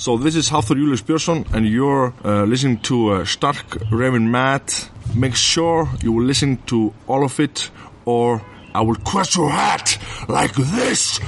[0.00, 4.62] So this is Hafþór Julius Björnsson and you're uh, listening to uh, Stark Raven Mad.
[5.16, 7.68] Make sure you will listen to all of it
[8.04, 8.40] or
[8.72, 9.98] I will crush your hat
[10.28, 11.18] like this.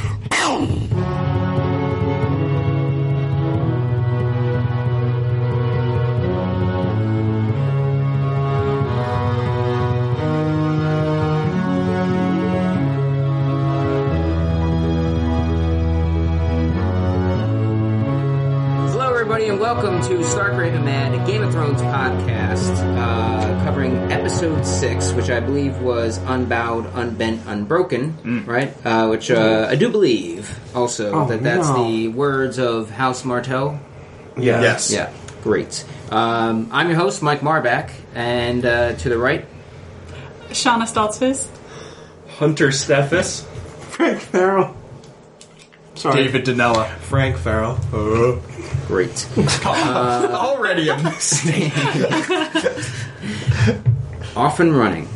[20.01, 25.29] Welcome to Stark Raven Mad, a Game of Thrones podcast uh, covering episode six, which
[25.29, 28.75] I believe was Unbowed, Unbent, Unbroken, right?
[28.87, 31.85] Uh, which uh, I do believe also Oh, that that's no.
[31.85, 33.79] the words of House Martell.
[34.39, 34.63] Yeah.
[34.63, 34.91] Yes.
[34.91, 35.13] Yeah,
[35.43, 35.85] great.
[36.11, 39.47] Um, I'm your host, Mike Marback, and uh, to the right,
[40.49, 41.47] Shauna Staltzfist.
[42.39, 43.43] Hunter Steffes.
[43.91, 44.77] Frank Farrell.
[46.01, 46.25] Sorry.
[46.25, 46.89] David Danella.
[47.01, 47.79] Frank Farrell.
[47.93, 48.41] Uh,
[48.87, 49.29] great.
[49.67, 51.77] Already a mistake.
[54.35, 55.07] off and running.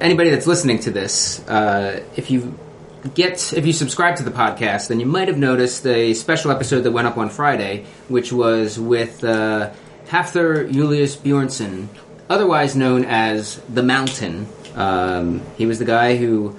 [0.00, 2.58] Anybody that's listening to this, uh, if you
[3.14, 6.80] get if you subscribe to the podcast, then you might have noticed a special episode
[6.80, 9.70] that went up on Friday, which was with uh,
[10.06, 11.86] Hafthor Julius Bjornsson,
[12.28, 14.48] otherwise known as the Mountain.
[14.74, 16.56] Um, he was the guy who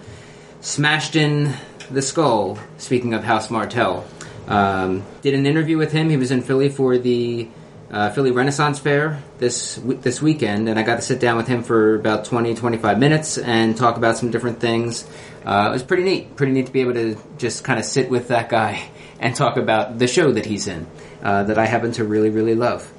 [0.62, 1.54] smashed in
[1.90, 2.60] the skull.
[2.78, 4.06] Speaking of House Martell,
[4.48, 6.10] um, did an interview with him.
[6.10, 7.48] He was in Philly for the
[7.92, 11.64] uh, Philly Renaissance Fair this this weekend, and I got to sit down with him
[11.64, 15.08] for about 20, 25 minutes and talk about some different things.
[15.46, 16.36] Uh, it was pretty neat.
[16.36, 19.58] Pretty neat to be able to just kind of sit with that guy and talk
[19.58, 20.88] about the show that he's in,
[21.24, 22.92] uh, that I happen to really, really love.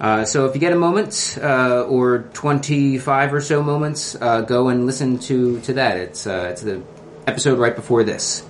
[0.00, 4.68] Uh, so if you get a moment uh, or 25 or so moments, uh, go
[4.68, 5.96] and listen to, to that.
[5.96, 6.82] It's it's the
[7.26, 8.44] episode right before this.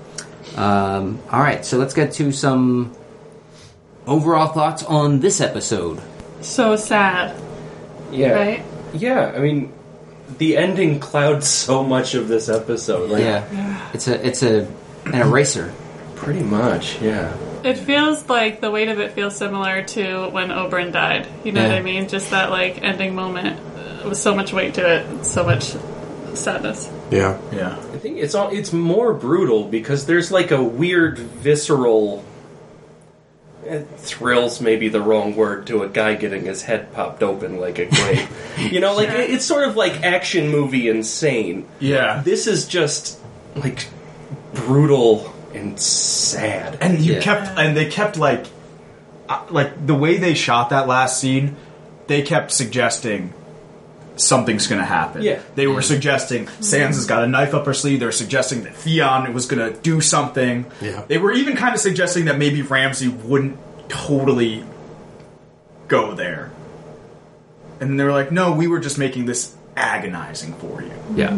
[0.56, 2.92] Um, all right, so let's get to some
[4.06, 6.01] overall thoughts on this episode.
[6.41, 7.34] So sad,
[8.11, 8.31] Yeah.
[8.33, 8.62] right?
[8.92, 9.73] Yeah, I mean,
[10.39, 13.11] the ending clouds so much of this episode.
[13.11, 14.67] Like, yeah, it's a it's a
[15.07, 15.73] an eraser.
[16.17, 17.33] Pretty much, yeah.
[17.64, 21.27] It feels like the weight of it feels similar to when Oberyn died.
[21.45, 21.69] You know Yeah.
[21.69, 22.08] what I mean?
[22.08, 25.75] Just that like ending moment uh, with so much weight to it, so much
[26.35, 26.91] sadness.
[27.12, 27.39] Yeah.
[27.52, 27.77] Yeah.
[27.92, 32.24] I think it's all it's more brutal because there's like a weird visceral
[33.67, 37.78] eh, thrills maybe the wrong word to a guy getting his head popped open like
[37.78, 38.28] a grape.
[38.72, 41.67] you know, like it- it's sort of like action movie insane.
[41.78, 42.22] Yeah.
[42.24, 43.18] This is just
[43.56, 43.86] like
[44.55, 46.78] brutal and sad.
[46.80, 47.20] And you Yeah.
[47.20, 48.46] kept, and they kept like,
[49.28, 51.56] uh, like the way they shot that last scene,
[52.06, 53.33] they kept suggesting
[54.17, 55.23] something's going to happen.
[55.23, 55.40] Yeah.
[55.55, 58.00] They were suggesting Sansa has got a knife up her sleeve.
[58.00, 60.67] They were suggesting that Theon was going to do something.
[60.80, 61.05] Yeah.
[61.08, 63.58] They were even kind of suggesting that maybe Ramsay wouldn't
[63.89, 64.64] totally
[65.89, 66.51] go there.
[67.80, 70.92] And they were like, no, we were just making this agonizing for you.
[71.14, 71.30] Yeah,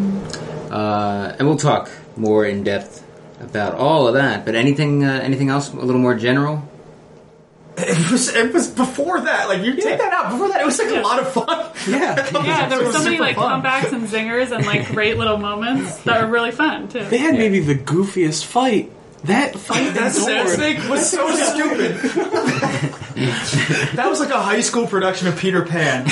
[0.70, 3.04] uh, and we'll talk more in depth
[3.40, 4.44] about all of that.
[4.44, 6.68] But anything uh, anything else a little more general?
[7.76, 9.48] It was it was before that.
[9.48, 10.30] Like you take that out.
[10.30, 11.70] Before that, it was like a lot of fun.
[11.88, 12.30] Yeah.
[12.44, 13.62] Yeah, there were so many like fun.
[13.62, 17.04] comebacks and zingers and like great little moments that were really fun too.
[17.04, 18.92] They had maybe the goofiest fight.
[19.24, 21.96] That fight That sand snake was so stupid.
[23.96, 26.04] that was like a high school production of Peter Pan.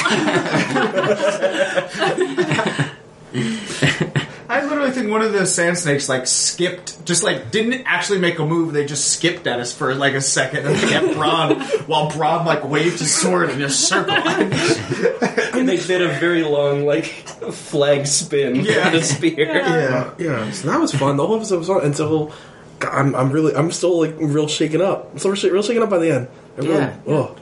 [4.53, 8.39] I literally think one of the sand snakes like skipped, just like didn't actually make
[8.39, 8.73] a move.
[8.73, 12.65] They just skipped at us for like a second and kept Bronn while Bronn like
[12.69, 14.15] waved his sword in a circle.
[15.55, 18.91] And they did a very long like flag spin Yeah.
[18.93, 19.55] with a spear.
[19.55, 20.51] Yeah, yeah.
[20.51, 21.17] So that was fun.
[21.19, 22.33] The whole episode was fun until
[22.79, 25.11] God, I'm, I'm really, I'm still like real shaken up.
[25.13, 26.29] I'm still real, real shaken up by the end.
[26.57, 26.97] I really, Yeah.
[27.07, 27.37] Oh,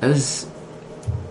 [0.00, 0.46] That was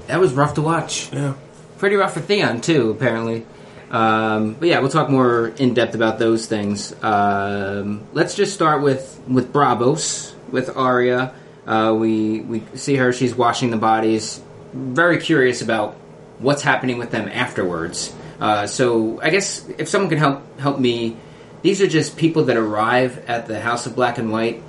[0.08, 1.12] that was rough to watch.
[1.14, 1.34] yeah.
[1.80, 3.46] Pretty rough for Theon too, apparently.
[3.92, 6.96] Um, but yeah, we'll talk more in depth about those things.
[7.04, 11.34] Um, let's just start with with Braavos with Arya.
[11.68, 14.42] Uh, we we see her; she's washing the bodies.
[14.74, 15.96] Very curious about
[16.40, 18.14] what's happening with them afterwards.
[18.40, 21.18] Uh, so I guess if someone can help help me,
[21.62, 24.64] these are just people that arrive at the House of Black and White,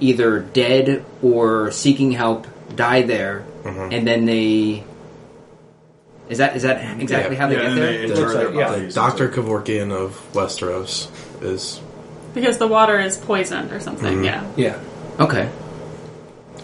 [0.00, 3.46] either dead or seeking help, die there,
[3.92, 4.84] and then they.
[6.28, 7.86] Is that is that exactly how they Yeah, get there?
[7.86, 8.66] they- it The- turns out yeah.
[8.66, 8.94] about these.
[8.94, 11.08] Doctor Kevorkian of Westeros
[11.40, 11.80] is,
[12.34, 14.16] Because the water is poisoned or something.
[14.16, 14.24] Mm-hmm.
[14.24, 14.44] Yeah.
[14.56, 14.76] Yeah.
[15.20, 15.48] Okay.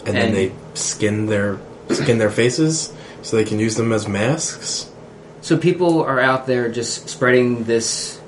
[0.05, 1.59] and, then they skin their
[1.91, 2.93] skin their faces
[3.23, 4.87] so they can use them as masks.
[5.43, 8.21] So people are out there just spreading this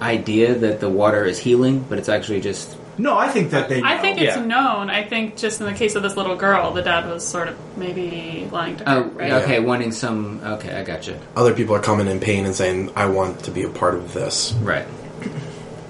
[0.00, 3.80] idea that the water is healing, but it's actually just No, I think that they.
[3.80, 3.88] Know.
[3.88, 4.44] I think it's Yeah.
[4.44, 4.90] known.
[4.90, 7.56] I think just in the case of this little girl, the dad was sort of
[7.76, 8.96] maybe lying to her.
[8.96, 9.32] Oh, right?
[9.42, 10.40] okay, wanting some.
[10.44, 11.16] Okay, I got you.
[11.36, 14.12] Other people are coming in pain and saying, "I want to be a part of
[14.12, 14.86] this." Right.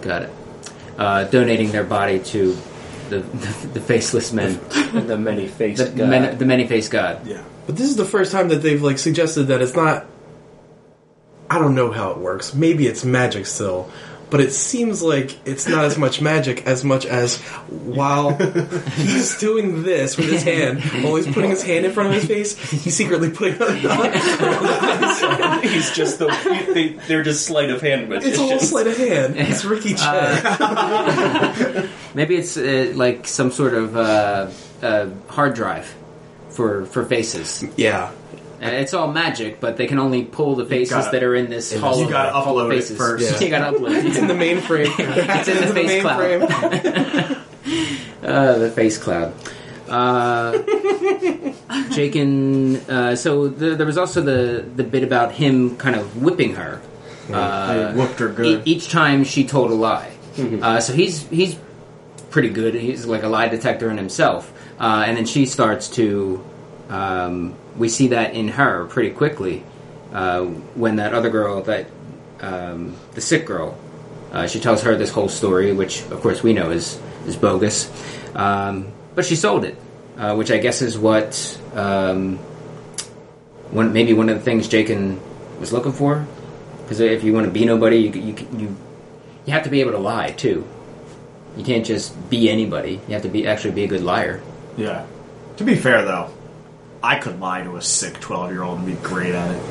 [0.02, 0.30] Got it.
[0.98, 2.56] Uh, donating their body to
[3.08, 3.18] the
[3.74, 4.60] the, faceless men,
[4.92, 6.08] the many the, faced god.
[6.08, 7.26] men, the many faced god.
[7.26, 7.42] Yeah.
[7.66, 10.06] But this is the first time that they've like suggested that it's not.
[11.50, 12.54] I don't know how it works.
[12.54, 13.90] Maybe it's magic still,
[14.30, 17.38] but it seems like it's not as much magic as much as
[17.68, 22.14] while he's doing this with his hand, while he's putting his hand in front of
[22.14, 24.12] his face, he's secretly putting on.
[25.62, 26.26] He's just the
[26.74, 28.38] they, they're just sleight of hand It's magicians.
[28.52, 29.34] all sleight of hand.
[29.36, 30.42] It's Ricky Chen.
[32.14, 34.50] Maybe it's uh, like some sort of uh,
[34.82, 35.92] uh, hard drive
[36.50, 37.64] for for faces.
[37.76, 38.10] yeah.
[38.62, 41.48] And it's all magic, but they can only pull the faces gotta- that are in
[41.48, 41.98] this You hall.
[41.98, 42.96] You gotta hall of upload it faces.
[42.98, 43.40] first.
[43.40, 43.40] Yeah.
[43.46, 44.92] you gotta upload It's in the mainframe.
[44.98, 47.36] It's in the face cloud.
[48.22, 49.32] Uh, the face cloud.
[49.88, 50.52] Uh,
[51.90, 56.54] Jaqen uh, so the, there was also the the bit about him kind of whipping
[56.54, 56.80] her.
[57.32, 58.62] Uh, They whooped her e- good.
[58.66, 60.10] each time she told a lie.
[60.38, 61.56] Uh, so he's he's
[62.30, 62.74] pretty good.
[62.74, 64.52] He's like a lie detector in himself.
[64.78, 66.42] Uh, and then she starts to.
[66.88, 69.64] Um, we see that in her pretty quickly
[70.12, 70.44] uh,
[70.74, 71.86] when that other girl, that
[72.40, 73.76] um, the sick girl,
[74.32, 77.90] uh, she tells her this whole story, which of course we know is is bogus.
[78.34, 79.76] Um, but she sold it,
[80.16, 82.36] uh, which I guess is what um,
[83.70, 85.18] one maybe one of the things Jaqen
[85.58, 86.26] was looking for.
[86.82, 88.76] Because if you want to be nobody, you, you you
[89.46, 90.66] you have to be able to lie too.
[91.56, 93.00] You can't just be anybody.
[93.08, 94.42] You have to be actually be a good liar.
[94.76, 95.06] Yeah.
[95.56, 96.30] To be fair, though,
[97.02, 99.62] I could lie to a sick twelve-year-old and be great at it.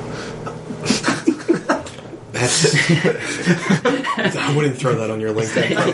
[2.42, 5.94] I wouldn't throw that on your LinkedIn.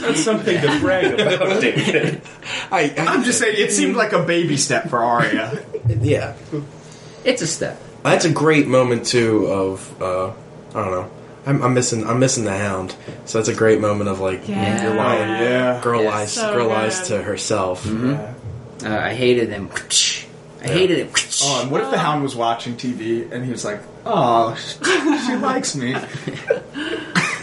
[0.00, 2.22] That's something to brag about, David.
[2.70, 5.62] I, I, I'm just saying, it seemed like a baby step for Arya.
[6.00, 6.34] yeah.
[7.24, 7.80] It's a step.
[8.02, 9.46] That's a great moment too.
[9.46, 10.34] Of uh, I
[10.72, 11.10] don't know.
[11.46, 12.06] I'm, I'm missing.
[12.06, 12.94] I'm missing the hound.
[13.26, 14.82] So that's a great moment of like Yeah.
[14.84, 15.28] you're lying.
[15.28, 15.80] yeah.
[15.82, 16.12] Girl Yes.
[16.12, 16.32] lies.
[16.32, 17.86] So girl lies to herself.
[17.86, 18.34] Yeah.
[18.84, 19.70] Uh, I hated him.
[20.62, 21.38] I hated it.
[21.42, 24.54] Oh, and what if the Hound was watching TV and he was like, "Oh,
[25.26, 25.94] she likes me."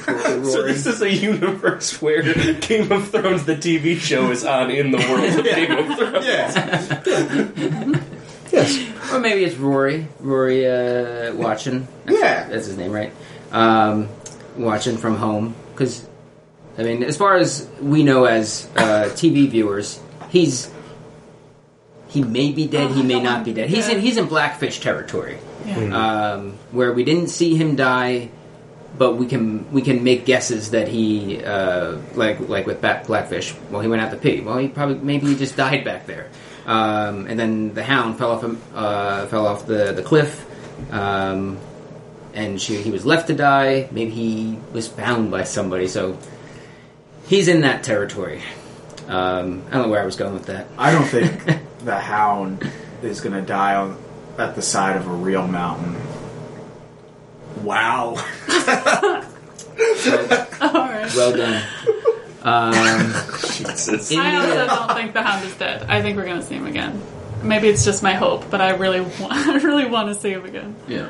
[0.05, 2.21] So this is a universe where
[2.55, 6.25] Game of Thrones, the TV show, is on in the world of Game of Thrones.
[6.25, 8.01] Yeah.
[8.51, 8.79] Yes.
[9.13, 10.07] Or maybe it's Rory.
[10.19, 11.87] Rory uh, watching.
[12.05, 12.47] That's, Yeah.
[12.49, 13.13] that's his name, right?
[13.51, 14.09] Um,
[14.57, 15.53] watching from home.
[15.71, 16.03] Because,
[16.75, 19.99] I mean, as far as we know as uh, TV viewers,
[20.31, 20.71] he's
[22.09, 22.91] he may be dead.
[22.91, 23.69] he may not be dead.
[23.69, 26.33] He's in he's in Blackfish territory, Yeah.
[26.33, 28.29] um, where we didn't see him die.
[28.97, 33.53] But we can we can make guesses that he uh, like like with Bat- Blackfish.
[33.69, 34.41] Well, he went out to pee.
[34.41, 36.27] Well, he probably maybe he just died back there.
[36.65, 40.43] Um, and then the hound fell off him, uh, fell off the the cliff,
[40.91, 41.59] um,
[42.33, 43.87] and she, he was left to die.
[43.91, 45.87] Maybe he was found by somebody.
[45.87, 46.17] So
[47.27, 48.41] he's in that territory.
[49.07, 50.67] Um, I don't know where I was going with that.
[50.77, 52.69] I don't think the Hound
[53.01, 53.97] is going to die on,
[54.37, 55.95] at the side of a real mountain.
[57.63, 58.09] Wow.
[60.61, 61.11] All right.
[61.15, 61.63] Well done.
[62.41, 64.11] Um, Jesus.
[64.13, 65.83] I also don't think the Hound is dead.
[65.89, 67.01] I think we're going to see him again.
[67.43, 70.45] Maybe it's just my hope, but I really, want, I really want to see him
[70.45, 70.75] again.
[70.87, 71.09] Yeah.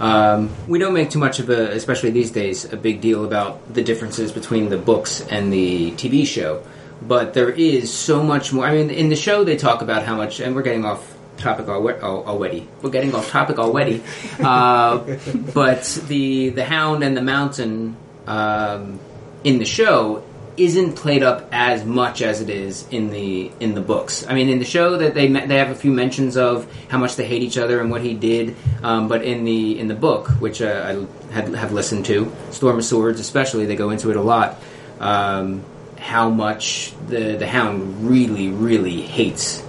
[0.00, 3.72] Um, we don't make too much of a, especially these days, a big deal about
[3.72, 6.62] the differences between the books and the TV show.
[7.02, 8.66] But there is so much more.
[8.66, 11.68] I mean, in the show they talk about how much, and we're getting off topic
[11.68, 12.68] already.
[12.82, 14.02] We're getting off topic already.
[14.40, 15.18] Uh,
[15.54, 18.98] but the the Hound and the Mountain um,
[19.44, 20.24] in the show
[20.56, 24.26] isn't played up as much as it is in the in the books.
[24.26, 27.16] I mean, in the show that they they have a few mentions of how much
[27.16, 30.28] they hate each other and what he did, um, but in the in the book,
[30.40, 34.16] which uh, I had have listened to, Storm of Swords especially, they go into it
[34.16, 34.60] a lot.
[34.98, 35.64] Um,
[36.00, 39.62] how much the the Hound really really hates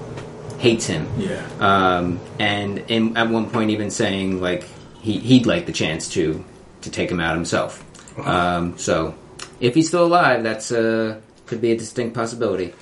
[0.59, 1.07] hates him.
[1.17, 1.45] Yeah.
[1.59, 4.63] Um, and in, at one point, even saying like
[5.01, 6.43] he, he'd like the chance to
[6.81, 7.83] to take him out himself.
[8.19, 9.15] Um, so
[9.59, 12.73] if he's still alive, that's uh, could be a distinct possibility.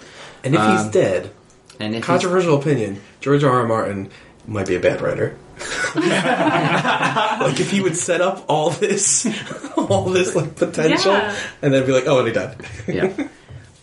[0.44, 1.32] And if he's Um, dead,
[1.79, 3.51] And if he's, controversial opinion, George R.
[3.62, 3.68] R.
[3.68, 4.10] Martin
[4.48, 5.38] might be a bad writer.
[5.96, 9.25] like if he would set up all this,
[9.77, 11.36] all this like potential, Yeah.
[11.62, 12.56] and then be like, "Oh, and he died."
[12.88, 13.27] yeah.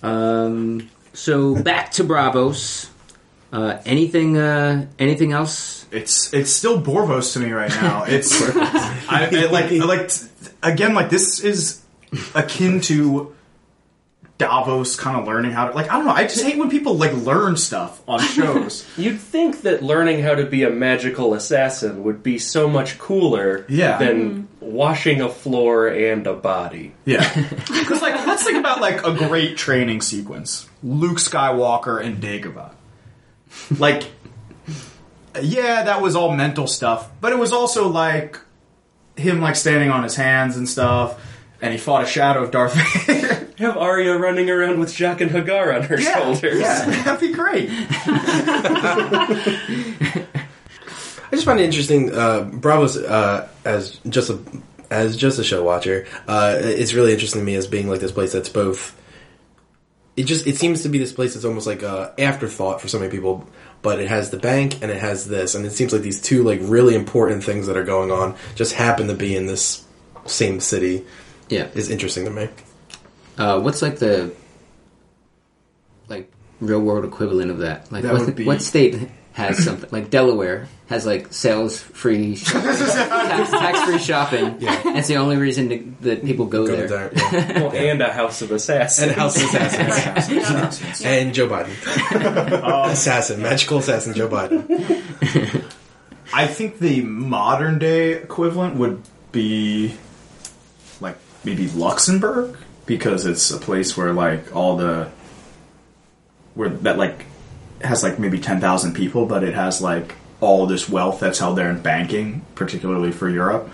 [0.06, 2.88] Um, so back to Braavos.
[3.52, 4.36] Uh, anything?
[4.36, 5.86] Uh, anything else?
[5.90, 8.04] It's it's still Borvos to me right now.
[8.08, 10.10] It's I, I like I like
[10.62, 11.82] again like this is
[12.34, 13.34] akin to
[14.38, 16.12] Davos kind of learning how to like I don't know.
[16.12, 18.86] I just hate when people like learn stuff on shows.
[18.98, 23.64] You'd think that learning how to be a magical assassin would be so much cooler
[23.68, 23.96] Yeah.
[23.98, 24.66] than mm-hmm.
[24.72, 26.92] washing a floor and a body.
[27.06, 27.32] yeah,
[27.66, 32.72] because like let's think about like a great training sequence: Luke Skywalker and Dagobah.
[33.78, 34.02] Like,
[35.40, 38.38] yeah, that was all mental stuff, but it was also like
[39.16, 41.18] him like standing on his hands and stuff,
[41.62, 42.74] and he fought a shadow of Darth
[43.06, 43.45] Vader.
[43.58, 46.60] Have Arya running around with Jaqen H'ghar on her shoulders.
[46.60, 47.70] Yeah, that'd be great.
[51.26, 52.12] I just find it interesting.
[52.12, 54.38] Uh, Braavos uh, as just a
[54.90, 56.06] as just a show watcher.
[56.28, 59.00] Uh, it's really interesting to me as being like this place that's both.
[60.16, 62.98] It just it seems to be this place that's almost like a afterthought for so
[62.98, 63.46] many people,
[63.82, 66.42] but it has the bank and it has this, and it seems like these two
[66.42, 69.84] like really important things that are going on just happen to be in this
[70.26, 71.04] same city.
[71.48, 71.68] Yeah.
[71.74, 72.48] Is interesting to me.
[73.38, 74.32] Uh, what's like the
[76.08, 77.90] like real world equivalent of that?
[77.92, 82.36] Like That what, would be- what state has something like Delaware has like sales free
[82.42, 84.56] tax, tax free shopping.
[84.60, 84.80] Yeah.
[84.82, 86.88] That's the only reason to, that people go, Go there.
[86.88, 87.60] there, yeah.
[87.62, 89.08] Well, and a House of Assassins.
[89.08, 95.64] and House of Assassins and Joe Biden, assassin, magical assassin Joe Biden.
[96.32, 99.02] I think the modern day equivalent would
[99.32, 99.94] be
[101.00, 105.10] like maybe Luxembourg because it's a place where like all the
[106.54, 107.26] where that like
[107.82, 111.68] has like maybe 10,000 people but it has like all this wealth that's held there
[111.68, 113.68] in banking particularly for Europe.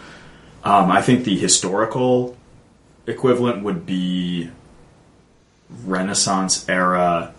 [0.65, 2.37] Um, I think the historical
[3.07, 4.51] equivalent would be
[5.85, 7.33] Renaissance era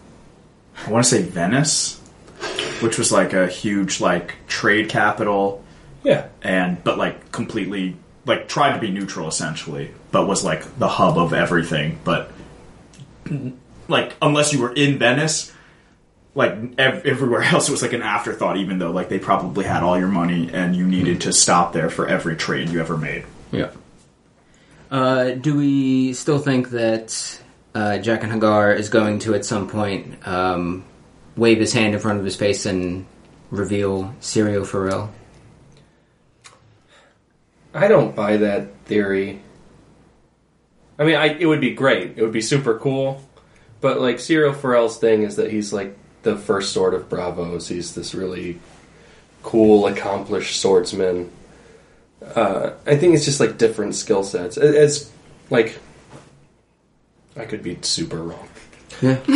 [0.86, 2.00] I want to say Venice
[2.82, 5.64] which was like a huge like trade capital
[6.04, 6.28] yeah.
[6.42, 11.18] and but like completely like tried to be neutral essentially but was like the hub
[11.18, 12.32] of everything but
[13.90, 15.52] like unless you were in venice
[16.36, 19.84] like ev- everywhere else it was like an afterthought even though like they probably had
[19.84, 23.26] all your money and you needed to stop there for every trade you ever made
[23.52, 23.72] Yeah.
[24.90, 27.42] Uh, do we still think that
[27.74, 30.86] uh, Jaqen H'ghar is going to at some point um,
[31.36, 33.08] wave his hand in front of his face and
[33.50, 35.12] reveal Syrio Forel?
[37.74, 39.42] I don't buy that theory.
[41.00, 42.18] I mean, I, it would be great.
[42.18, 43.22] It would be super cool.
[43.82, 47.68] But like Syrio Forel's thing is that he's like the first sword of Braavos.
[47.68, 48.60] He's this really
[49.42, 51.32] cool, accomplished swordsman.
[52.24, 54.56] Uh, I think it's just like different skill sets.
[54.58, 55.12] It- It's
[55.50, 55.78] like
[57.36, 58.48] I could be super wrong.
[59.02, 59.20] Yeah.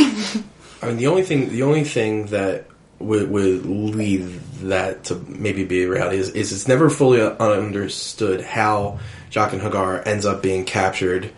[0.82, 2.68] I mean, the only thing, the only thing that
[3.00, 4.22] would, would lead
[4.64, 9.00] that to maybe be a reality is, is it's never fully understood how
[9.32, 11.32] Jaqen H'ghar ends up being captured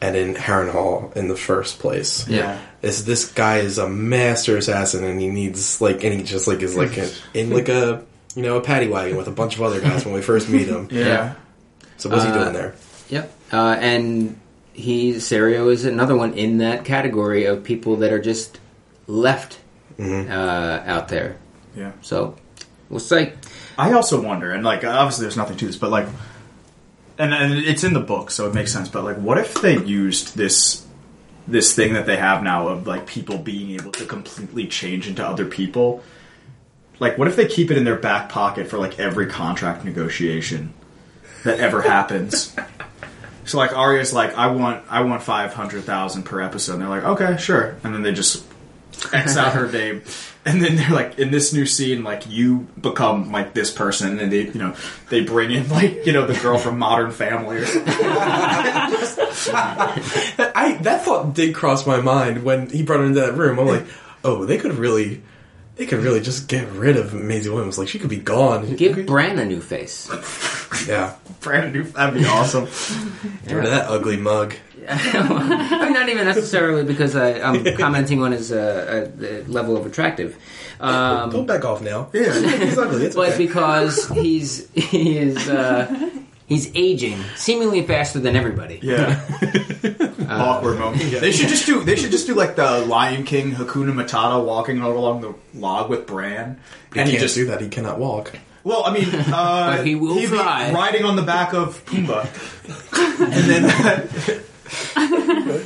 [0.00, 2.26] and in Harrenhal in the first place.
[2.26, 2.58] Yeah.
[2.80, 6.60] Is this guy is a master assassin and he needs like and he just like
[6.62, 8.04] is like a, in like a
[8.34, 10.66] you know a paddy wagon with a bunch of other guys when we first meet
[10.66, 10.88] him.
[10.90, 11.34] Yeah.
[11.98, 12.74] So what's he Uh, doing there?
[13.10, 13.32] Yep.
[13.52, 14.40] Uh, and
[14.72, 18.58] he Syrio is another one in that category of people that are just
[19.06, 19.58] left
[19.98, 21.36] uh, out there.
[21.76, 22.36] yeah So
[22.88, 23.32] we'll see.
[23.78, 26.06] I also wonder, and like obviously there's nothing to this, but like,
[27.18, 28.88] and, and it's in the book, so it makes sense.
[28.88, 30.86] But like, what if they used this
[31.48, 35.26] this thing that they have now of like people being able to completely change into
[35.26, 36.02] other people?
[37.00, 40.72] Like, what if they keep it in their back pocket for like every contract negotiation
[41.44, 42.54] that ever happens?
[43.44, 46.74] So like Arya's like, I want I want five hundred thousand per episode.
[46.74, 47.76] And they're like, okay, sure.
[47.82, 48.46] And then they just
[49.12, 50.02] X out her name.
[50.44, 54.32] And then they're like, in this new scene, like you become like this person, and
[54.32, 54.74] they, you know,
[55.08, 57.94] they bring in like, you know, the girl from Modern Family or something.
[59.54, 63.60] I that thought did cross my mind when he brought her into that room.
[63.60, 63.86] I'm like,
[64.24, 65.22] oh, they could really,
[65.76, 67.78] they could really just get rid of Maisie Williams.
[67.78, 68.76] Like she could be gone.
[68.76, 70.08] Give Bran a new face.
[70.88, 72.64] yeah, Brandon, New- that'd be awesome.
[73.46, 74.54] get rid of that ugly mug.
[74.88, 79.86] I mean, not even necessarily because I, I'm commenting on his uh, uh, level of
[79.86, 80.36] attractive.
[80.80, 82.10] Um, Don't back off now.
[82.12, 82.32] Yeah.
[82.58, 83.04] He's ugly.
[83.06, 83.46] It's but okay.
[83.46, 86.10] because he's he is uh,
[86.46, 88.78] he's aging seemingly faster than everybody.
[88.82, 89.20] Yeah.
[90.28, 91.02] Awkward moment.
[91.20, 91.82] They should just do.
[91.84, 96.06] They should just do like the Lion King Hakuna Matata walking along the log with
[96.06, 96.58] Bran,
[96.94, 97.60] he and can't he just do that.
[97.60, 98.32] He cannot walk.
[98.64, 100.70] Well, I mean, uh, But he will he'd be fly.
[100.72, 102.28] riding on the back of Pumbaa,
[103.20, 104.42] and then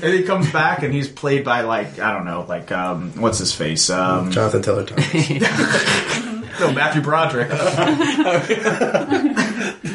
[0.02, 3.38] and he comes back and he's played by like I don't know, like um, what's
[3.38, 3.90] his face?
[3.90, 5.30] Um, Jonathan Taylor Thomas.
[6.58, 7.50] no, Matthew Broderick.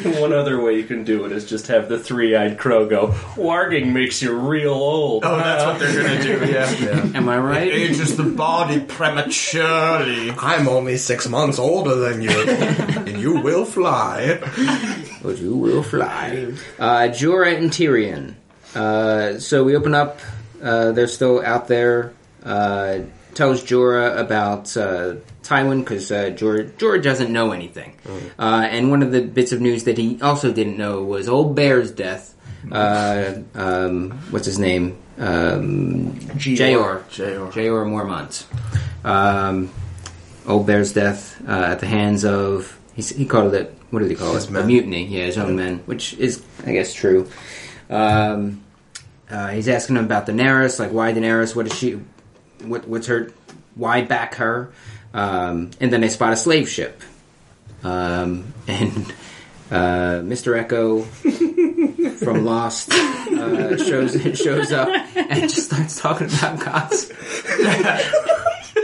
[0.04, 3.92] One other way you can do it is just have the three-eyed crow go, "Warging
[3.92, 6.52] makes you real old." Oh, that's what they're gonna do.
[6.52, 7.10] Yeah.
[7.14, 7.68] Am I right?
[7.68, 10.30] It Ages the body prematurely.
[10.38, 14.38] I'm only six months older than you, and you will fly.
[15.22, 16.52] But you will fly.
[16.78, 18.34] Uh, Jorah and Tyrion.
[18.74, 20.20] Uh, so we open up.
[20.62, 22.12] Uh, they're still out there.
[22.44, 23.00] Uh,
[23.34, 27.94] tells Jorah about uh, Tywin because uh, Jorah, Jorah doesn't know anything.
[28.38, 31.54] Uh, and one of the bits of news that he also didn't know was Old
[31.54, 32.34] Bear's death.
[32.70, 34.96] Uh, um, what's his name?
[35.18, 37.02] Um, Jayor.
[37.08, 37.50] Jayor.
[37.52, 38.44] Jayor Mormont.
[39.04, 39.70] Um,
[40.46, 44.16] Old Bear's death uh, at the hands of he, he called it what did he
[44.16, 44.50] call His it?
[44.52, 44.62] men.
[44.62, 45.04] A mutiny.
[45.06, 47.28] Yeah, his own men, which is I guess true.
[47.90, 48.62] Um,
[49.30, 51.54] uh, he's asking him about Daenerys, like why Daenerys?
[51.54, 52.00] What is she?
[52.64, 53.32] What, what's her?
[53.74, 54.72] Why back her?
[55.14, 57.02] Um, and then they spot a slave ship,
[57.82, 59.12] um, and
[59.70, 60.62] uh, Mr.
[60.62, 61.04] Eko
[62.24, 67.06] from Lost uh, shows shows up and just starts talking about gods.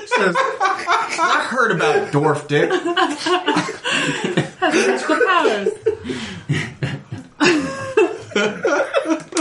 [0.08, 2.70] Says, I heard about Dwarf Dick.
[4.61, 5.68] Magical powers.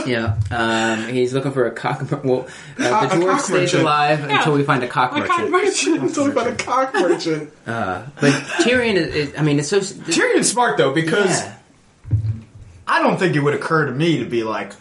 [0.06, 2.00] Yeah, um, he's looking for a cock.
[2.24, 2.48] Well,
[2.80, 3.82] uh, the a dwarf cock stays merchant.
[3.84, 4.38] alive Yeah.
[4.38, 5.30] until we find a cock A merchant.
[5.38, 6.02] cock merchant.
[6.02, 7.52] I'm talking about a cock merchant.
[7.66, 8.32] Uh, but
[8.62, 9.80] Tyrion is, is, I mean, it's so.
[9.80, 11.54] Tyrion's smart though because Yeah.
[12.88, 14.72] I don't think it would occur to me to be like,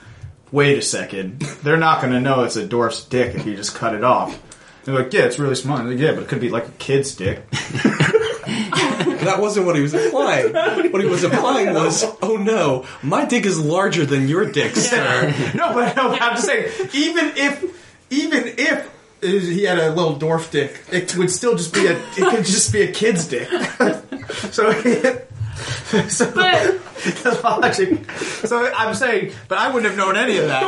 [0.53, 3.75] wait a second, they're not going to know it's a dwarf's dick if you just
[3.75, 4.41] cut it off.
[4.85, 5.85] They're like, yeah, it's really smart.
[5.87, 7.43] Like, yeah, but it could be like a kid's dick.
[9.27, 10.53] That wasn't what he was implying.
[10.53, 15.35] What he was implying was, oh no, my dick is larger than your dick, sir.
[15.55, 18.89] no, but no, I'm just saying, even if, even if
[19.21, 22.73] he had a little dwarf dick, it would still just be a, it could just
[22.73, 23.49] be a kid's dick.
[24.51, 24.73] so,
[26.09, 26.79] so But
[27.23, 28.11] the logic.
[28.47, 30.63] So I'm saying, but I wouldn't have known any of that.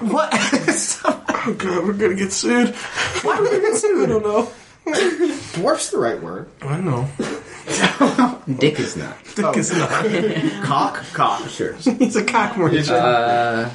[0.00, 0.44] What?
[1.46, 2.74] Oh god, we're gonna get sued.
[3.22, 4.08] Why would we gonna get sued?
[4.08, 4.50] I don't know.
[5.54, 6.48] Dwarf's the right word.
[6.62, 7.08] I know.
[8.58, 9.16] Dick is not.
[9.34, 9.90] Dick is not.
[10.64, 11.48] Cock, cock.
[11.48, 11.72] Sure.
[11.74, 12.90] He's a cock merchant.
[12.90, 13.70] Uh,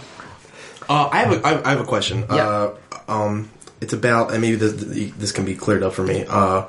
[0.87, 2.25] Uh, I have a, I I have a question.
[2.31, 2.47] Yeah.
[2.47, 2.75] Uh,
[3.07, 3.49] um,
[3.81, 6.25] it's about, and maybe this, this can be cleared up for me.
[6.27, 6.65] Uh,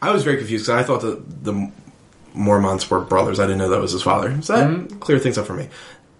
[0.00, 1.70] I was very confused because I thought that the
[2.36, 3.40] Mormonts were brothers.
[3.40, 4.40] I didn't know that was his father.
[4.42, 5.68] So that clear things up for me.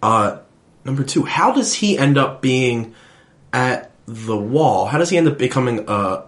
[0.02, 0.38] Uh,
[0.84, 2.94] number two, how does he end up being
[3.52, 4.86] at the wall?
[4.86, 6.24] How does he end up becoming a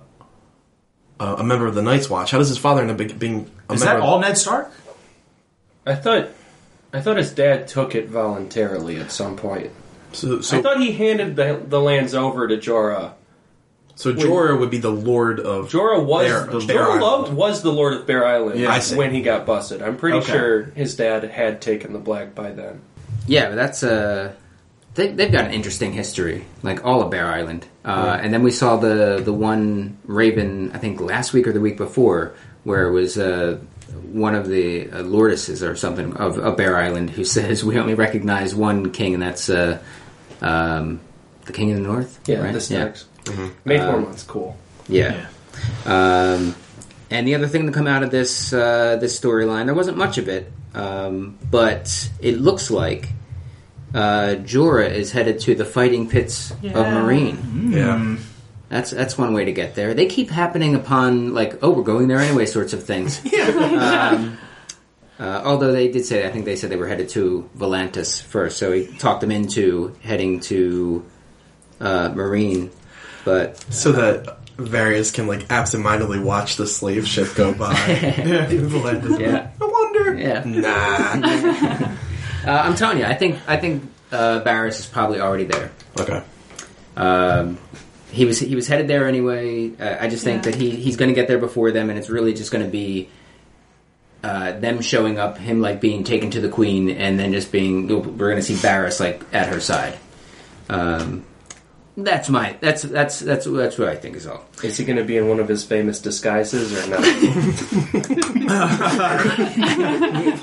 [1.20, 2.30] a, a member of the Night's Watch?
[2.30, 3.84] How does his father end up being a Is member?
[3.84, 4.70] that of- all Ned Stark?
[5.86, 6.28] I thought,
[6.92, 9.70] I thought his dad took it voluntarily at some point.
[10.12, 13.12] So, I thought he handed the, the lands over to Jorah.
[13.96, 17.36] so Jorah would be the Lord of Jorah was Bear- the, Bear Jorah Island.
[17.36, 19.82] Was the Lord of Bear Island Yeah, when he got busted.
[19.82, 20.32] I'm pretty Okay.
[20.32, 22.80] sure his dad had taken the black by then.
[23.26, 24.32] yeah, but that's uh,
[24.94, 27.66] they, they've got an interesting history, like all of Bear Island.
[27.84, 31.60] Uh, And then we saw the the one Raven, I think last week or the
[31.60, 33.58] week before, where it was uh,
[34.12, 37.94] one of the uh, lordesses or something of, of Bear Island who says we only
[37.94, 39.78] recognize one king, and that's uh,
[40.40, 41.00] um,
[41.46, 42.20] the King of the North.
[42.26, 42.52] Yeah, right?
[42.52, 43.06] the Starks.
[43.64, 44.56] Made four months cool.
[44.88, 45.26] Yeah.
[45.86, 46.54] Um,
[47.10, 50.18] and the other thing to come out of this uh, this storyline, there wasn't much
[50.18, 53.08] of it, um, but it looks like
[53.94, 56.72] uh, Jorah is headed to the fighting pits of Yeah.
[56.74, 57.72] Meereen.
[57.72, 58.16] yeah.
[58.68, 59.94] That's that's one way to get there.
[59.94, 63.20] They keep happening upon like, oh, we're going there anyway, sorts of things.
[63.48, 64.36] um,
[65.20, 68.58] uh, although they did say, I think they said they were headed to Volantis first,
[68.58, 71.04] so he talked them into heading to
[71.80, 72.70] uh, Meereen.
[73.24, 77.74] But so that Varys can like absentmindedly watch the slave ship go by.
[78.18, 79.50] Yeah.
[79.60, 80.14] I wonder.
[80.14, 81.83] yeah, Nah.
[82.46, 85.70] Uh, I'm telling you, I think I think uh, Varys is probably already there.
[85.98, 86.22] okay.
[86.96, 87.58] Um,
[88.12, 89.72] he was he was headed there anyway.
[89.78, 90.52] Uh, I just think Yeah.
[90.52, 92.70] that he he's going to get there before them, and it's really just going to
[92.70, 93.08] be
[94.22, 97.88] uh, them showing up, him like being taken to the queen, and then just being
[97.88, 99.98] we're going to see Varys like at her side.
[100.68, 101.24] Um,
[101.96, 104.44] that's my that's that's that's that's what I think is all.
[104.62, 107.00] Is he going to be in one of his famous disguises or not?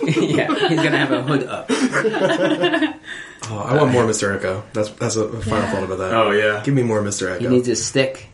[0.07, 1.69] yeah, he's going to have a hood up.
[3.49, 4.39] Oh, I want more Mr.
[4.39, 4.61] Eko.
[4.71, 6.13] That's that's a final thought about that.
[6.13, 6.61] Oh yeah.
[6.63, 7.27] Give me more Mr.
[7.35, 7.39] Eko.
[7.41, 8.27] He needs his stick.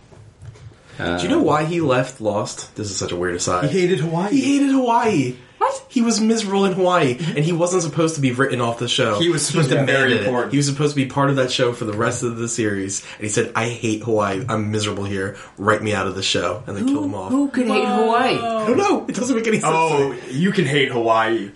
[0.99, 2.75] Uh, Do you know why he left Lost?
[2.75, 3.69] This is such a weird aside.
[3.71, 4.31] He hated Hawaii.
[4.35, 5.37] He hated Hawaii.
[5.57, 5.85] What?
[5.89, 9.19] He was miserable in Hawaii, and he wasn't supposed to be written off the show.
[9.19, 10.25] He was supposed to be very demanded it.
[10.27, 10.51] important.
[10.53, 13.03] He was supposed to be part of that show for the rest of the series,
[13.15, 14.45] and he said, "I hate Hawaii.
[14.47, 15.35] I'm miserable here.
[15.57, 17.31] Write me out of the show." And they killed him off.
[17.31, 18.35] Who could hate Hawaii?
[18.37, 19.05] I don't know.
[19.07, 19.73] It doesn't make any sense.
[19.75, 21.49] Oh, you can hate Hawaii.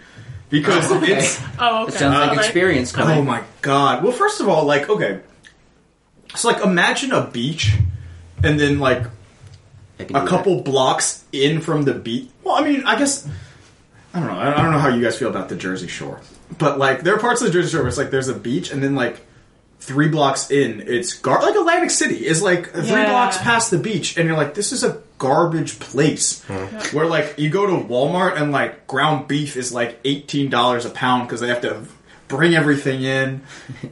[0.50, 1.18] because oh, Okay.
[1.20, 1.98] it's Oh, It okay.
[1.98, 3.20] sounds like uh, experience coming.
[3.20, 4.04] Oh my god.
[4.04, 5.20] Well, first of all, like, okay.
[6.36, 7.74] So, like, imagine a beach
[8.44, 9.04] and then, like,
[10.00, 12.30] a do couple blocks in from the beach.
[12.44, 13.28] Well, I mean, I guess.
[14.14, 14.40] I don't know.
[14.40, 16.20] I don't know how you guys feel about the Jersey Shore.
[16.58, 18.72] But, like, there are parts of the Jersey Shore where it's like there's a beach
[18.72, 19.26] and then, like,
[19.80, 23.10] three blocks in, it's gar- like Atlantic City is like three Yeah.
[23.10, 26.44] blocks past the beach, and you're like, this is a garbage place.
[26.94, 30.92] Where like you go to Walmart and like ground beef is like eighteen dollars a
[30.92, 31.82] pound because they have to
[32.36, 33.42] bring everything in.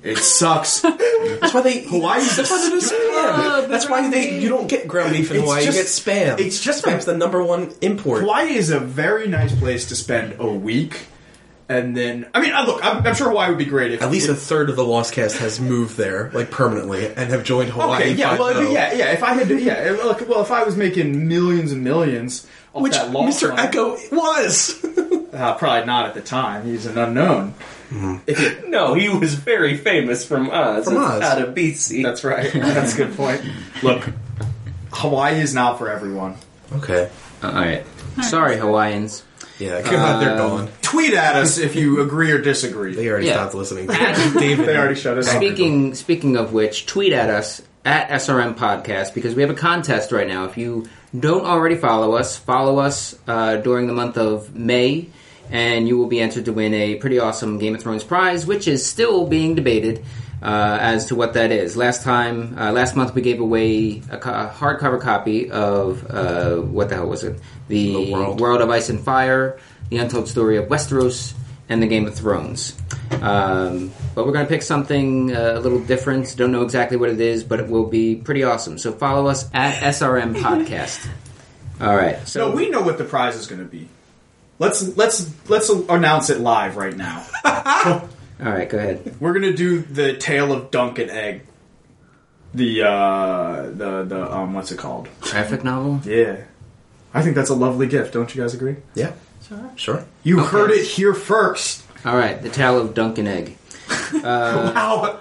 [0.03, 0.79] It sucks.
[0.81, 3.07] That's why they Hawaii's That's why they do stupid.
[3.07, 3.67] spam.
[3.69, 5.65] That's why they you don't get ground beef in It's Hawaii.
[5.65, 6.39] just- you get spam.
[6.39, 8.21] it's just a- spam's the number one import.
[8.21, 11.05] Hawaii is a very nice place to spend a week,
[11.67, 14.09] and then I mean, uh, look, I'm, I'm sure Hawaii would be great if At
[14.09, 17.43] least if, a third of the Lost Cast has moved there, like permanently, and have
[17.43, 18.01] joined Hawaii.
[18.01, 18.73] Okay, yeah, well, 5-0.
[18.73, 19.11] yeah, yeah.
[19.11, 22.47] If I had, to, yeah, if- look, well, if I was making millions and millions,
[22.73, 23.49] off Which that lost Mr.
[23.49, 24.83] money- Eko was.
[25.33, 26.65] uh, probably not at the time.
[26.65, 27.53] He's an unknown.
[27.91, 30.85] If it- No, he was very famous from Oz.
[30.85, 31.21] From Oz.
[31.21, 32.03] Out of BC.
[32.03, 32.51] that's right.
[32.53, 33.41] That's a good point.
[33.83, 34.07] Look,
[34.91, 36.35] Hawaii is not for everyone.
[36.77, 37.09] okay.
[37.41, 37.85] Uh, all right.
[38.23, 39.23] Sorry, Hawaiians.
[39.59, 40.67] Yeah, God, they're gone.
[40.67, 42.93] Uh, tweet at us if you agree or disagree.
[42.95, 43.33] They already Yeah.
[43.33, 43.87] stopped listening.
[44.39, 45.35] David, They already shut us off.
[45.35, 50.11] Speaking speaking of which, tweet at us at SRM Podcast because we have a contest
[50.11, 50.45] right now.
[50.45, 55.09] If you don't already follow us, follow us uh, during the month of May,
[55.49, 58.67] and you will be entered to win a pretty awesome Game of Thrones prize, which
[58.67, 60.03] is still being debated
[60.41, 61.75] uh, as to what that is.
[61.75, 66.57] Last time, uh, last month, we gave away a, co- a hardcover copy of uh,
[66.57, 67.39] what the hell was it?
[67.67, 68.39] The, The World.
[68.39, 69.59] World of Ice and Fire,
[69.89, 71.33] The Untold Story of Westeros,
[71.67, 72.75] and The Game of Thrones.
[73.21, 76.35] Um, but we're going to pick something uh, a little different.
[76.37, 78.77] Don't know exactly what it is, but it will be pretty awesome.
[78.77, 81.07] So follow us at SRM Podcast.
[81.81, 82.25] All right.
[82.27, 83.87] So No, we know what the prize is going to be.
[84.59, 87.25] Let's let's let's announce it live right now.
[87.45, 88.69] all right.
[88.69, 89.15] Go ahead.
[89.19, 91.43] We're going to do the tale of Dunk and Egg.
[92.53, 95.07] The uh the the um what's it called?
[95.21, 96.01] Graphic novel.
[96.03, 96.41] Yeah.
[97.13, 98.75] I think that's a lovely gift, don't you guys agree?
[98.93, 99.13] Yeah,
[99.47, 99.71] Sure.
[99.75, 100.05] sure.
[100.23, 100.49] You Okay.
[100.49, 101.83] heard it here first.
[102.05, 102.39] All right.
[102.41, 103.57] The Tale of Dunk and Egg.
[104.13, 105.19] wow.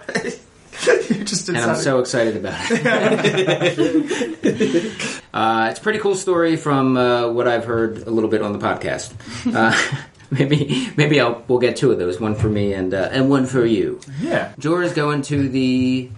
[1.10, 2.86] you just did and I'm so excited about it.
[5.34, 8.52] uh, it's a pretty cool story from uh, what I've heard a little bit on
[8.52, 9.12] the podcast.
[9.54, 9.76] Uh,
[10.30, 13.46] maybe maybe I'll we'll get two of those, one for me and uh, and one
[13.46, 14.00] for you.
[14.20, 14.52] Yeah.
[14.58, 16.10] Jor is going to the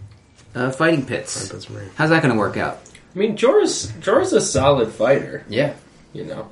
[0.55, 1.49] uh, fighting pits.
[1.49, 1.67] That's.
[1.95, 2.81] How's that going to work out?
[3.15, 5.75] I mean, Jorah's, Jorah's a solid fighter, Yeah,
[6.13, 6.49] you know.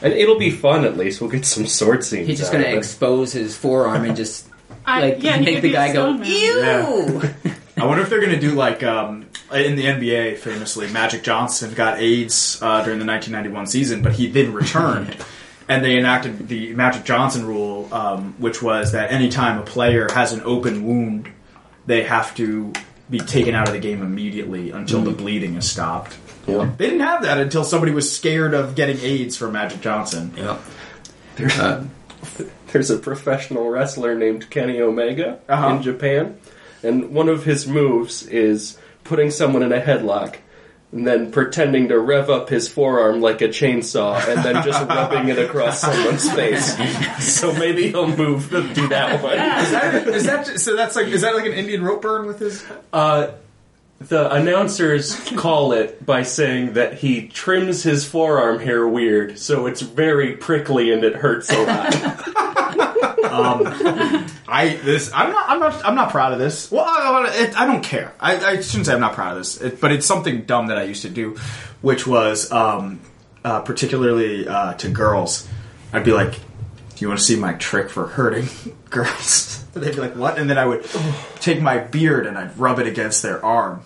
[0.00, 1.20] And it'll be fun at least.
[1.20, 2.26] We'll get some sword scenes.
[2.26, 4.48] he's just going to expose his forearm and just
[4.84, 6.30] I, like yeah, make the guy go stone man.
[6.30, 7.52] ew.
[7.76, 11.74] I wonder if they're going to do like um, in the NBA, famously, Magic Johnson
[11.74, 15.16] got AIDS uh, during the 1991 season, but he then returned.
[15.68, 20.32] And they enacted the Magic Johnson rule, um, which was that anytime a player has
[20.32, 21.30] an open wound,
[21.86, 22.72] they have to
[23.08, 26.18] be taken out of the game immediately until the bleeding is stopped.
[26.46, 26.70] Yeah.
[26.76, 30.32] They didn't have that until somebody was scared of getting AIDS from Magic Johnson.
[30.36, 30.60] Yep.
[31.36, 31.58] There's,
[32.72, 35.76] there's a professional wrestler named Kenny Omega Uh-huh.
[35.76, 36.38] in Japan,
[36.82, 40.36] and one of his moves is putting someone in a headlock
[40.92, 45.28] and then pretending to rev up his forearm like a chainsaw and then just rubbing
[45.28, 46.76] it across someone's face.
[47.38, 49.32] So maybe he'll move to do that one.
[49.32, 50.76] Is that, is that so?
[50.76, 52.62] That's like is that like an Indian rope burn with his?
[52.92, 53.28] Uh,
[54.00, 59.80] the announcers call it by saying that he trims his forearm hair weird, so it's
[59.80, 62.36] very prickly and it hurts a lot.
[64.48, 66.70] I this I'm not I'm not I'm not proud of this.
[66.70, 68.12] Well, I, I don't care.
[68.20, 70.78] I, I shouldn't say I'm not proud of this, it, but it's something dumb that
[70.78, 71.36] I used to do,
[71.80, 73.00] which was um,
[73.44, 75.48] uh, particularly uh, to girls.
[75.92, 76.38] I'd be like, "Do
[76.98, 78.48] you want to see my trick for hurting
[78.90, 80.86] girls?" They'd be like, "What?" And then I would
[81.40, 83.82] take my beard and I'd rub it against their arm.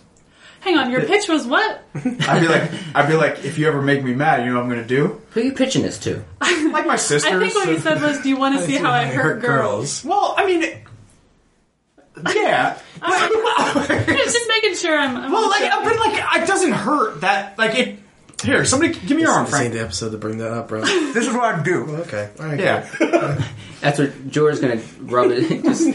[0.66, 1.81] Hang on, your pitch was what?
[1.94, 4.64] I'd be like, I'd be like, "If you ever make me mad, you know what
[4.64, 6.24] I'm going to do?" Who are you pitching this to?
[6.72, 7.33] Like my sisters.
[7.33, 10.05] I think what you said was, "Do you want to see how I hurt girls?"
[10.05, 10.62] Well, I mean,
[12.35, 12.79] yeah.
[14.24, 15.16] Just making sure I'm.
[15.16, 17.57] I'm Well, like, on but like, it doesn't hurt that.
[17.59, 17.98] Like, it.
[18.42, 19.72] Here, somebody, give me your arm, This ain't Frank.
[19.74, 20.83] the episode to bring that up, bro.
[20.83, 21.85] This is what I do.
[22.02, 22.29] okay.
[22.38, 22.61] All right.
[22.61, 22.87] Yeah,
[23.81, 25.62] That's what Jor's going to rub it.
[25.64, 25.87] Just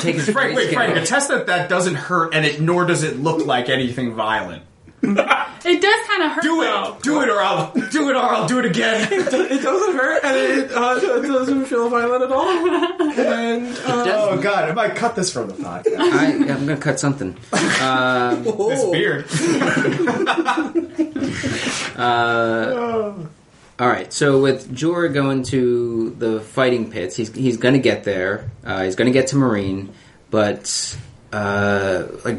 [0.00, 0.56] take his Frank.
[0.56, 0.96] Wait, Frank.
[0.96, 1.02] off.
[1.02, 4.62] Attest that that doesn't hurt, and it nor does it look like anything violent.
[5.64, 6.42] It does kind of hurt.
[6.42, 6.94] Do though.
[6.96, 9.08] it, do it, or I'll do it, or I'll do it again.
[9.12, 12.48] It doesn't hurt, and it, uh, it doesn't feel violent at all.
[12.48, 15.98] And uh, oh God, I might cut this from the podcast.
[15.98, 17.36] I, I'm going to cut something.
[17.80, 19.26] Um, This beard.
[23.82, 28.04] All right, so with Jorah going to the fighting pits, he's he's going to get
[28.04, 28.48] there.
[28.64, 29.88] Uh, he's going to get to Meereen,
[30.30, 30.96] but
[31.32, 32.38] uh, like,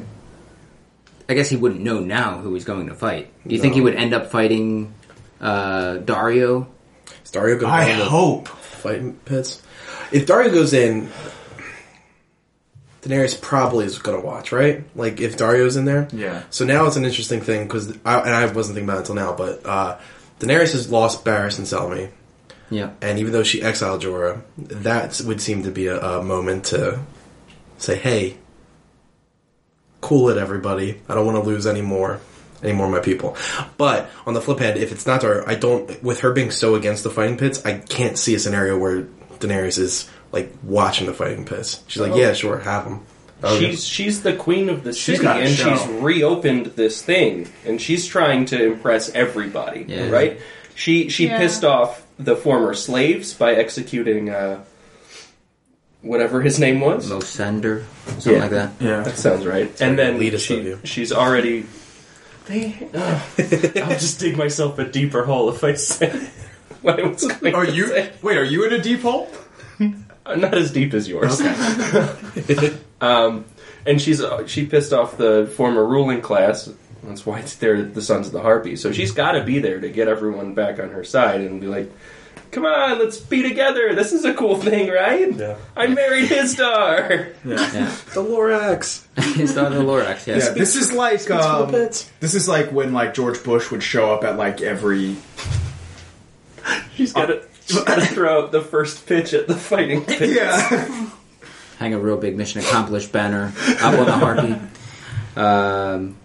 [1.27, 3.29] I guess he wouldn't know now who he's going to fight.
[3.45, 4.93] Do you think he would end up fighting
[5.41, 6.67] uh, Daario?
[7.25, 8.47] Is Daario going I to the hope.
[8.47, 9.61] fighting pits?
[10.13, 11.09] If Daario goes in,
[13.01, 14.85] Daenerys probably is going to watch, right?
[14.95, 16.07] Like if Daario's in there.
[16.13, 16.43] Yeah.
[16.51, 19.15] So now it's an interesting thing because, I, and I wasn't thinking about it until
[19.15, 19.99] now, but uh,
[20.39, 22.09] Daenerys has lost Barristan Selmy.
[22.69, 26.65] Yeah, And even though she exiled Jorah, that would seem to be a, a moment
[26.65, 26.99] to
[27.77, 28.37] say, "Hey,
[30.01, 30.99] cool it, everybody.
[31.07, 32.19] I don't want to lose any more,
[32.63, 33.37] any more of my people."
[33.77, 36.01] But on the flip hand, if it's not Jorah, I don't.
[36.01, 39.03] With her being so against the fighting pits, I can't see a scenario where
[39.39, 41.83] Daenerys is like watching the fighting pits.
[41.87, 42.17] She's like, oh.
[42.17, 43.05] "Yeah, sure, have them."
[43.59, 45.75] She's she's the queen of the city, got a and show.
[45.75, 50.09] she's reopened this thing, and she's trying to impress everybody, Yeah.
[50.09, 50.39] right?
[50.75, 51.37] She she Yeah.
[51.39, 54.63] pissed off the former slaves by executing uh,
[56.01, 57.09] whatever his name was.
[57.09, 58.39] Losender, something Yeah.
[58.39, 58.71] like that.
[58.79, 59.01] Yeah.
[59.01, 59.69] That sounds right.
[59.81, 60.79] And then elitist of she, you.
[60.83, 61.65] she's already.
[62.45, 63.21] They, ugh.
[63.77, 66.09] I'll just dig myself a deeper hole if I say
[66.81, 67.87] what I was going Are to you?
[67.87, 68.11] say.
[68.21, 69.29] Wait, are you in a deep hole?
[70.37, 71.41] Not as deep as yours.
[73.01, 73.45] um,
[73.85, 76.71] and she's uh, she pissed off the former ruling class.
[77.03, 78.77] That's why it's they're the Sons of the Harpy.
[78.77, 81.67] So she's got to be there to get everyone back on her side and be
[81.67, 81.91] like,
[82.51, 83.93] "Come on, let's be together.
[83.93, 85.35] This is a cool thing, right?
[85.35, 85.57] Yeah.
[85.75, 87.57] I married his daughter." Yeah,
[88.13, 89.03] the Lorax.
[89.35, 90.25] his daughter Lorax.
[90.25, 90.45] Yes.
[90.45, 94.23] Yeah, this is like um, this is like when like George Bush would show up
[94.23, 95.17] at like every
[96.95, 97.43] She's got to.
[97.67, 100.29] She's got to throw out the first pitch at the fighting pit.
[100.35, 101.09] yeah.
[101.79, 104.55] hang a real big mission accomplished banner up on the harpy.
[105.35, 106.17] Um,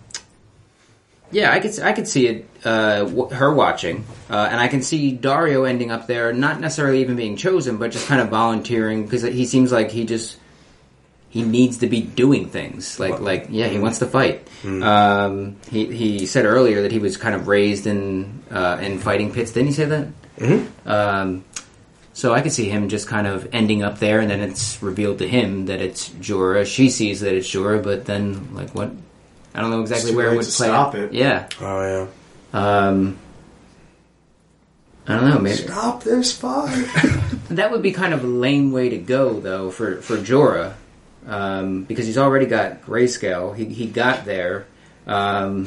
[1.31, 2.49] yeah, I could I could see it.
[2.65, 7.01] Uh, w- her watching, uh, and I can see Daario ending up there, not necessarily
[7.03, 10.37] even being chosen, but just kind of volunteering because he seems like he just
[11.31, 12.99] he needs to be doing things.
[12.99, 14.49] Like like yeah, he wants to fight.
[14.65, 19.33] Um, he he said earlier that he was kind of raised in uh, in fighting
[19.33, 19.53] pits.
[19.53, 20.09] Didn't he say that?
[20.39, 20.89] Mm-hmm.
[20.89, 21.45] Um,
[22.19, 25.19] so I could see him just kind of ending up there, and then it's revealed
[25.19, 26.67] to him that it's Jorah.
[26.67, 28.91] She sees that it's Jorah, but then like what?
[29.55, 30.67] I don't know exactly where it would to play.
[30.67, 31.13] stop it.
[31.13, 31.49] Yeah.
[31.61, 32.07] Oh yeah.
[32.53, 33.19] Um,
[35.07, 35.39] I don't know.
[35.39, 36.87] Maybe Stop this fight.
[37.51, 40.75] that would be kind of a lame way to go, though, for for Jorah,
[41.27, 43.57] um, because he's already got grayscale.
[43.57, 44.67] He he got there.
[45.07, 45.67] Um,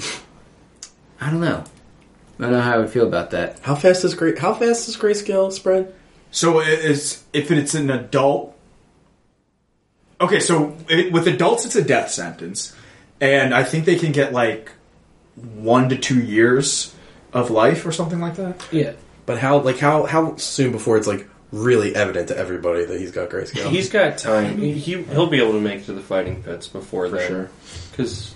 [1.20, 1.64] I don't know.
[2.42, 3.60] I don't know how I would feel about that.
[3.60, 4.40] How fast is great?
[4.40, 5.94] How fast is grayscale spread?
[6.32, 8.58] So it is if it's an adult.
[10.20, 12.76] Okay, so it, with adults, it's a death sentence,
[13.20, 14.72] and I think they can get like
[15.36, 16.96] one to two years
[17.32, 18.68] of life or something like that.
[18.72, 18.94] Yeah.
[19.26, 23.12] But how like how how soon before it's like really evident to everybody that he's
[23.12, 23.70] got grayscale?
[23.70, 24.58] He's got time.
[24.58, 27.28] He, he he'll be able to make it to the fighting pits before For then.
[27.28, 27.50] sure.
[27.92, 28.34] Because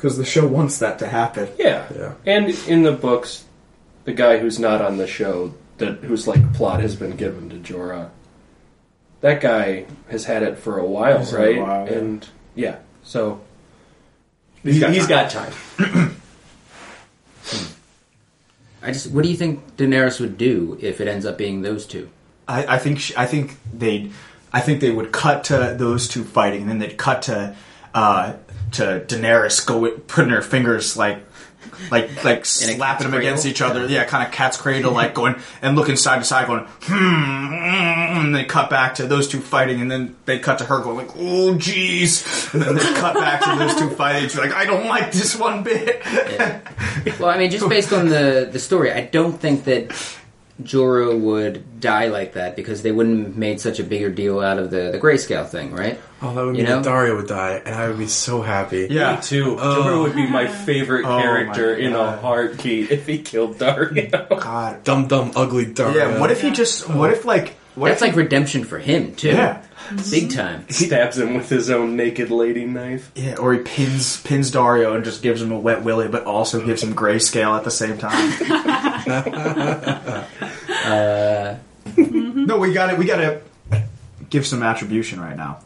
[0.00, 1.46] Because the show wants that to happen.
[1.58, 2.14] yeah, Yeah.
[2.24, 3.44] And in the books,
[4.04, 7.56] the guy who's not on the show, that whose like plot has been given to
[7.56, 8.08] Jorah,
[9.20, 11.60] that guy has had it for a while, He's had a right?
[11.60, 11.92] while, yeah.
[11.98, 13.42] And yeah, so
[14.62, 15.52] He's he's got got, time.
[15.76, 16.16] time.
[18.82, 21.84] I just, what do you think Daenerys would do if it ends up being those
[21.86, 22.08] two?
[22.48, 24.10] I, I think sh I think they
[24.52, 27.54] I think they would cut to those two fighting, and then they'd cut to
[27.94, 28.34] uh,
[28.72, 31.24] to Daenerys go putting her fingers like
[31.90, 33.86] like like slapping them against each other.
[33.86, 36.94] Yeah, kind of cat's cradle, like going and looking side to side, going hmm.
[36.94, 40.80] mm, And they cut back to those two fighting, and then they cut to her
[40.80, 44.28] going like, "Oh, jeez," and then they cut back to those two fighting.
[44.28, 46.02] She's like, "I don't like this one bit."
[47.18, 49.92] Well, I mean, just based on the the story, I don't think that
[50.62, 54.58] Jorah would die like that because they wouldn't have made such a bigger deal out
[54.58, 55.98] of the the grayscale thing, right?
[56.22, 56.80] oh, that would You mean know?
[56.82, 58.86] that Daario would die, and I would be so happy.
[58.90, 59.16] Yeah.
[59.16, 59.56] Me too.
[59.56, 62.18] Jorah would be my favorite Oh, character my in a God.
[62.20, 64.28] heartbeat if he killed Daario.
[64.40, 64.84] God.
[64.84, 65.94] Dumb, dumb, ugly Daario.
[65.94, 66.20] Yeah.
[66.20, 66.88] What if he just?
[66.90, 66.96] Oh.
[66.98, 67.56] What if like?
[67.76, 69.28] What That's if like redemption for him too.
[69.28, 69.62] Yeah.
[70.10, 70.68] big time.
[70.68, 73.10] Stabs him with his own naked lady knife.
[73.14, 76.64] Yeah, or he pins pins Daario and just gives him a wet willy, but also
[76.66, 78.32] gives him grayscale at the same time.
[80.82, 81.56] Uh,
[81.96, 82.98] no, we got it.
[82.98, 83.40] We got to
[84.30, 85.60] give some attribution right now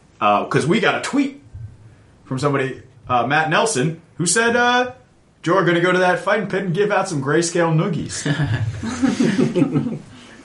[0.45, 1.41] because we got a tweet
[2.25, 4.93] from somebody, uh, Matt Nelson, who said, uh,
[5.43, 8.25] "Joe, are going to go to that fighting pit and give out some grayscale noogies."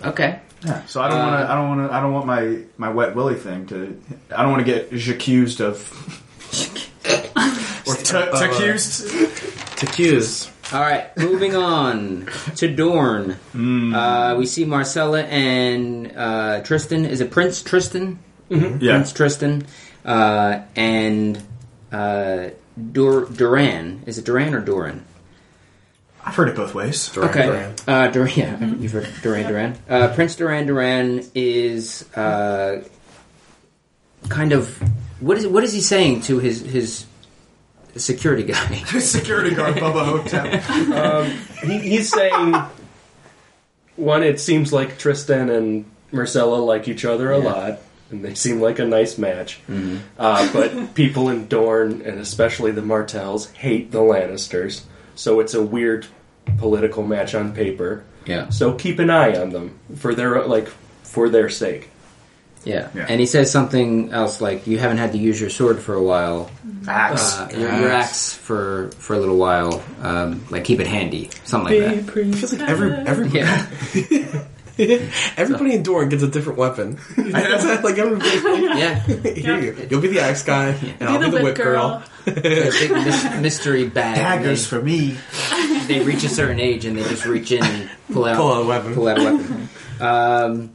[0.06, 0.40] okay.
[0.66, 1.52] yeah, so I don't want to.
[1.52, 1.96] I don't want to.
[1.96, 4.02] I don't want my my wet willy thing to.
[4.36, 5.78] I don't want to get accused of.
[7.88, 9.08] or t- accused.
[9.78, 10.52] T'accused.
[10.72, 12.28] All right, moving on
[12.58, 13.32] to Dorne.
[13.56, 17.08] Uh, we see Myrcella and uh, Trystane.
[17.08, 18.18] Is it Prince Trystane?
[18.50, 18.78] Yeah.
[18.78, 19.66] Prince Trystane
[20.06, 21.42] uh, and
[21.92, 22.50] uh,
[22.92, 24.04] Dur- Duran.
[24.06, 25.06] Is it Duran or Duran?
[26.24, 27.10] I've heard it both ways.
[27.10, 27.76] Duran okay, Duran.
[27.88, 28.32] Uh, Duran.
[28.36, 29.76] Yeah, you've heard Duran Duran.
[29.90, 32.84] Uh, Prince Duran Duran is uh,
[34.28, 34.78] kind of
[35.20, 37.06] what is what is he saying to his his
[37.98, 38.76] security guy?
[39.00, 41.26] Security guard Bubba Hotep.
[41.64, 42.56] He, he's saying
[43.96, 44.24] one.
[44.24, 47.44] It seems like Trystane and Myrcella like each other a Yeah.
[47.46, 47.80] lot,
[48.12, 49.60] and they seem like a nice match.
[50.18, 54.84] Uh, but people in Dorne, and especially the Martells, hate the Lannisters.
[55.16, 56.08] So it's a weird
[56.58, 58.04] political match on paper.
[58.26, 58.50] Yeah.
[58.50, 60.68] So keep an eye on them for their like
[61.04, 61.90] for their sake.
[62.66, 62.90] Yeah.
[62.94, 63.06] Yeah.
[63.08, 66.04] and he says something else like, "You haven't had to use your sword for a
[66.04, 66.52] while,
[66.88, 67.38] Axe.
[67.40, 69.82] uh, your, your axe for for a little while.
[70.02, 73.40] Um, like keep it handy, something like that." It feels like every everybody
[74.78, 76.98] Yeah, everybody in Doran gets a different weapon.
[77.18, 78.80] Like everybody.
[78.80, 79.00] yeah.
[79.06, 80.70] Here you, you'll be the axe guy,
[81.00, 82.04] and I'll be the whip girl.
[82.28, 84.16] A big mys- mystery bag.
[84.18, 85.18] Daggers for me.
[85.88, 88.54] They, they reach a certain age and they just reach in and pull out Pull
[88.54, 88.94] out a weapon.
[88.94, 89.70] Pull out a weapon.
[90.00, 90.72] Um,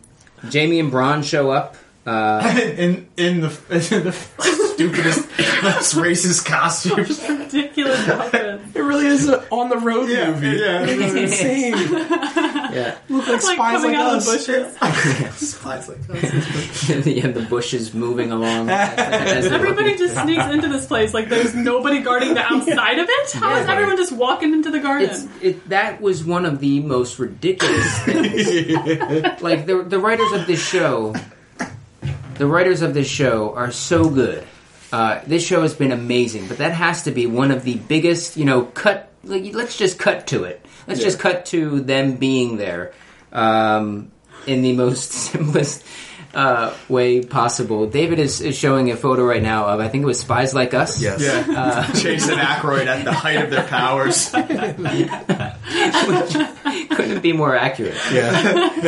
[0.53, 1.77] Jaime and Bronn show up.
[2.07, 5.29] Uh, in in the in the stupidest,
[5.63, 7.23] most racist costumes.
[7.29, 8.61] Ridiculous outfit.
[8.75, 10.49] It really is an on the road Yeah, movie.
[10.59, 10.85] yeah.
[10.87, 11.73] It's insane.
[12.75, 14.27] yeah, Look like It's like spies coming like out us.
[14.27, 14.63] of the
[15.33, 15.49] bushes.
[15.51, 17.07] Spies like us.
[17.07, 18.69] yeah, the bushes moving along.
[18.69, 19.99] as they're Everybody looking.
[20.07, 23.33] just sneaks into this place like there's nobody guarding the outside of it.
[23.33, 23.73] How is Yeah.
[23.73, 25.09] everyone just walking into the garden?
[25.09, 29.41] It's, it, that was one of the most ridiculous things.
[29.41, 31.15] like the the writers of this show,
[32.37, 34.47] the writers of this show are so good.
[34.93, 38.37] Uh, this show has been amazing, but that has to be one of the biggest.
[38.37, 39.11] You know, cut.
[39.25, 40.65] Like, let's just cut to it.
[40.87, 42.93] Let's just cut to them being there
[43.33, 44.13] um,
[44.47, 45.85] in the most simplest
[46.35, 47.87] uh, way possible.
[47.87, 50.75] David is, is showing a photo right now of I think it was Spies Like
[50.75, 51.01] Us.
[51.01, 51.21] Yes.
[51.21, 51.91] Yeah.
[51.95, 54.31] Chase and Aykroyd at the height of their powers.
[56.97, 57.97] couldn't be more accurate.
[58.13, 58.71] Yeah.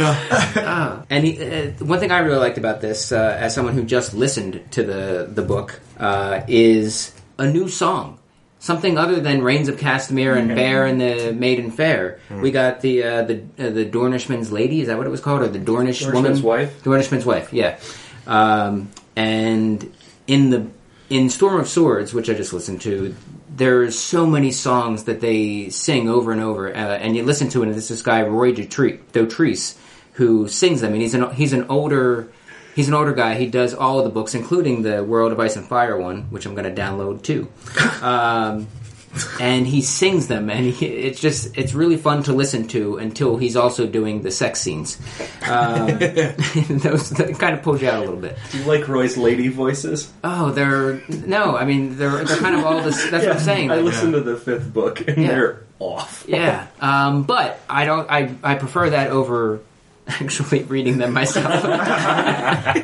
[0.56, 1.02] yeah.
[1.10, 4.14] And he, uh, one thing I really liked about this, uh, as someone who just
[4.14, 8.18] listened to the the book, uh, is a new song.
[8.66, 12.18] Something other than Rains of Castamere and Bear and the Maiden Fair.
[12.28, 14.80] We got the uh, the uh, the Dornishman's Lady.
[14.80, 16.42] Is that what it was called, or the Dornish Dornishman's woman?
[16.42, 16.82] wife?
[16.82, 17.52] Dornishman's wife.
[17.52, 17.78] Yeah.
[18.26, 19.94] Um, and
[20.26, 20.66] in the
[21.08, 23.14] in Storm of Swords, which I just listened to,
[23.54, 27.62] there's so many songs that they sing over and over, uh, and you listen to
[27.62, 29.76] it, and there's this guy Roy Dotre- Dotrice
[30.14, 32.32] who sings them, and he's an he's an older
[32.76, 33.34] he's an older guy.
[33.34, 36.46] He does all of the books, including the World of Ice and Fire one, which
[36.46, 37.48] I'm going to download too.
[38.02, 38.68] Um,
[39.40, 43.38] and he sings them, and he, it's just it's really fun to listen to until
[43.38, 44.98] he's also doing the sex scenes.
[45.48, 48.36] Um, those that kind of pulls you out a little bit.
[48.50, 50.12] Do you like Roy's lady voices?
[50.22, 51.56] Oh, they're no.
[51.56, 53.10] I mean, they're they're kind of all this.
[53.10, 53.70] That's what I'm saying.
[53.70, 55.28] I like, listened to the fifth book, and Yeah.
[55.28, 56.24] they're off.
[56.28, 58.10] yeah, um, but I don't.
[58.10, 59.60] I I prefer that over
[60.08, 61.46] actually reading them myself.
[61.64, 62.82] uh,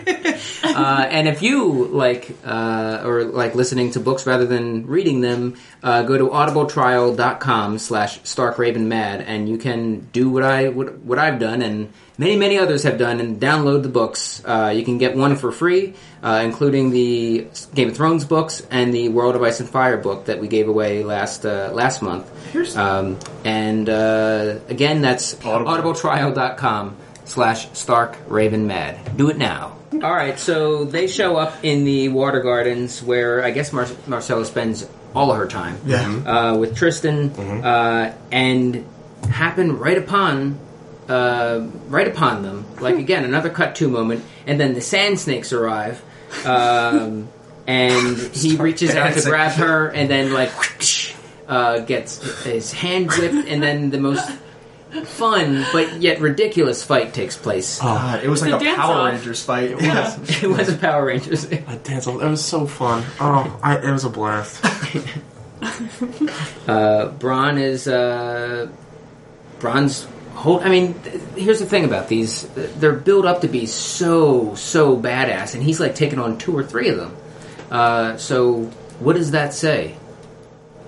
[1.11, 6.03] and if you like uh, or like listening to books rather than reading them, uh,
[6.03, 11.63] go to audibletrial.com slash starkravenmad and you can do what I what, what I've done
[11.63, 14.43] and many many others have done and download the books.
[14.45, 18.93] Uh, you can get one for free, uh, including the Game of Thrones books and
[18.93, 22.29] the World of Ice and Fire book that we gave away last uh, last month.
[22.77, 26.97] Um, and uh, again, that's audibletrial.com
[27.33, 29.17] slash stark raven mad.
[29.17, 29.77] Do it now.
[29.95, 34.45] All right, so they show up in the water gardens where I guess Mar- Myrcella
[34.45, 36.09] spends all of her time Yeah.
[36.27, 37.31] uh, with Trystane,
[37.65, 38.85] uh, and
[39.31, 40.59] happen right upon,
[41.09, 42.67] uh, right upon them.
[42.81, 46.03] Like again, another cut to moment, and then the sand snakes arrive,
[46.45, 47.29] um,
[47.67, 50.51] and he reaches out to grab her, and then like
[51.49, 54.31] uh, gets his hand whipped, and then the most
[55.05, 57.81] fun but yet ridiculous fight takes place.
[57.81, 59.13] God, it was like The a Power off.
[59.13, 59.71] Rangers fight.
[59.81, 61.51] it was a Power Rangers.
[61.51, 62.23] I dance off.
[62.23, 63.05] It was so fun.
[63.21, 64.65] Oh, I, it was a blast.
[65.63, 68.69] Uh, Bronn is uh,
[69.61, 70.61] Bronn's whole.
[70.61, 74.97] I mean, th- here's the thing about these: they're built up to be so so
[74.97, 77.17] badass, and he's like taking on two or three of them.
[77.71, 78.65] Uh, so,
[78.99, 79.95] what does that say?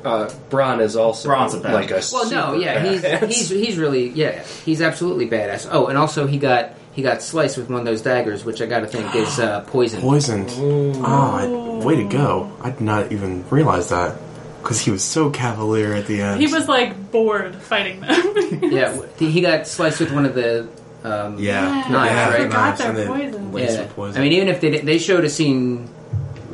[0.04, 1.72] Uh, Bronn is also Bronn's a badass.
[1.72, 3.26] like a Well, no, yeah, he's, badass.
[3.28, 5.66] he's he's really yeah, he's absolutely badass.
[5.70, 8.66] Oh, and also he got he got sliced with one of those daggers, which I
[8.66, 10.00] got to think is uh, poison.
[10.10, 10.50] Poisoned.
[10.56, 12.52] Oh, I, way to go.
[12.62, 14.16] I did not even realize that.
[14.62, 16.40] because he was so cavalier at the end.
[16.40, 18.60] He was like bored fighting them.
[18.72, 20.68] Yeah, he got sliced with one of the.
[21.02, 22.00] Um, yeah, Knives, yeah,
[22.30, 22.40] right?
[22.40, 23.52] I forgot knives, their and then poison.
[23.52, 23.80] laced Yeah.
[23.82, 24.18] with poison.
[24.20, 25.86] I mean, even if they did- they showed a scene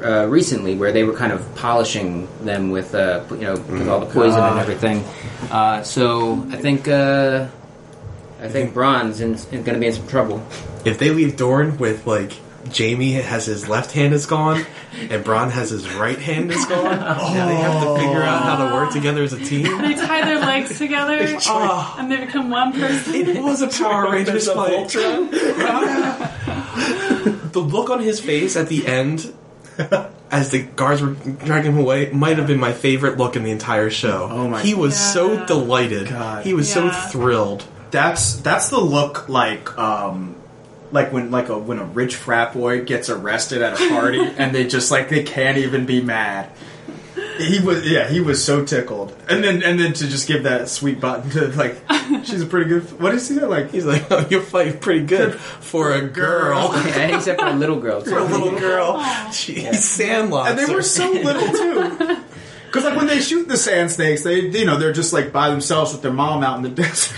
[0.05, 4.01] uh, recently where they were kind of polishing them with uh, you know with all
[4.01, 5.05] the poison and everything.
[5.51, 7.47] Uh, so I think uh,
[8.41, 10.43] I think Bronn's in, is going to be in some trouble.
[10.85, 12.33] if they leave Dorne with like
[12.77, 14.65] Jaime has his left hand is gone
[15.11, 18.57] and Bronn has his right hand is gone, now they have to figure out how
[18.69, 19.63] to work together as a team.
[19.81, 23.15] they tie their legs together Oh, and they become one person.
[23.15, 24.89] it was a Power Rangers fight.
[24.89, 25.31] Voltron.
[27.53, 29.35] The look on his face at the end,
[30.31, 33.51] as the guards were dragging him away, might have been my favorite look in the
[33.51, 34.29] entire show.
[34.31, 36.09] Oh my- He was so delighted.
[36.09, 36.45] God.
[36.45, 37.65] He was so thrilled.
[37.91, 40.37] That's that's the look like um
[40.93, 44.55] like when like a when a rich frat boy gets arrested at a party and
[44.55, 46.51] they just like they can't even be mad.
[47.41, 49.17] He was yeah, he was so tickled.
[49.29, 51.83] And then and then to just give that sweet button to like
[52.25, 53.71] she's a pretty good what is he like?
[53.71, 57.81] He's like, oh, "You're fighting pretty good for a girl." Yeah, except for a little
[57.81, 58.01] girl.
[58.01, 59.01] For a little girl,
[59.33, 60.75] she sandlots And they her.
[60.75, 62.17] were so little too.
[62.67, 65.51] Because like when they shoot the sand snakes, they you know they're just like by
[65.51, 67.17] themselves with their mom out in the desert.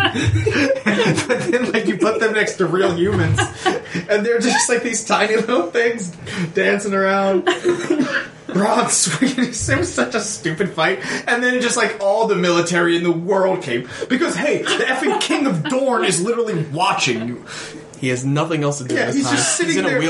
[1.26, 3.38] but then like you put them next to real humans,
[4.08, 6.10] and they're just like these tiny little things
[6.54, 7.46] dancing around.
[8.50, 9.50] Bronn swinging.
[9.50, 10.98] It was such a stupid fight,
[11.28, 15.20] and then just like all the military in the world came because hey, the effing
[15.20, 17.44] King of Dorne is literally watching you.
[18.00, 19.36] He has nothing else to do Yeah, this he's time.
[19.36, 20.00] just he's sitting in a there.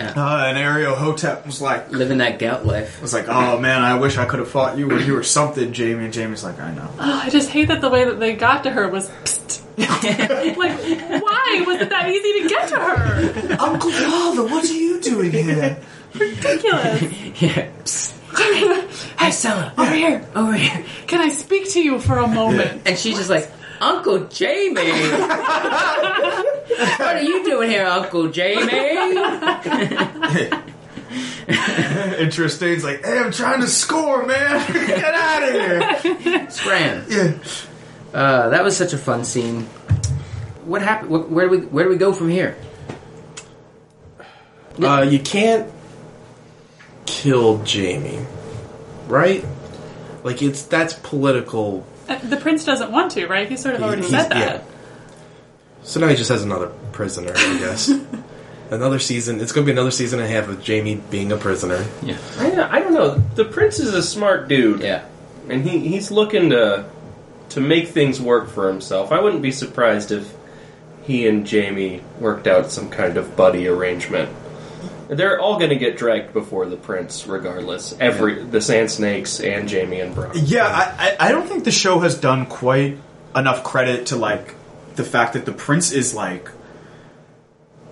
[0.00, 0.22] Wheelchair.
[0.22, 2.96] Uh, and Ariel Hotep was like, Living that gout life.
[2.98, 5.22] It was like, "Oh man, I wish I could have fought you when you were
[5.22, 8.18] something, Jaime." And Jaime's like, "I know." Oh, I just hate that the way that
[8.18, 9.60] they got to her was psst.
[9.78, 10.78] like,
[11.22, 13.56] why was it that easy to get to her?
[13.60, 15.78] Uncle Father, what are you doing here?
[16.14, 17.02] Ridiculous.
[17.40, 18.86] Yeah.
[19.18, 20.26] Hey, Stella, Over here.
[20.34, 20.84] over here.
[21.06, 22.82] Can I speak to you for a moment?
[22.86, 23.50] And she's just like,
[23.80, 24.74] Uncle Jaime.
[26.98, 28.68] what are you doing here, Uncle Jaime?
[32.18, 32.72] Interesting.
[32.74, 34.72] It's like, "Hey, I'm trying to score, man.
[34.86, 37.04] Get out of here." Scram.
[37.08, 37.34] Yeah.
[38.12, 39.62] Uh, that was such a fun scene.
[40.64, 41.10] What happened?
[41.10, 42.56] Wh- Where do we where do we go from here?
[44.80, 45.70] Uh, you can't
[47.06, 48.24] kill Jaime,
[49.08, 49.44] right?
[50.22, 51.86] Like it's that's political.
[52.18, 53.48] The prince doesn't want to, right?
[53.48, 54.36] He sort of already He's- said that.
[54.38, 54.62] yeah.
[55.82, 57.90] So now he just has another prisoner, I guess.
[58.70, 59.40] another season.
[59.40, 61.84] It's going to be another season and a half of Jaime being a prisoner.
[62.38, 63.14] I, I don't know.
[63.34, 65.04] The prince is a smart dude, Yeah.
[65.48, 66.84] and he, he's looking to
[67.50, 69.10] to make things work for himself.
[69.10, 70.32] I wouldn't be surprised if
[71.02, 74.28] he and Jaime worked out some kind of buddy arrangement.
[75.10, 77.96] They're all going to get dragged before the prince, regardless.
[77.98, 80.30] Every the Sand Snakes and Jaime and Bronn.
[80.34, 82.96] Yeah, I, I I don't think the show has done quite
[83.34, 84.54] enough credit to like
[84.94, 86.48] the fact that the prince is like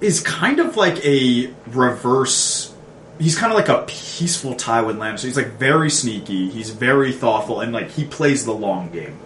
[0.01, 2.73] is kind of like a reverse.
[3.19, 5.25] He's kind of like a peaceful Tywin Lannister.
[5.25, 6.49] He's like very sneaky.
[6.51, 9.19] He's very thoughtful, and like he plays the long game.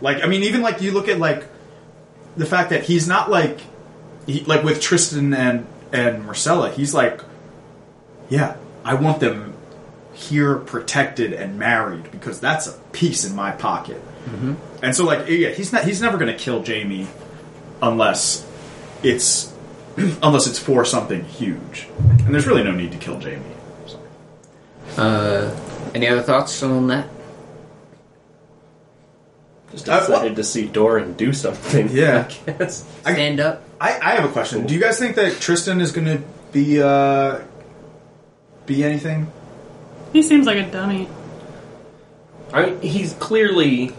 [0.00, 1.44] Like I mean, even like you look at like
[2.34, 3.60] the fact that he's not like
[4.26, 6.72] he, like with Trystane and and Myrcella.
[6.72, 7.20] He's like,
[8.28, 9.54] yeah, I want them
[10.12, 14.00] here protected and married because that's a piece in my pocket.
[14.24, 14.54] Mm-hmm.
[14.82, 17.06] And so, like, yeah, he's not he's never going to kill Jaime
[17.82, 18.46] unless
[19.02, 19.52] it's
[19.96, 21.88] unless it's for something huge.
[21.98, 23.42] And there's really no need to kill Jaime.
[23.86, 24.00] So.
[24.96, 27.08] Uh, any other thoughts on that?
[29.72, 31.88] Just Uh, excited to see Doran do something.
[31.90, 32.28] Yeah.
[32.46, 32.84] I guess.
[33.04, 33.62] I- Stand up.
[33.80, 34.66] I, I have a question.
[34.66, 37.40] Do you guys think that Trystane is going to be uh,
[38.64, 39.30] be anything?
[40.12, 41.08] He seems like a dummy.
[42.54, 43.92] I mean, he's clearly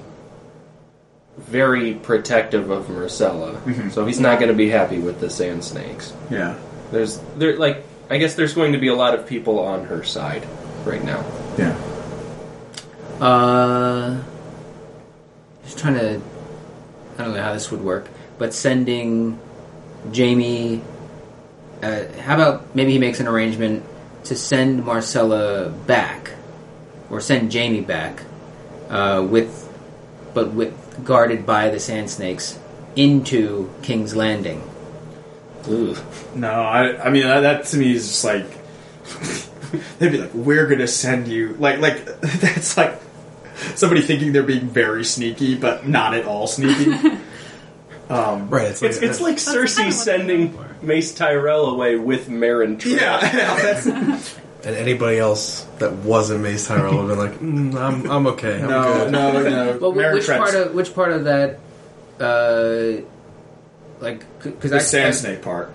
[1.37, 3.89] very protective of Myrcella, Mm-hmm.
[3.91, 6.11] so he's not going to be happy with the Sand Snakes.
[6.31, 6.57] Yeah.
[6.91, 10.03] There's there like I guess there's going to be a lot of people on her
[10.03, 10.47] side
[10.85, 11.23] right now.
[11.57, 11.75] Yeah.
[13.19, 14.23] Uh,
[15.67, 16.21] just trying to.
[17.17, 18.07] I don't know how this would work,
[18.37, 19.39] but sending
[20.15, 20.81] Jaime.
[21.81, 23.83] Uh, how about maybe he makes an arrangement
[24.23, 26.31] to send Myrcella back,
[27.09, 28.23] or send Jaime back,
[28.89, 29.69] uh, with,
[30.33, 32.57] but with guarded by the Sand Snakes
[32.95, 34.63] into King's Landing.
[35.69, 35.95] Ooh.
[36.33, 38.45] No, I, I mean that, that to me is just like
[39.99, 42.99] they'd be like, "We're gonna send you," like like that's like
[43.75, 46.93] somebody thinking they're being very sneaky, but not at all sneaky.
[48.09, 48.67] um, Right.
[48.69, 50.57] It's like, It's it's like kind of Cersei sending.
[50.81, 53.01] Mace Tyrell away with Meryn Trant.
[53.01, 57.81] yeah, yeah, that's And anybody else that wasn't Mace Tyrell would have been like, mm,
[57.81, 58.61] I'm, I'm okay.
[58.61, 59.11] I'm No, good.
[59.11, 59.77] no, no.
[59.79, 61.59] Well, wh- Maren which Trant's- part of which part of that,
[62.19, 63.01] uh,
[63.99, 65.71] like, because the I sand snake part?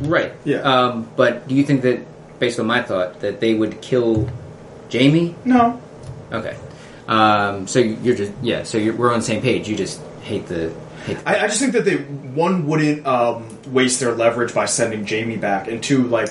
[0.00, 0.32] right?
[0.44, 0.58] Yeah.
[0.58, 4.28] Um, but do you think that, based on my thought, that they would kill
[4.88, 5.34] Jamie?
[5.44, 5.80] No.
[6.32, 6.56] Okay.
[7.06, 8.62] Um, so you're just yeah.
[8.62, 9.68] So you're, we're on the same page.
[9.68, 10.72] You just hate the
[11.04, 11.18] hate.
[11.18, 15.06] The, I, I just think that they one wouldn't um, waste their leverage by sending
[15.06, 16.30] Jaime back, and two, like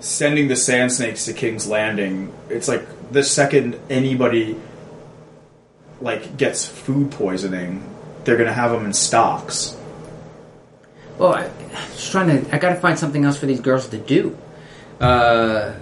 [0.00, 2.32] sending the Sand Snakes to King's Landing.
[2.50, 4.56] It's like the second anybody
[6.00, 7.82] like gets food poisoning,
[8.24, 9.76] they're gonna have them in stocks.
[11.18, 11.52] well, I, am
[11.92, 12.54] just trying to.
[12.54, 14.36] I got to find something else for these girls to do.
[15.00, 15.74] Uh,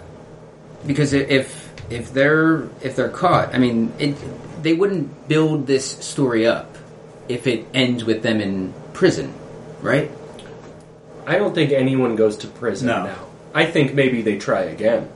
[0.86, 4.16] because if if they're if they're caught, I mean, it,
[4.62, 6.76] they wouldn't build this story up
[7.28, 9.32] if it ends with them in prison,
[9.80, 10.10] right?
[11.26, 13.04] I don't think anyone goes to prison No.
[13.04, 13.18] now.
[13.52, 15.08] I think maybe they try again.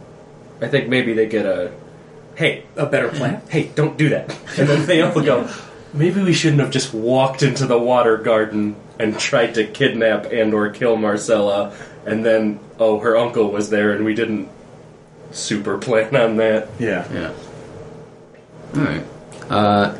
[0.60, 1.72] I think maybe they get a,
[2.34, 3.42] hey, A better plan.
[3.48, 4.30] hey, don't do that.
[4.58, 5.48] And then they all go,
[5.94, 10.52] maybe we shouldn't have just walked into the water garden and tried to kidnap and
[10.52, 11.72] or kill Myrcella.
[12.04, 14.48] And then, oh, her uncle was there and we didn't
[15.30, 16.68] super plan on that.
[16.78, 17.10] Yeah.
[17.12, 17.32] Yeah.
[18.74, 19.04] All right.
[19.48, 19.98] Uh,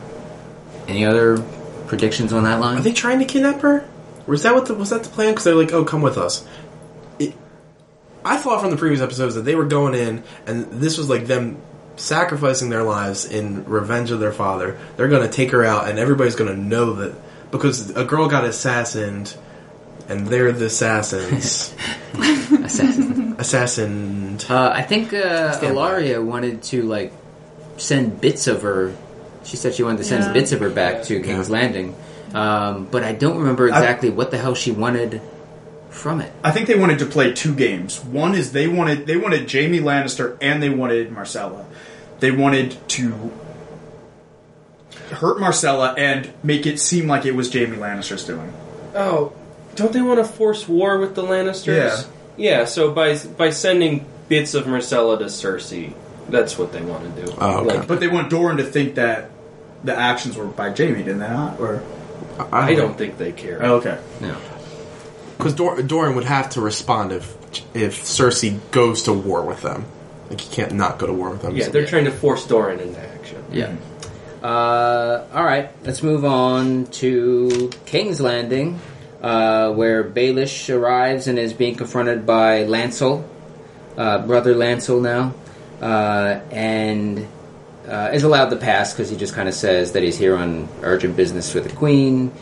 [0.87, 1.43] any other
[1.87, 2.79] predictions on that line?
[2.79, 3.89] Are they trying to kidnap her?
[4.27, 5.33] Or is that what the, was that the plan?
[5.33, 6.47] Because they're like, oh, come with us.
[7.19, 7.35] It,
[8.25, 11.27] I thought from the previous episodes that they were going in, and this was like
[11.27, 11.61] them
[11.97, 14.79] sacrificing their lives in revenge of their father.
[14.97, 17.15] They're going to take her out, and everybody's going to know that
[17.51, 19.37] because a girl got assassined,
[20.09, 21.75] and they're the assassins.
[22.15, 23.20] Assassin.
[23.41, 24.47] Assassined.
[24.49, 25.81] Uh, I think uh, Stand by.
[25.81, 27.13] Ellaria wanted to like
[27.79, 28.95] send bits of her.
[29.45, 30.33] She said she wanted to send Yeah.
[30.33, 31.95] bits of her back to King's Landing,
[32.35, 35.23] um, but I don't remember exactly what the hell she wanted
[35.89, 36.31] from it.
[36.45, 37.99] I think they wanted to play two games.
[38.05, 41.65] One is they wanted they wanted Jaime Lannister and they wanted Myrcella.
[42.21, 43.33] They wanted to
[45.13, 48.53] hurt Myrcella and make it seem like it was Jaime Lannister's doing.
[48.95, 49.33] Oh,
[49.75, 51.67] don't they want to force war with the Lannisters?
[51.77, 52.03] Yeah.
[52.65, 55.93] So by by sending bits of Myrcella to Cersei,
[56.29, 57.33] that's what they want to do.
[57.39, 57.79] Oh, okay.
[57.79, 59.31] Like, But they want Doran to think that
[59.85, 61.59] the actions were by Jaime, didn't they not?
[61.61, 61.83] Or
[62.53, 63.59] I don't think they care.
[63.63, 63.99] oh, okay.
[64.21, 64.37] No.
[65.37, 67.35] Because Dor- Doran would have to respond if
[67.75, 69.85] if Cersei goes to war with them.
[70.29, 71.57] Like he can't not go to war with them.
[71.57, 73.45] Yeah, they're trying to force Doran into action.
[73.53, 73.75] Yeah.
[74.43, 78.79] Uh, all right, let's move on to King's Landing,
[79.23, 83.25] uh, where Baelish arrives and is being confronted by Lancel,
[83.97, 85.35] uh, brother Lancel now,
[85.81, 87.27] uh, and
[87.89, 90.69] uh, is allowed to pass because he just kind of says that he's here on
[90.83, 92.33] urgent business for the Queen,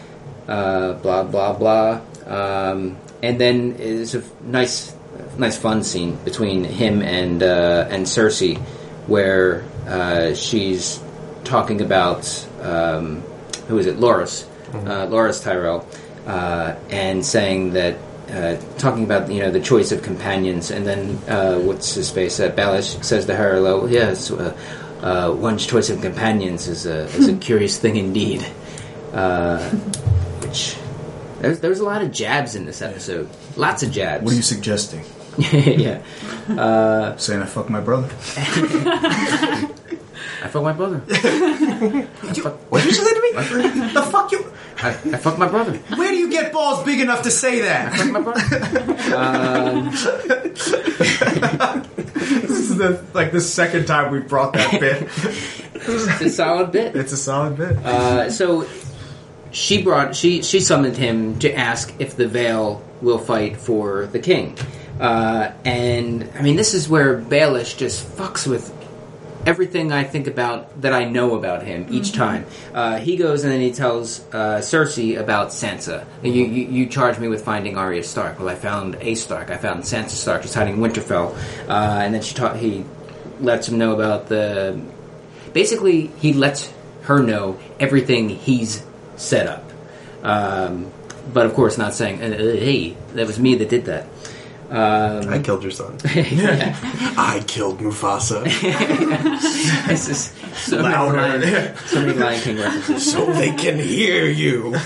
[0.47, 4.95] uh, blah blah blah, um, and then is a nice,
[5.37, 8.59] nice fun scene between him and uh, and Cersei,
[9.07, 11.01] where uh, she's
[11.45, 13.23] talking about um,
[13.69, 15.87] who is it, Loras, uh, Loras Tyrell,
[16.29, 17.97] uh, and saying that.
[18.29, 22.39] Uh, talking about you know the choice of companions, and then uh, what's his face?
[22.39, 24.55] Uh, Baelish says to her, "Well, yes, uh,
[25.01, 28.45] uh, one's choice of companions is a is a curious thing indeed."
[29.15, 29.59] Uh,
[30.45, 30.77] which
[31.41, 34.23] there's there's a lot of jabs in this episode, lots of jabs.
[34.23, 35.05] What are you suggesting?
[35.39, 36.03] yeah,
[37.17, 38.11] Saying I fuck my brother?
[40.43, 40.99] I fuck my brother.
[40.99, 43.33] What did you say to me?
[43.95, 44.53] the fuck you?
[44.81, 45.73] I, I fuck my brother.
[45.97, 47.95] Where do you get balls big enough to say that?
[47.95, 48.49] Fuck my brother.
[52.19, 55.09] this is the like the second time we brought that bit.
[55.75, 56.95] It's a solid bit.
[56.95, 57.77] It's a solid bit.
[57.79, 58.69] Uh, so
[59.51, 64.19] she brought she she summoned him to ask if the Vale will fight for the
[64.19, 64.57] king,
[65.01, 68.78] uh, and I mean this is where Baelish just fucks with
[69.49, 72.45] everything I think about that I know about him each time.
[72.75, 76.05] Uh, he goes and then he tells uh, Cersei about Sansa.
[76.23, 78.39] You, you you charge me with finding Arya Stark.
[78.39, 79.51] Well, I found a Stark.
[79.51, 80.43] I found Sansa Stark.
[80.43, 81.35] She's hiding in Winterfell,
[81.67, 82.85] uh, and then she taught he
[83.41, 84.79] lets him know about the
[85.53, 86.73] basically he lets
[87.03, 88.85] her know everything he's
[89.17, 89.65] set up
[90.23, 90.91] um,
[91.33, 94.07] but of course not saying uh, uh, hey that was me that did that
[94.71, 95.99] um, I killed your son.
[96.15, 96.77] yeah.
[97.17, 98.45] I killed Mufasa.
[99.87, 101.39] this is so many, Louder.
[101.39, 104.77] Lion, so many Lion King references so they can hear you.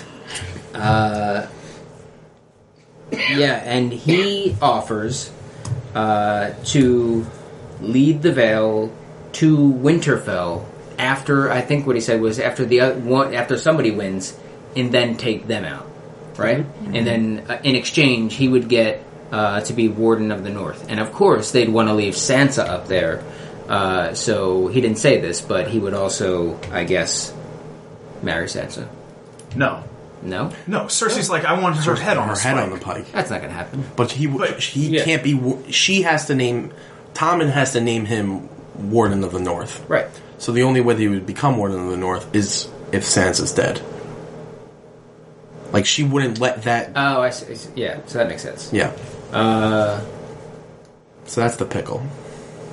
[3.13, 5.31] yeah and he offers
[5.95, 7.27] uh, to
[7.81, 8.93] lead the Vale
[9.33, 10.65] to Winterfell
[10.99, 14.39] after I think what he said was after the oth- one after somebody wins
[14.77, 15.87] and then take them out
[16.37, 20.51] right and then uh, in exchange he would get uh, to be Warden of the
[20.51, 23.25] North, and of course they'd want to leave Sansa up there.
[23.69, 27.33] Uh, so he didn't say this, but he would also, I guess,
[28.23, 28.87] marry Sansa.
[29.57, 29.83] No,
[30.23, 30.83] No, no.
[30.85, 33.11] Cersei's like, I want her head on her a head on the pike.
[33.13, 33.85] that's not gonna happen.
[33.97, 35.05] But he But- he yeah.
[35.05, 35.35] can't be.
[35.35, 36.73] wa- She has to name.
[37.15, 39.85] Tommen has to name him Warden of the North.
[39.89, 40.07] Right.
[40.39, 43.53] So the only way that he would become Warden of the North is if Sansa's
[43.53, 43.81] dead.
[45.73, 46.91] Like she wouldn't let that.
[46.95, 47.53] Oh, I see.
[47.53, 47.71] I see.
[47.77, 48.71] Yeah, so that makes sense.
[48.73, 48.93] yeah.
[49.33, 50.01] Uh,
[51.25, 52.03] So that's the pickle.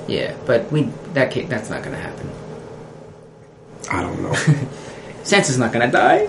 [0.08, 2.30] yeah, but we that ca- that's not gonna happen.
[3.90, 4.34] I don't know.
[5.24, 6.26] Sansa's not gonna die.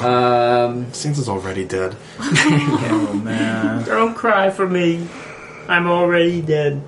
[0.00, 1.96] Um, Sansa's already dead.
[2.18, 3.84] Oh man.
[3.84, 5.06] Don't cry for me.
[5.68, 6.80] I'm already dead.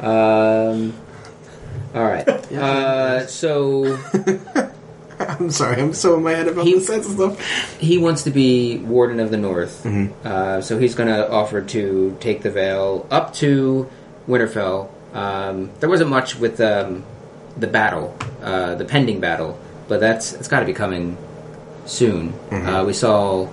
[0.00, 0.92] um,
[1.94, 2.28] all right.
[2.56, 3.96] Uh, so
[5.40, 5.80] I'm sorry.
[5.80, 7.78] I'm so in my head about He- stuff.
[7.80, 9.84] he wants to be Warden of the North.
[9.86, 13.88] Uh, so he's going to offer to take the Vale up to
[14.28, 14.88] Winterfell.
[15.14, 17.04] Um, there wasn't much with um,
[17.56, 19.58] the battle, uh, the pending battle,
[19.88, 21.16] but that's it's got to be coming
[21.86, 22.32] soon.
[22.50, 23.48] Uh, we saw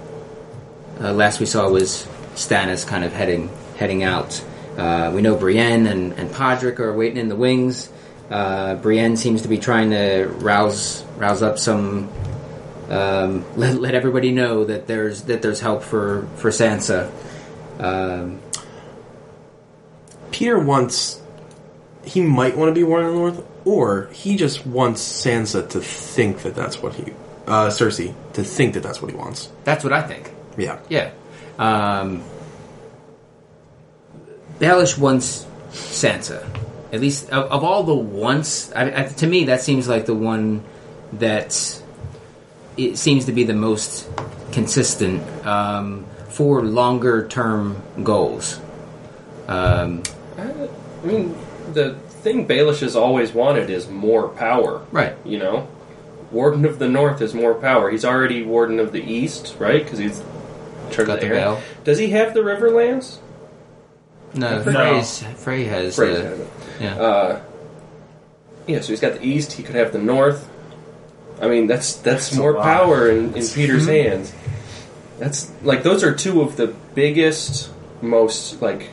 [0.99, 2.05] uh, last we saw was
[2.35, 4.43] Stannis kind of heading heading out.
[4.77, 7.89] Uh, we know Brienne and, and Podrick are waiting in the wings.
[8.33, 12.09] Uh, Brienne seems to be trying to rouse rouse up some
[12.89, 17.11] um, let, let everybody know that there's that there's help for for Sansa.
[17.79, 18.41] Um,
[20.31, 21.21] Petyr wants.
[22.03, 25.79] He might want to be Warden of the North, or he just wants Sansa to
[25.79, 27.13] think that that's what he.
[27.45, 29.51] Uh, Cersei to think that that's what he wants.
[29.63, 30.33] that's what I think.
[30.57, 30.79] Yeah.
[30.89, 31.11] Yeah.
[31.59, 32.23] Um,
[34.59, 36.43] Baelish wants Sansa.
[36.93, 40.13] At least of, of all the wants, I, I, to me, that seems like the
[40.13, 40.63] one
[41.13, 41.81] that
[42.77, 44.07] it seems to be the most
[44.51, 48.59] consistent um, for longer term goals.
[49.47, 50.03] Um,
[50.37, 51.35] I mean,
[51.73, 54.85] the thing Baelish has always wanted is more power.
[54.91, 55.15] right.
[55.25, 55.67] You know,
[56.31, 57.89] Warden of the North is more power.
[57.89, 59.83] He's already Warden of the East, right?
[59.83, 60.21] Because he's
[60.91, 61.61] in Got the the.
[61.83, 63.17] Does he have the Riverlands?
[64.35, 64.93] No, No.
[64.93, 65.95] Frey's, Frey has.
[65.95, 66.47] Frey's has it.
[66.81, 66.95] yeah.
[66.95, 67.41] Uh,
[68.67, 69.53] yeah, so he's got the East.
[69.53, 70.49] He could have the North.
[71.41, 72.63] I mean, that's that's, That's a more lot.
[72.63, 74.33] power in, in Petyr's hands.
[75.19, 77.69] That's like those are two of the biggest,
[78.01, 78.89] most like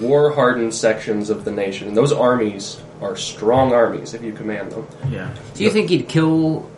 [0.00, 4.70] war hardened sections of the nation, and those armies are strong armies if you command
[4.72, 4.86] them.
[5.10, 5.34] Yeah.
[5.54, 6.70] Do you think he'd kill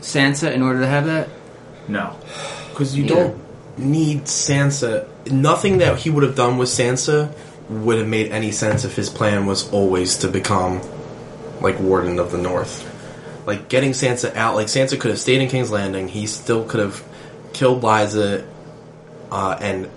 [0.00, 1.28] Sansa in order to have that?
[1.86, 2.16] No.
[2.70, 3.14] Because you Yeah.
[3.14, 3.44] don't
[3.80, 5.06] need Sansa.
[5.30, 7.34] Nothing that he would have done with Sansa
[7.68, 10.80] would have made any sense if his plan was always to become
[11.60, 12.86] like Warden of the North.
[13.46, 16.08] Like getting Sansa out, like Sansa could have stayed in King's Landing.
[16.08, 17.02] He still could have
[17.52, 18.46] killed Lysa
[19.30, 19.88] uh, and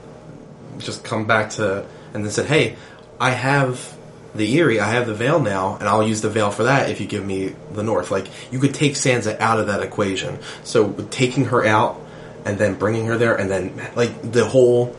[0.77, 2.75] just come back to and then said, "Hey,
[3.19, 3.95] I have
[4.35, 6.99] the Eyrie, I have the Vale now, and I'll use the Vale for that if
[6.99, 10.39] you give me the North." Like you could take Sansa out of that equation.
[10.63, 12.02] So taking her out
[12.45, 14.95] and then bringing her there, and then like the whole,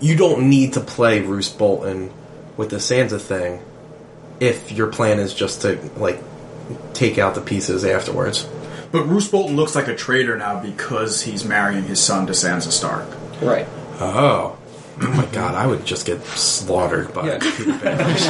[0.00, 2.12] you don't need to play Roose Bolton
[2.56, 3.62] with the Sansa thing
[4.40, 6.22] if your plan is just to like
[6.94, 8.48] take out the pieces afterwards.
[8.92, 12.70] But Roose Bolton looks like a traitor now because he's marrying his son to Sansa
[12.70, 13.06] Stark.
[13.40, 13.66] Right.
[14.00, 14.56] Oh.
[14.98, 17.38] Oh my god, I would just get slaughtered by Yeah.
[17.38, 18.26] Petyr Baelish.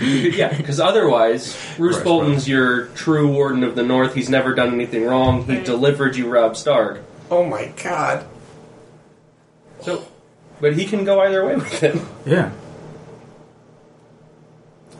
[0.36, 4.14] yeah, because otherwise, Roose Right, Bolton's your true Warden of the North.
[4.14, 5.44] He's never done anything wrong.
[5.44, 5.64] He Right.
[5.64, 7.02] delivered you Robb Stark.
[7.30, 8.24] oh my god.
[9.82, 10.04] So,
[10.60, 12.00] but he can go either way with it.
[12.24, 12.50] Yeah.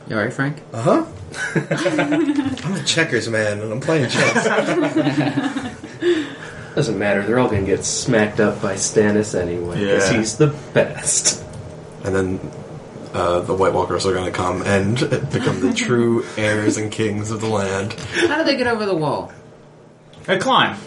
[0.07, 0.61] You alright, Frank?
[0.71, 1.05] Uh huh.
[2.63, 4.45] I'm a checkers man, and I'm playing chess.
[6.75, 7.23] Doesn't matter.
[7.23, 10.17] They're all going to get smacked up by Stannis anyway because Yeah.
[10.17, 11.43] he's the best.
[12.03, 12.39] and then
[13.13, 14.97] uh, the White Walkers are going to come and
[15.31, 17.93] become the true heirs and kings of the land.
[17.93, 19.31] How did they get over the wall?
[20.25, 20.77] They climb.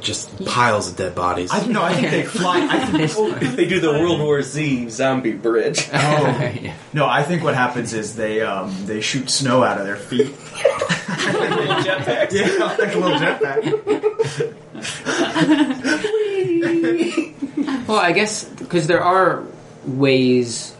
[0.00, 1.50] Just piles of dead bodies.
[1.52, 2.66] I no, I think they fly.
[2.70, 5.88] I think, oh, They do the World War Z zombie bridge.
[5.92, 6.52] oh.
[6.60, 6.74] Yeah.
[6.92, 10.26] no, I think what happens is they um, they shoot snow out of their feet.
[11.18, 12.32] Jetpacks.
[12.32, 14.17] yeah, like a little jetpack.
[17.86, 19.42] Well, I guess because there are
[19.86, 20.74] ways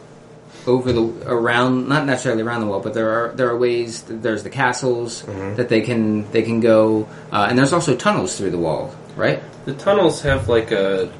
[0.66, 4.03] over the around, not necessarily around the wall, but there are there are ways.
[4.03, 8.51] There's the castles that they can they can go, uh, and there's also tunnels through
[8.51, 9.43] the wall, right?
[9.64, 11.11] The tunnels have like a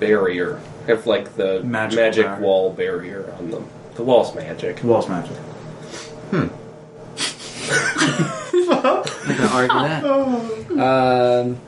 [0.00, 0.60] barrier.
[0.86, 2.40] Have like the Magical magic barrier.
[2.40, 3.68] wall barrier on them.
[3.96, 4.80] The wall's magic.
[4.80, 5.36] The wall's magic.
[6.30, 6.46] Hmm.
[9.28, 11.44] I'm gonna argue that.
[11.44, 11.58] Um,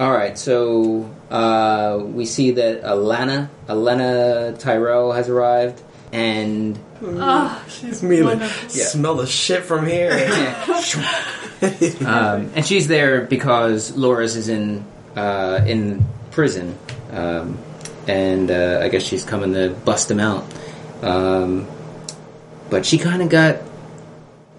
[0.00, 5.80] all right, so Uh, we see that Olenna, Olenna Tyrell has arrived,
[6.12, 8.68] and Oh, she's Me like, wonderful.
[8.70, 10.12] smell the shit from here.
[12.06, 14.84] um, and she's there because Loras is in
[15.16, 16.76] uh, in prison,
[17.12, 17.58] um,
[18.06, 20.44] and uh, I guess she's coming to bust him out.
[21.02, 21.66] Um,
[22.70, 23.56] but she kind of got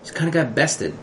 [0.03, 0.93] she kind of got bested,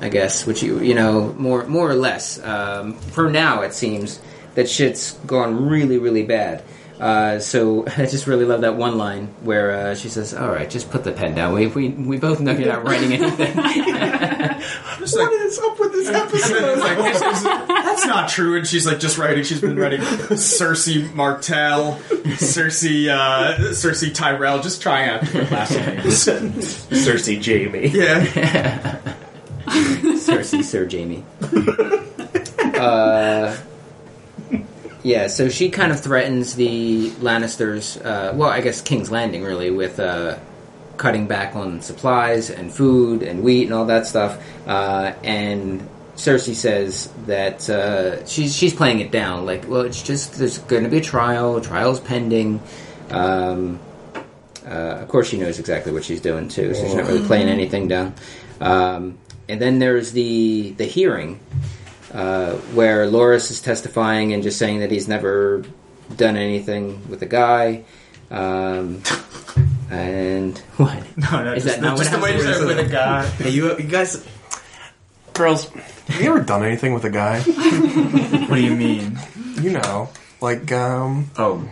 [0.00, 0.46] I guess.
[0.46, 2.42] Which you you know more more or less.
[2.42, 4.20] Um, for now, it seems
[4.54, 6.62] that shit's gone really really bad.
[7.00, 10.68] Uh, so I just really love that one line where uh, she says, "All right,
[10.68, 11.54] just put the pen down.
[11.54, 13.56] We we, we both know you're not writing anything."
[15.16, 16.76] what is up with this episode?
[17.68, 18.56] That's not true.
[18.56, 19.44] And she's like just writing.
[19.44, 21.96] She's been writing Cersei Martell,
[22.38, 26.26] Cersei, uh, Cersei Tyrell, just trying out different last names.
[26.26, 27.88] Cersei Jaime.
[27.88, 29.14] Yeah.
[30.18, 31.24] Cersei, Sir Jaime.
[32.78, 33.56] uh,
[35.02, 38.04] yeah, so she kind of threatens the Lannisters.
[38.04, 40.38] Uh, well, I guess King's Landing really with uh,
[40.96, 44.42] cutting back on supplies and food and wheat and all that stuff.
[44.66, 49.46] Uh, and Cersei says that uh, she's she's playing it down.
[49.46, 51.60] Like, well, it's just there's going to be a trial.
[51.60, 52.60] Trial's pending.
[53.10, 53.78] Um,
[54.66, 57.48] uh, of course, she knows exactly what she's doing too, so she's not really playing
[57.48, 58.14] anything down.
[58.60, 59.18] Um,
[59.48, 61.40] and then there's the the hearing
[62.12, 65.64] uh, where Loras is testifying and just saying that he's never
[66.16, 67.84] done anything with a guy.
[68.30, 69.02] Um,
[69.90, 71.02] and what?
[71.16, 73.26] No, no, Is just, that not just what the way you said with a guy.
[73.26, 74.24] hey, you, you guys,
[75.34, 77.40] girls, have you ever done anything with a guy?
[78.48, 79.18] What do you mean?
[79.60, 80.08] You know,
[80.40, 81.68] like um, Oh,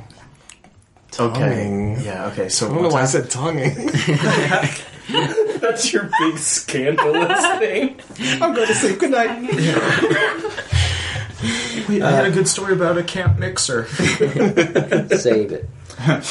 [1.19, 1.39] okay.
[1.41, 2.01] tonguing.
[2.03, 2.49] Yeah, okay.
[2.51, 3.75] So I don't know why I said tonguing.
[5.61, 8.01] That's your big scandalous thing.
[8.43, 8.99] I'm going to sleep.
[8.99, 9.43] Good night.
[11.89, 13.87] Wait, I had a good story about a camp mixer.
[13.87, 15.69] Save it.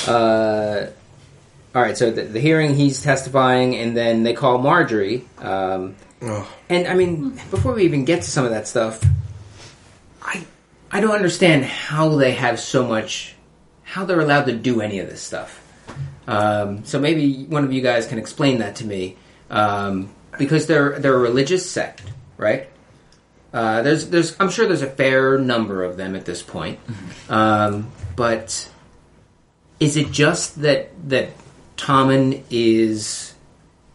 [0.08, 0.88] Uh,
[1.74, 5.24] all right, so the, the hearing, he's testifying, and then they call Margaery.
[5.44, 5.96] Um,
[6.70, 9.04] and I mean, before we even get to some of that stuff,
[10.22, 10.46] I
[10.92, 13.36] I don't understand how they have so much,
[13.84, 15.62] how they're allowed to do any of this stuff.
[16.28, 19.18] Um, so maybe one of you guys can explain that to me,
[19.50, 22.04] um, because they're they're a religious sect,
[22.38, 22.70] right?
[23.54, 26.80] Uh, there's there's I'm sure there's a fair number of them at this point,
[27.30, 28.70] um, but
[29.80, 31.30] is it just that that
[31.78, 33.34] Tommen is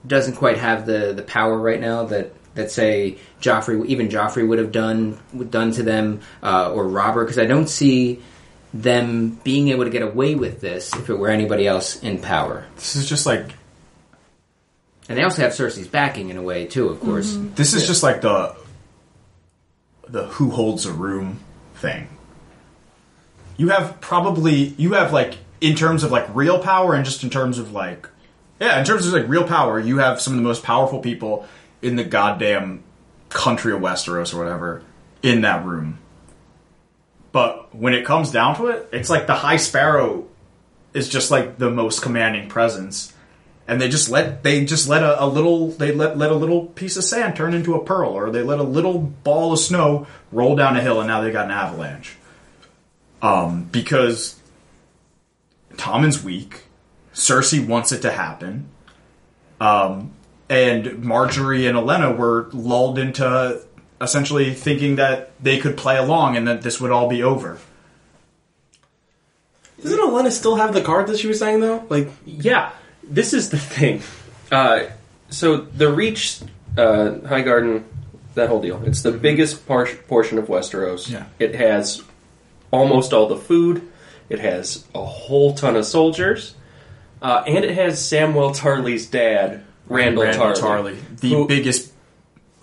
[0.06, 4.58] doesn't quite have the, the power right now that that say Joffrey even Joffrey would
[4.58, 5.18] have done
[5.50, 7.24] done to them uh, or Robert?
[7.24, 8.22] Because I don't see
[8.72, 12.66] them being able to get away with this if it were anybody else in power.
[12.76, 13.54] This is just like
[15.08, 17.32] And they also have Cersei's backing in a way too, of course.
[17.32, 17.54] Mm-hmm.
[17.54, 18.54] this is just like the
[20.08, 21.40] the who holds a room
[21.76, 22.08] thing.
[23.56, 27.30] You have probably you have like in terms of like real power and just in
[27.30, 28.08] terms of like
[28.60, 31.46] yeah, in terms of like real power, you have some of the most powerful people
[31.80, 32.82] in the goddamn
[33.30, 34.82] country of Westeros or whatever
[35.22, 35.98] in that room.
[37.32, 40.26] But when it comes down to it, it's like the High Sparrow
[40.92, 43.14] is just like the most commanding presence.
[43.68, 46.66] And they just let they just let a, a little they let let a little
[46.66, 50.08] piece of sand turn into a pearl, or they let a little ball of snow
[50.32, 52.16] roll down a hill, and now they got an avalanche.
[53.22, 54.40] Um, because
[55.76, 56.64] Tommen's weak,
[57.14, 58.70] Cersei wants it to happen,
[59.60, 60.14] um,
[60.48, 63.62] and Margaery and Olenna were lulled into
[64.00, 67.58] essentially thinking that they could play along and that this would all be over.
[69.82, 71.84] Doesn't Olenna still have the card that she was saying though?
[71.88, 72.70] Like, Yeah,
[73.02, 74.02] this is the thing.
[74.52, 74.84] Uh,
[75.30, 76.40] so the Reach,
[76.76, 77.84] uh, Highgarden,
[78.34, 78.82] that whole deal.
[78.84, 81.10] It's the biggest par- portion of Westeros.
[81.10, 81.24] Yeah.
[81.38, 82.02] It has
[82.70, 83.88] almost all the food.
[84.28, 86.54] It has a whole ton of soldiers,
[87.20, 91.89] uh, and it has Samwell Tarly's dad, Randyll, Tarly, the who- biggest He's a-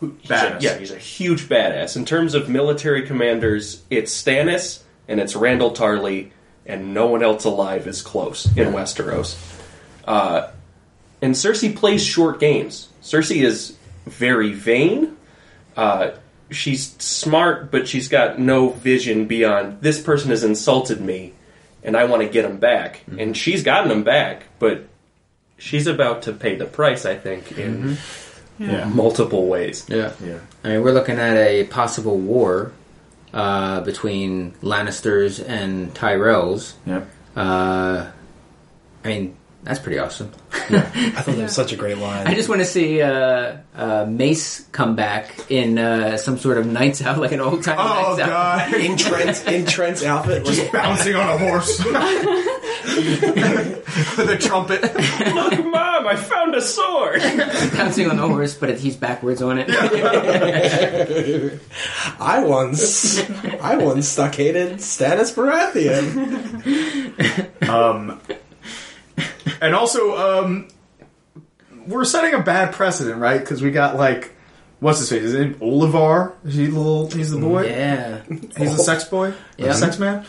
[0.02, 0.62] Badass.
[0.62, 1.96] yeah, he's a huge badass.
[1.96, 6.32] In terms of military commanders, it's Stannis and it's Randyll Tarly,
[6.66, 9.38] and no one else alive is close in Westeros.
[10.06, 10.50] Uh,
[11.22, 12.90] and Cersei plays short games.
[13.02, 13.76] Cersei is
[14.06, 15.18] very vain.
[15.76, 16.12] Uh,
[16.52, 21.34] she's smart, but she's got no vision beyond this person has insulted me,
[21.84, 23.02] and I want to get him back.
[23.18, 24.86] And she's gotten him back, but
[25.58, 27.06] she's about to pay the price.
[27.06, 27.98] I think in
[28.60, 29.86] yeah multiple ways.
[29.90, 30.14] Yeah.
[30.24, 30.40] yeah.
[30.64, 32.72] I mean, we're looking at a possible war
[33.34, 36.74] uh, between Lannisters and Tyrells.
[36.86, 37.04] Yeah.
[37.36, 38.10] Uh,
[39.04, 40.32] I mean, That's pretty awesome.
[40.52, 42.26] I thought that was such a great line.
[42.28, 46.66] I just want to see uh, uh, Mace come back in uh, some sort of
[46.66, 48.28] Knights Out, like an old time Oh Knights Out.
[48.30, 51.80] god, in Trant's in Trant's outfit, just bouncing on a horse
[52.98, 54.82] with a trumpet.
[54.84, 57.22] Look, Mom, I found a sword.
[57.74, 59.70] Bouncing on the horse, but he's backwards on it.
[62.20, 63.20] I once
[63.62, 66.08] I once stockaded Stannis Baratheon.
[67.70, 68.20] Um,
[69.62, 70.68] and also, um,
[71.88, 73.40] we're setting a bad precedent, right?
[73.40, 74.34] Because we got like,
[74.80, 75.24] what's his face?
[75.24, 76.34] Is it Olyvar?
[76.46, 77.10] Is he the little?
[77.10, 77.66] He's the boy.
[77.68, 78.22] yeah.
[78.58, 79.34] He's a sex boy.
[79.58, 79.68] Yeah.
[79.68, 80.26] A sex man.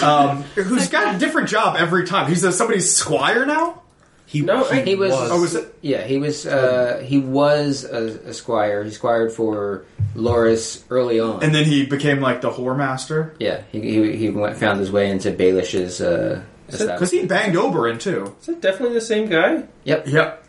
[0.00, 2.28] Um, who's got a different job every time.
[2.28, 3.82] He's a, somebody's squire now.
[4.26, 5.12] He, No, He was.
[5.12, 5.74] Oh, was it?
[5.82, 6.46] Yeah, he was.
[6.46, 8.82] Uh, he was a, a squire.
[8.82, 9.84] He squired for
[10.14, 11.42] Loras early on.
[11.42, 14.90] And then he became like the whore master yeah, he he, he went, found his
[14.90, 16.00] way into Baelish's.
[16.00, 17.22] Uh, because establishment.
[17.22, 18.34] he banged Oberyn too.
[18.40, 19.64] Is it definitely the same guy?
[19.84, 20.44] Yep, Yep.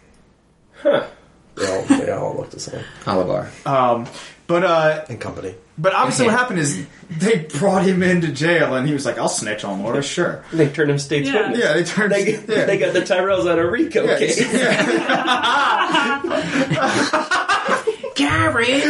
[0.81, 1.07] Huh.
[1.55, 3.67] they all, they all look the same Olyvar.
[3.67, 4.07] Um,
[4.47, 5.55] but uh, in company.
[5.75, 9.27] But obviously, what happened is they brought him into jail, and he was like, "I'll
[9.27, 11.49] snitch on Loras, sure." They turned him state's Yeah.
[11.49, 11.59] witness.
[11.59, 12.11] Yeah, they turned.
[12.11, 12.65] They, yeah.
[12.65, 14.39] they got the Tyrells out of RICO Yeah, case.
[18.15, 18.81] Gary.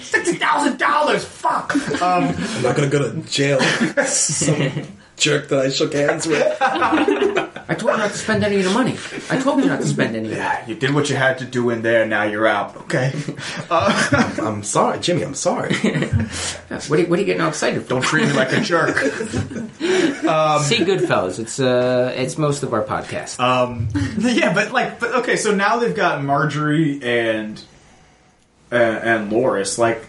[0.00, 1.24] Sixty thousand dollars.
[1.24, 1.74] Fuck.
[2.02, 3.60] Um, I'm not gonna go to jail.
[4.06, 4.82] Some
[5.16, 6.56] jerk that I shook hands with.
[7.68, 8.96] I told you not to spend any of the money.
[9.28, 10.36] I told you not to spend any of it.
[10.36, 12.06] yeah, you did what you had to do in there.
[12.06, 12.76] Now you're out.
[12.76, 13.12] Okay.
[13.70, 15.24] I'm sorry, Jimmy.
[15.24, 15.74] I'm sorry.
[15.76, 17.88] What are, you, what are you getting all excited for?
[17.88, 18.96] Don't treat me like a jerk.
[18.98, 19.08] See
[20.84, 21.38] Goodfellas.
[21.40, 23.40] It's uh, it's most of our podcast.
[23.40, 23.88] Um,
[24.18, 25.36] yeah, but like, but okay.
[25.36, 27.60] So now they've got Margaery and
[28.70, 29.78] uh, and Loras.
[29.78, 30.06] Like,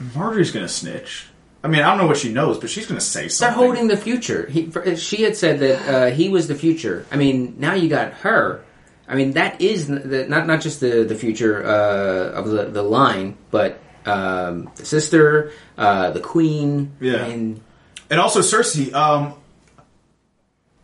[0.00, 1.28] Margaery's gonna snitch.
[1.64, 3.56] I mean, I don't know what she knows, but she's gonna say something.
[3.58, 4.46] They're holding the future.
[4.46, 7.06] He, for- she had said that uh, he was the future.
[7.10, 8.62] I mean, now you got her.
[9.08, 12.82] I mean, that is the, not not just the the future uh, of the the
[12.82, 16.92] line, but um, the sister, uh, the queen.
[17.00, 17.26] Yeah.
[17.28, 17.62] Mean,
[18.10, 19.34] And also Cersei, um,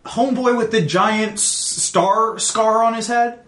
[0.04, 3.40] homeboy with the giant star scar on his head.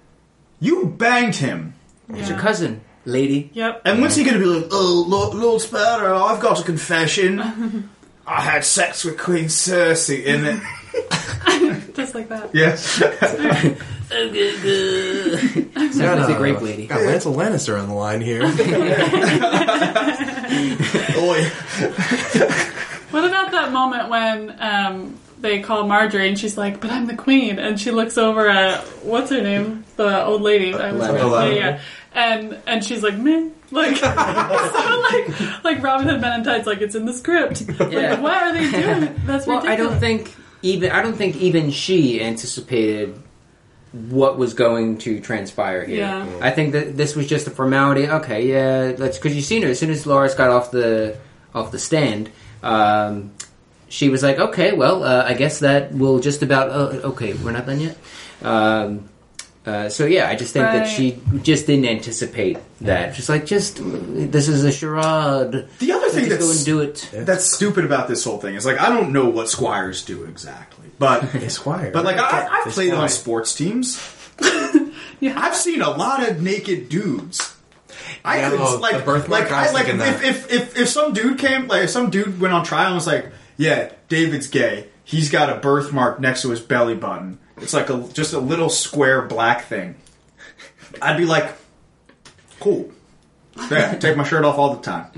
[0.60, 1.74] You banged him.
[2.10, 3.50] it's your cousin, lady.
[3.54, 3.82] Yep.
[3.84, 7.40] And when's he going to be like, oh, Lord, Lord Sparrow, I've got a confession.
[8.26, 10.60] I had sex with Queen Cersei in it.
[11.94, 12.54] Just like that.
[12.54, 12.84] Yes.
[15.96, 16.86] Sounds like a great lady.
[16.86, 18.42] Got Lancel Lannister on the line here.
[18.42, 18.48] Oi.
[23.10, 27.16] What about that moment when um, they call Margaery and she's like, "But I'm the
[27.16, 30.74] queen," and she looks over at what's her name, the old lady.
[30.74, 31.54] I was Lana.
[31.54, 31.80] yeah, yeah,
[32.14, 36.82] and and she's like, "Man." Like, so like, like Robin Hood Men in Tights, like
[36.82, 37.62] it's in the script.
[37.90, 38.10] Yeah.
[38.14, 39.14] Like, what are they doing?
[39.24, 39.66] That's Well, ridiculous.
[39.68, 43.18] I don't think even I don't think even she anticipated
[43.92, 45.98] what was going to transpire here.
[45.98, 46.26] Yeah.
[46.40, 48.08] I think that this was just a formality.
[48.08, 51.16] Okay, yeah, let's because you seen her as soon as Loras got off the
[51.54, 52.30] off the stand.
[52.62, 53.32] Um,
[53.88, 57.52] she was like, "Okay, well, uh, I guess that will just about." Uh, okay, we're
[57.52, 57.96] not done yet.
[58.42, 59.08] Um,
[59.64, 63.14] uh, so yeah, I just think that she just didn't anticipate that.
[63.14, 65.68] Just like, just this is a charade.
[65.78, 67.26] The other thing just go that's, and do it.
[67.26, 70.90] that's stupid about this whole thing is like, I don't know what squires do exactly.
[70.98, 71.90] But, Esquire.
[71.92, 73.02] but like, I, I've played squire.
[73.02, 74.00] on sports teams.
[75.20, 75.34] Yeah.
[75.40, 77.54] I've seen a lot of naked dudes.
[78.24, 81.12] I Yeah, could oh, like, the birthmark, like, I like if, if if if some
[81.12, 84.88] dude came, like if some dude went on trial and was like, "Yeah, David's gay.
[85.04, 87.38] He's got a birthmark next to his belly button.
[87.62, 89.94] It's like a just a little square black thing."
[91.00, 91.50] I'd be like,
[92.60, 92.90] "Cool."
[93.70, 95.08] Yeah, take my shirt off all the time.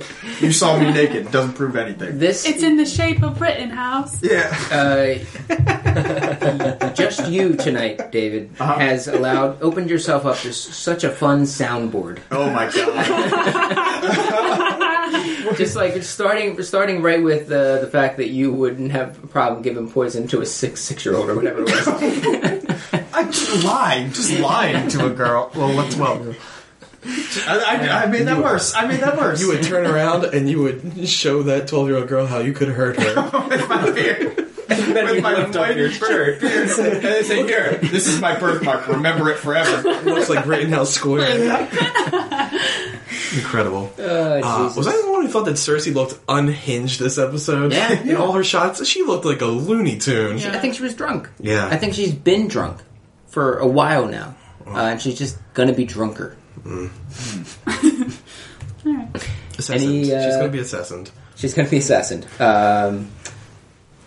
[0.40, 1.30] You saw me naked.
[1.30, 2.18] Doesn't prove anything.
[2.18, 4.20] This It's in the shape of Rittenhouse.
[4.24, 4.50] Yeah.
[4.72, 5.18] uh,
[6.94, 8.76] just you tonight, David, Uh-huh.
[8.78, 12.18] has allowed opened yourself up to s- such a fun soundboard.
[12.32, 13.78] Oh my god.
[15.56, 19.62] Just like starting starting right with uh, the fact that you wouldn't have a problem
[19.62, 21.88] giving poison to a six six year old or whatever it was.
[23.14, 24.12] I just lied.
[24.14, 25.50] Just lying to a girl.
[25.54, 26.34] Well, what's well.
[27.06, 28.74] I, I, I made that worse.
[28.74, 29.40] I made that worse.
[29.40, 32.52] you would turn around and you would show that 12 year old girl how you
[32.54, 33.14] could hurt her.
[33.48, 34.44] with my beard.
[34.66, 36.42] Then With you my lift up your shirt.
[36.42, 38.88] and they say, "Here, this is my birthmark.
[38.88, 41.68] Remember it forever." It Looks like Rittenhouse Square.
[43.34, 43.92] Incredible.
[43.98, 44.02] Uh,
[44.42, 47.72] Uh, was I the one who thought that Cersei looked unhinged this episode?
[47.72, 47.92] Yeah.
[48.02, 50.38] In all her shots, she looked like a Looney Tune.
[50.38, 50.52] Yeah.
[50.52, 51.28] I think she was drunk.
[51.40, 51.66] Yeah.
[51.70, 52.78] I think she's been drunk
[53.28, 54.34] for a while now,
[54.66, 56.36] uh, and she's just gonna be drunker.
[59.58, 59.82] Assassined.
[59.82, 61.10] Any, uh, She's going to be assassined.
[61.36, 62.26] She's gonna be assassined.
[62.40, 63.10] Um,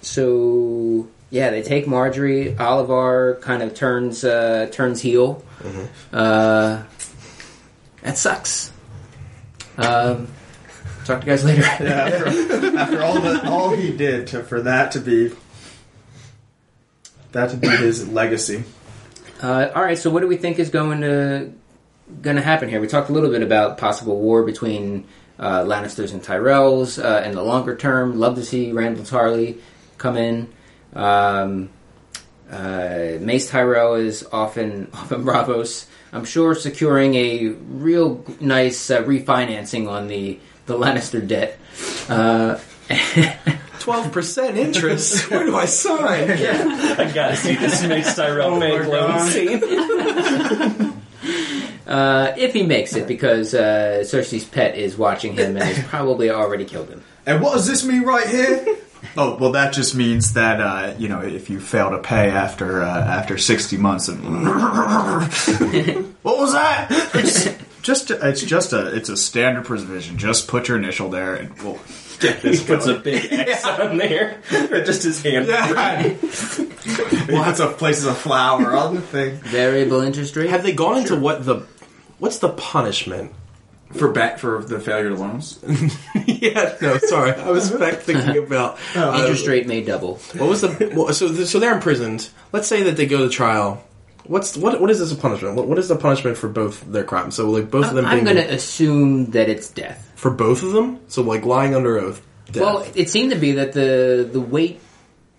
[0.01, 2.55] so yeah, they take Margaery.
[2.55, 5.43] Olyvar kind of turns uh, turns heel.
[6.13, 6.84] Uh,
[8.01, 8.71] that sucks.
[9.78, 10.28] Um,
[11.05, 11.61] talk to you guys later.
[11.80, 15.32] Yeah, after, after all the all he did to for that to be
[17.32, 18.63] that to be his legacy.
[19.41, 21.51] Uh, all right, so what do we think is going to
[22.21, 22.82] going to happen here?
[22.82, 25.05] We talked a little bit about possible war between
[25.38, 28.19] uh, Lannisters and Tyrells uh, in the longer term.
[28.19, 29.59] Love to see Randyll Tarly
[29.97, 30.51] come in.
[30.93, 31.69] Um,
[32.52, 35.86] uh, Mace Tyrell is often often Braavos.
[36.14, 41.58] I'm sure securing a real nice uh, refinancing on the the Lannister debt.
[42.10, 42.60] Uh,
[43.80, 45.30] Twelve percent interest.
[45.32, 46.32] Where do I sign?
[46.32, 49.64] I gotta see this Mace Tyrell bank loan scene.
[51.88, 56.30] uh, if he makes it, because uh, Cersei's pet is watching him and has probably
[56.30, 57.04] already killed him.
[57.26, 58.78] And what does this mean right here?
[59.16, 62.82] Oh well, that just means that uh, you know if you fail to pay after
[62.82, 64.24] uh, after sixty months, and
[66.24, 66.88] what was that?
[67.14, 67.48] It's
[67.82, 70.18] just it's just a it's a standard provision.
[70.18, 71.80] Just put your initial there, and we'll
[72.20, 72.64] get He this.
[72.64, 74.41] puts a big X on there.
[74.72, 75.48] Or just his hand.
[75.48, 76.16] Yeah.
[77.30, 80.50] Lots of places of flour on the thing Variable interest rate.
[80.50, 81.66] Have they gone into what the
[82.20, 83.32] what's the punishment?
[83.93, 85.59] For back for the failure to loans.
[86.25, 90.15] yeah, no, sorry, I was back thinking about uh, interest rate may double.
[90.35, 91.33] What was the well, so?
[91.45, 92.29] So they're imprisoned.
[92.51, 93.83] Let's say that they go to trial.
[94.25, 94.81] What's what?
[94.81, 95.55] What is this a punishment?
[95.55, 97.35] What, what is the punishment for both their crimes?
[97.35, 100.11] So like both of them I'm being going to assume that it's death.
[100.15, 100.99] for both of them.
[101.07, 102.21] So like lying under oath.
[102.51, 102.61] Death.
[102.61, 104.81] Well, it seemed to be that the the weight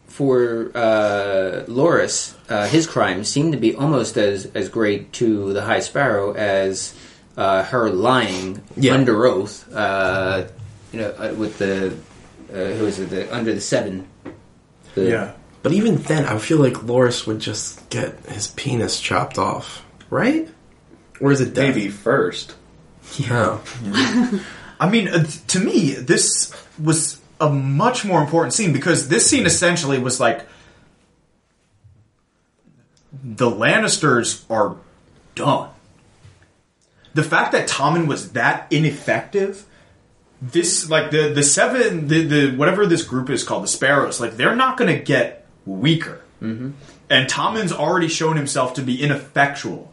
[0.07, 5.62] for uh, Loras, uh, his crimes seemed to be almost as as great to the
[5.62, 6.94] High Sparrow as
[7.39, 8.95] uh, her lying Yeah.
[8.95, 9.72] under oath.
[9.72, 10.49] Uh,
[10.93, 11.95] you know, uh, with the
[12.53, 13.11] uh, who is it?
[13.11, 14.07] The, under the seven.
[14.95, 15.32] The,
[15.62, 20.49] but even then, I feel like Loras would just get his penis chopped off, right?
[21.20, 21.74] Or is it death?
[21.76, 22.55] Maybe first.
[23.16, 23.59] Yeah.
[24.80, 29.47] I mean, uh, to me, this was a much more important scene because this scene
[29.47, 30.47] essentially was like
[33.12, 34.76] the Lannisters are
[35.34, 35.70] done.
[37.19, 39.66] The fact that Tommen was that ineffective,
[40.41, 44.37] this like the the seven the, the whatever this group is called the Sparrows, like
[44.37, 46.23] they're not going to get weaker.
[46.41, 46.71] Mm-hmm.
[47.11, 49.93] And Tommen's already shown himself to be ineffectual.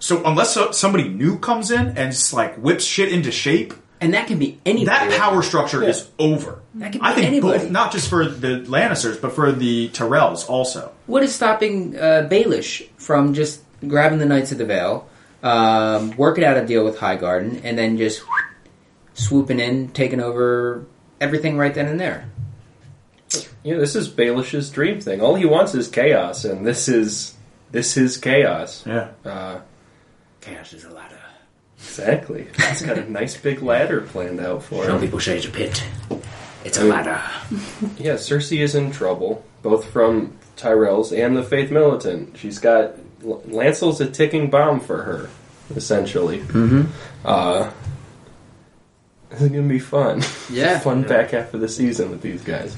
[0.00, 3.72] So unless so, somebody new comes in and just like whips shit into shape,
[4.02, 5.08] and that can be anybody.
[5.08, 6.60] that power structure is over.
[6.74, 7.60] That could be I think anybody.
[7.60, 10.92] both, not just for the Lannisters, but for the Tyrells also.
[11.06, 15.08] What is stopping uh, Baelish from just grabbing the Knights of the Vale,
[15.46, 18.22] um, working out a deal with Highgarden, and then just
[19.14, 20.84] swooping in, taking over
[21.20, 22.28] everything right then and there?
[23.62, 25.20] Yeah, this is Baelish's dream thing.
[25.20, 27.34] All he wants is chaos, and this is
[27.72, 28.84] this is chaos.
[28.86, 29.08] Yeah.
[29.24, 29.60] Uh,
[30.40, 31.18] Chaos is a ladder.
[31.76, 32.46] exactly.
[32.68, 35.00] He's got a nice big ladder planned out for Some him.
[35.00, 35.82] people say it's a pit.
[36.64, 37.20] It's a ladder.
[37.98, 42.36] Yeah, Cersei is in trouble, both from Tyrells and the Faith Militant.
[42.38, 42.92] She's got
[43.22, 45.30] Lancel's a ticking bomb for her,
[45.74, 46.38] essentially.
[46.40, 46.90] Mm-hmm.
[47.24, 47.70] Uh,
[49.30, 50.22] this is gonna be fun.
[50.50, 50.78] Yeah.
[50.80, 52.76] fun back half of the season with these guys.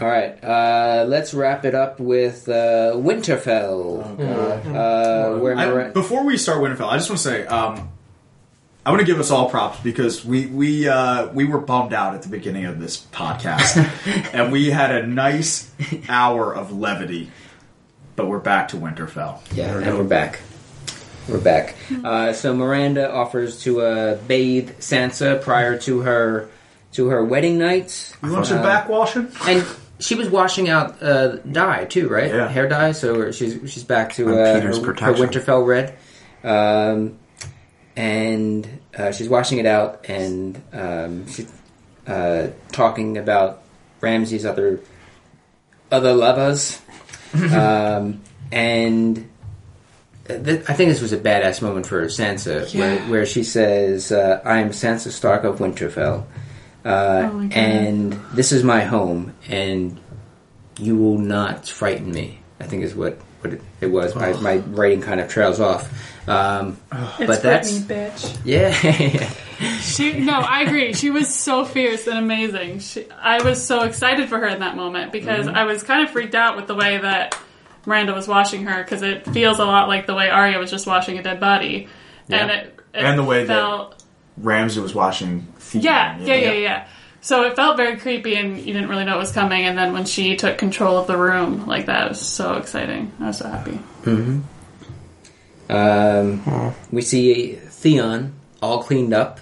[0.00, 6.24] All right, uh, let's wrap it up with uh, Winterfell, uh, where I, Mira- before
[6.24, 7.90] we start Winterfell, I just want to say um,
[8.86, 12.14] I want to give us all props because we we uh, we were bummed out
[12.14, 13.76] at the beginning of this podcast,
[14.32, 15.70] and we had a nice
[16.08, 17.30] hour of levity,
[18.20, 19.38] but we're back to Winterfell.
[19.56, 20.40] Yeah, and we're back.
[21.26, 21.74] We're back.
[22.04, 26.50] Uh, so Myranda offers to uh, bathe Sansa prior to her
[26.92, 28.14] to her wedding night.
[28.22, 29.34] You want some Uh, backwashing?
[29.48, 29.64] And
[30.00, 32.28] she was washing out uh, dye too, right?
[32.28, 32.46] Yeah.
[32.48, 32.92] Hair dye.
[32.92, 35.26] So she's she's back to On uh, Petyr's her, her protection.
[35.26, 35.96] Winterfell red,
[36.44, 37.16] um,
[37.96, 38.68] and
[38.98, 41.50] uh, she's washing it out, and um, she's
[42.06, 43.62] uh, talking about
[44.02, 44.80] Ramsay's other
[45.90, 46.80] other lovers,
[47.34, 48.20] um,
[48.52, 49.28] and.
[50.26, 54.40] th- I think this was a badass moment for Sansa, where, where she says, uh,
[54.44, 56.24] "I am Sansa Stark of Winterfell,
[56.84, 59.98] uh, Oh and this is my home, and
[60.78, 64.14] you will not frighten me." I think is what, what it, it was.
[64.14, 65.88] My, my writing kind of trails off,
[66.28, 68.38] um, It's but that's bitch.
[68.44, 69.32] yeah.
[69.82, 70.94] She no, I agree.
[70.94, 72.78] She was so fierce and amazing.
[72.78, 75.56] She, I was so excited for her in that moment because Mm-hmm.
[75.56, 77.36] I was kind of freaked out with the way that
[77.84, 80.86] Myranda was washing her because it feels a lot like the way Arya was just
[80.86, 81.88] washing a dead body,
[82.28, 84.02] and it, it And the way that- felt
[84.38, 85.46] Ramsay was washing.
[85.58, 86.88] Theon, yeah, yeah, yeah, yeah.
[87.22, 89.66] So it felt very creepy, and you didn't really know it was coming.
[89.66, 93.12] And then when she took control of the room, like that was so exciting.
[93.20, 93.78] I was so happy.
[95.68, 98.32] Um, we see Theon
[98.62, 99.40] all cleaned up,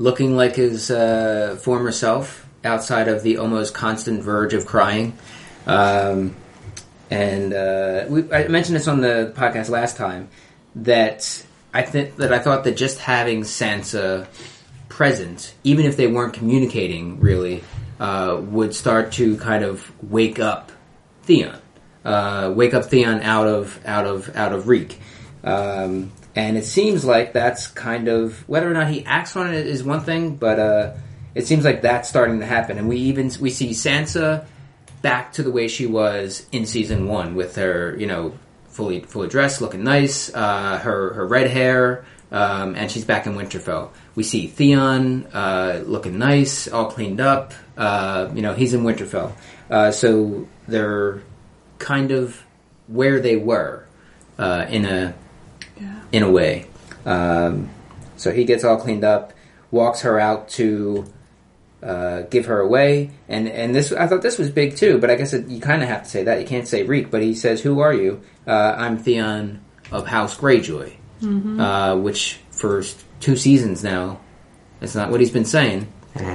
[0.00, 5.16] looking like his uh, former self, outside of the almost constant verge of crying.
[5.66, 6.34] Um,
[7.10, 10.30] and uh, we, I mentioned this on the podcast last time
[10.76, 11.44] that
[11.74, 14.26] I think that I thought that just having Sansa
[14.88, 17.62] present, even if they weren't communicating really,
[17.98, 20.72] uh, would start to kind of wake up
[21.24, 21.60] Theon,
[22.06, 24.98] uh, wake up Theon out of out of out of Reek.
[25.44, 29.66] Um, and it seems like that's kind of whether or not he acts on it
[29.66, 30.92] is one thing, but uh,
[31.34, 32.78] it seems like that's starting to happen.
[32.78, 34.44] And we even we see Sansa
[35.02, 38.34] back to the way she was in season one with her, you know,
[38.68, 43.34] fully fully dressed, looking nice, uh, her her red hair, um, and she's back in
[43.34, 43.90] Winterfell.
[44.14, 47.52] We see Theon uh, looking nice, all cleaned up.
[47.76, 49.32] Uh, you know, he's in Winterfell,
[49.70, 51.22] uh, so they're
[51.78, 52.40] kind of
[52.86, 53.84] where they were
[54.38, 55.14] uh, in a.
[56.12, 56.66] in a way.
[57.06, 57.70] Um,
[58.16, 59.32] so he gets all cleaned up,
[59.70, 61.10] walks her out to
[61.82, 64.98] uh, give her away, and and this I thought this was big too.
[64.98, 67.10] But I guess it, you kind of have to say that you can't say Reek.
[67.10, 70.92] But he says, "Who are you?" Uh, I'm Theon of House Greyjoy,
[71.60, 72.82] uh, which for
[73.20, 74.20] two seasons now,
[74.82, 75.90] it's not what he's been saying.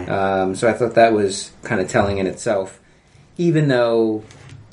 [0.09, 2.79] Um, so I thought that was kind of telling in itself,
[3.37, 4.23] even though.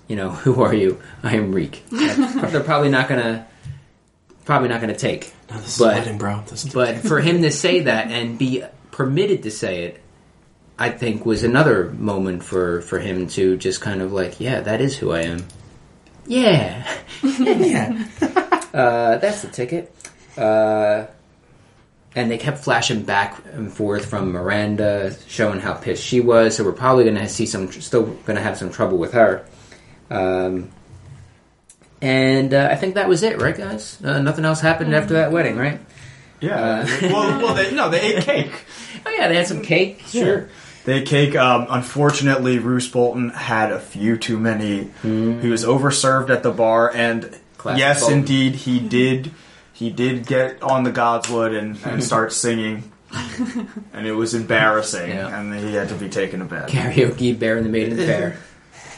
[0.09, 1.01] You know, who are you?
[1.23, 1.85] I am Reek.
[1.91, 3.47] They're probably not gonna,
[4.53, 5.33] probably not gonna take.
[5.51, 6.43] No, this is But- wedding, bro.
[6.47, 10.01] This is But for him to say that and be permitted to say it,
[10.79, 14.83] I think was another moment for, for him to just kind of like, yeah, that
[14.83, 15.47] is who I am.
[16.27, 16.87] Yeah.
[17.23, 18.05] yeah.
[18.75, 19.95] uh, that's the ticket.
[20.37, 21.07] Uh,
[22.15, 26.57] and they kept flashing back and forth from Myranda, showing how pissed she was.
[26.57, 29.47] So we're probably going to see some, still going to have some trouble with her.
[30.11, 30.69] Um,
[32.03, 34.03] and uh, I think that was it, right, guys?
[34.05, 35.81] Uh, nothing else happened after that wedding, right?
[36.41, 36.85] Yeah.
[37.03, 38.53] well, well, they, no, they ate cake.
[39.05, 40.01] Oh yeah, they had some cake.
[40.07, 40.49] Sure.
[40.85, 41.35] They ate cake.
[41.35, 44.91] Um, unfortunately, Roose Bolton had a few too many.
[45.03, 48.19] He was overserved at the bar, and Classic yes, Bolton.
[48.21, 49.33] indeed, he did.
[49.73, 52.93] He did get on the Godswood and, and start singing,
[53.93, 55.11] and it was embarrassing.
[55.11, 55.41] Yeah.
[55.41, 56.69] And he had to be taken to bed.
[56.69, 58.37] Karaoke, Bear and the Maiden Fair.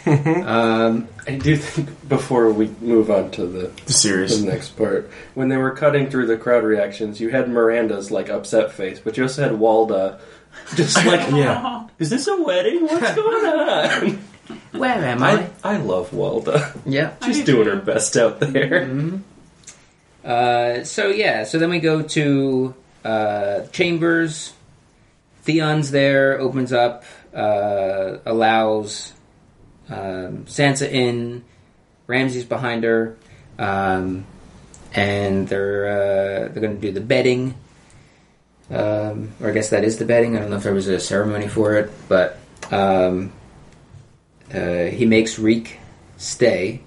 [0.07, 4.45] Um, I do think before we move on to the, The series.
[4.45, 8.29] the next part, when they were cutting through the crowd reactions, you had Myranda's like
[8.29, 10.19] upset face, but you also had Walda
[10.77, 11.87] just like, yeah.
[11.99, 12.83] "Is this a wedding?
[12.87, 14.19] What's going on?"
[14.73, 15.49] where am I?
[15.65, 16.77] I I love Walda.
[16.85, 17.15] Yeah.
[17.25, 17.71] She's do doing too.
[17.71, 18.89] her best out there.
[20.25, 22.75] Uh, so yeah, so then we go to
[23.05, 24.53] uh, Chambers.
[25.43, 29.13] Theon's there, opens up, uh, allows
[29.89, 31.45] um, Sansa in.
[32.07, 33.17] Ramsay's behind her,
[33.59, 34.27] um,
[34.93, 37.55] and they're uh, they're going to do the bedding.
[38.71, 40.37] Um, or I guess that is the bedding.
[40.37, 42.39] I don't know if there was a ceremony for it, but
[42.71, 43.33] um,
[44.53, 45.79] uh, he makes Reek
[46.19, 46.83] stay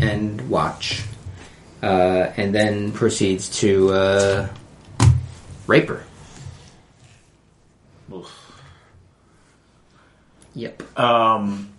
[0.00, 1.02] and watch
[1.82, 4.48] uh, and then proceeds to uh,
[5.66, 6.04] rape her.
[10.54, 10.98] Yep.
[10.98, 11.73] Um,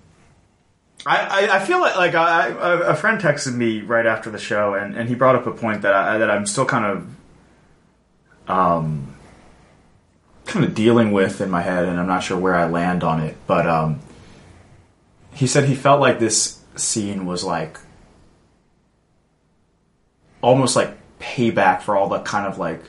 [1.08, 4.74] I, I, feel like like I, I, a friend texted me right after the show,
[4.74, 9.16] and, and he brought up a point that I, that I'm still kind of um
[10.46, 13.22] kind of dealing with in my head, and I'm not sure where I land on
[13.22, 13.38] it.
[13.46, 14.00] But um,
[15.34, 17.80] he said he felt like this scene was like
[20.42, 22.82] almost like payback for all the kind of like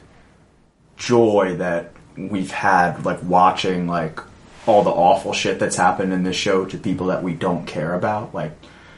[0.97, 4.21] joy that we've had like watching like
[4.67, 7.95] all the awful shit that's happened in this show to people that we don't care
[7.95, 8.53] about like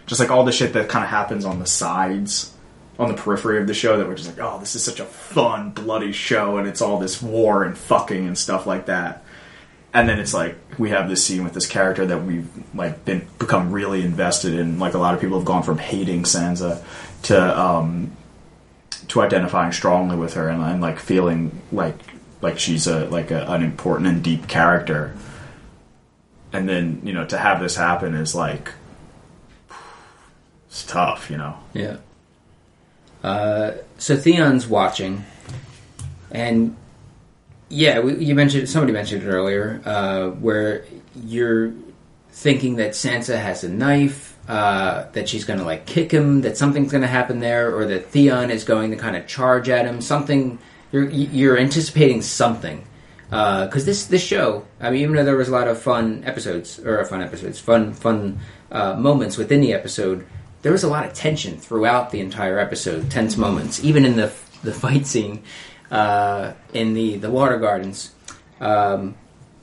[0.07, 2.55] just like all the shit that kind of happens on the sides
[2.99, 5.05] on the periphery of the show that we're just like oh this is such a
[5.05, 9.25] fun bloody show and it's all this war and fucking and stuff like that.
[9.95, 13.27] And then it's like we have this scene with this character that we've like been
[13.39, 16.83] become really invested in like a lot of people have gone from hating Sansa
[17.23, 18.13] to um
[19.09, 21.97] to identifying strongly with her and, and like feeling like
[22.43, 25.17] like she's a like a, an important and deep character
[26.53, 28.73] and then you know to have this happen is like
[30.69, 31.97] it's tough you know Yeah.
[33.23, 35.25] Uh, so Theon's watching,
[36.31, 36.77] and
[37.69, 40.85] yeah, you mentioned somebody mentioned it earlier, uh, where
[41.25, 41.73] you're
[42.31, 46.57] thinking that Sansa has a knife, uh, that she's going to like kick him, that
[46.57, 49.85] something's going to happen there, or that Theon is going to kind of charge at
[49.85, 50.01] him.
[50.01, 50.59] Something
[50.93, 52.85] you're you're anticipating something,
[53.31, 56.79] because this this show, I mean, even though there was a lot of fun episodes
[56.79, 58.41] or uh, fun episodes, fun fun
[58.73, 60.27] uh, moments within the episode,
[60.63, 64.33] there was a lot of tension throughout the entire episode, tense moments, even in the
[64.63, 65.43] the fight scene
[65.91, 68.13] uh, in the the water gardens.
[68.61, 69.15] Um,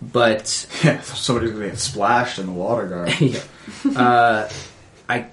[0.01, 3.15] but Yeah, somebody's gonna get splashed in the water garden.
[3.27, 3.99] yeah.
[3.99, 4.49] uh,
[5.09, 5.27] I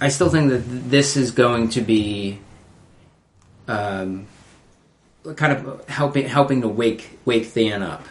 [0.00, 2.40] I still think that this is going to be
[3.68, 4.26] um,
[5.36, 8.04] kind of helping helping to wake wake Theon up.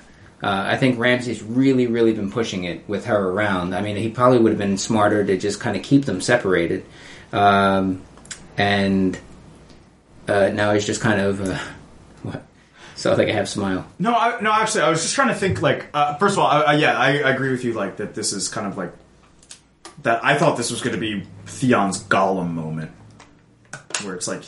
[0.43, 3.75] Uh, I think Ramsay's really, really been pushing it with her around.
[3.75, 6.83] I mean, he probably would have been smarter to just kind of keep them separated.
[7.31, 8.01] Um,
[8.57, 9.19] and
[10.27, 11.59] uh, now he's just kind of uh,
[12.23, 12.43] what?
[12.95, 13.85] So I think I have smile.
[13.99, 14.51] No, I, no.
[14.51, 15.61] Actually, I was just trying to think.
[15.61, 17.73] Like, uh, first of all, I, I, yeah, I, I agree with you.
[17.73, 18.93] Like that, this is kind of like
[20.03, 20.23] that.
[20.25, 22.91] I thought this was going to be Theon's Gollum moment,
[24.03, 24.43] where it's like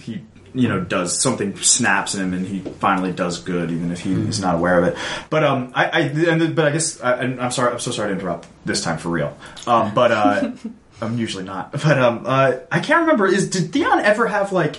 [0.00, 0.22] he,
[0.56, 4.12] you know, does something snaps in him, and he finally does good, even if he
[4.12, 4.96] is not aware of it.
[5.30, 7.90] But um, I, I and, the- but I guess, I, and I'm sorry, I'm so
[7.90, 9.36] sorry to interrupt this time for real.
[9.66, 10.52] Um, but uh,
[11.00, 11.72] I'm usually not.
[11.72, 13.26] But um, uh, I can't remember.
[13.26, 14.76] Is did Theon ever have like?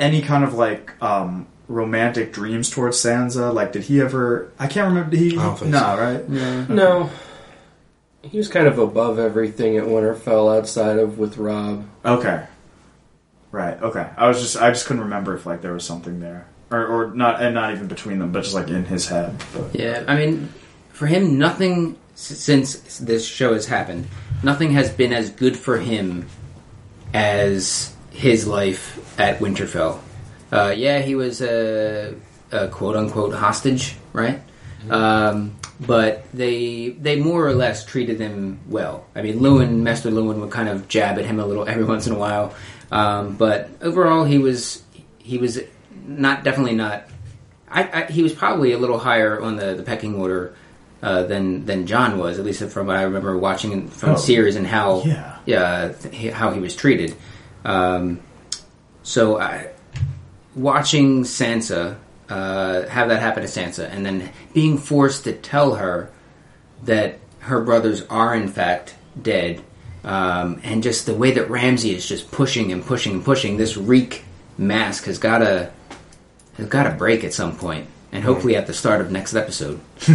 [0.00, 3.54] any kind of like um romantic dreams towards Sansa?
[3.54, 4.50] Like, did he ever?
[4.58, 5.10] I can't remember.
[5.12, 5.38] Did he?
[5.38, 5.96] I don't think no, so.
[5.96, 6.68] right?
[6.68, 7.10] No.
[8.22, 11.86] He was kind of above everything at Winterfell outside of with Robb.
[12.04, 12.44] Okay,
[13.54, 13.80] right.
[13.80, 14.08] Okay.
[14.16, 17.14] I was just, I just couldn't remember if like there was something there, or or
[17.14, 19.34] not, and not even between them, but just like in his head.
[19.52, 20.52] But, Yeah, I mean,
[20.92, 24.06] for him, nothing since this show has happened,
[24.42, 26.26] nothing has been as good for him
[27.12, 30.00] as his life at Winterfell.
[30.52, 32.14] Uh, yeah, he was a,
[32.52, 34.40] a quote unquote hostage, right?
[34.90, 39.06] Um, but they they more or less treated him well.
[39.14, 42.06] I mean, Luwin, Maester Luwin, would kind of jab at him a little every once
[42.06, 42.54] in a while,
[42.94, 44.82] um, but overall, he was
[45.18, 45.60] he was
[46.06, 47.04] not definitely not
[47.70, 50.54] I, I, he was probably a little higher on the, the pecking order
[51.02, 54.56] uh, than than Jon was, at least from what I remember watching from Oh, series
[54.56, 55.38] and how yeah.
[55.44, 57.14] yeah th- he- how he was treated.
[57.64, 58.20] Um,
[59.02, 59.70] so I,
[60.54, 61.96] watching Sansa
[62.28, 66.10] uh, have that happen to Sansa, and then being forced to tell her
[66.84, 69.62] that her brothers are in fact dead,
[70.04, 73.76] um, and just the way that Ramsay is just pushing and pushing and pushing, this
[73.76, 74.24] Reek
[74.58, 75.70] mask has got to
[76.56, 79.80] has got to break at some point, and hopefully at the start of next episode.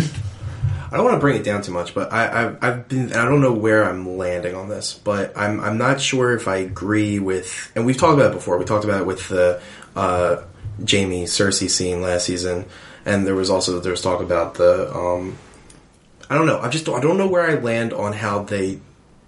[0.91, 3.13] I don't want to bring it down too much, but I, I've, I've been.
[3.13, 6.57] I don't know where I'm landing on this, but I'm I'm not sure if I
[6.57, 7.71] agree with.
[7.75, 8.57] And we've talked about it before.
[8.57, 9.61] We talked about it with the
[9.95, 10.43] uh,
[10.89, 12.65] Jaime Cersei scene last season,
[13.05, 14.95] and there was also there was talk about the.
[14.95, 15.37] Um,
[16.27, 16.59] I don't know.
[16.59, 18.79] I just I don't know where I land on how they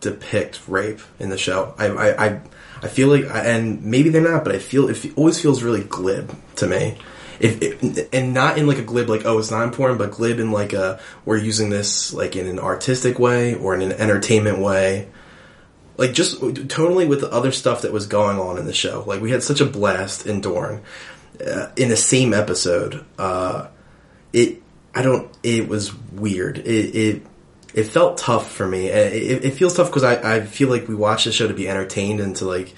[0.01, 1.73] depict rape in the show.
[1.77, 2.41] I I I,
[2.83, 6.35] I feel like, and maybe they're not, but I feel it always feels really glib
[6.57, 6.97] to me.
[7.39, 10.39] If, if, and not in like a glib like oh it's not important, but glib
[10.39, 14.59] in like a we're using this like in an artistic way or in an entertainment
[14.59, 15.07] way.
[15.97, 19.03] Like just totally with the other stuff that was going on in the show.
[19.07, 20.81] Like we had such a blast in Dorne
[21.45, 23.05] uh, in the same episode.
[23.17, 23.67] Uh,
[24.33, 24.61] it
[24.93, 25.31] I don't.
[25.43, 26.57] It was weird.
[26.59, 27.23] It it,
[27.73, 28.87] it felt tough for me.
[28.87, 31.69] It, it, feels tough because I, I feel like we watch the show to be
[31.69, 32.73] entertained and to like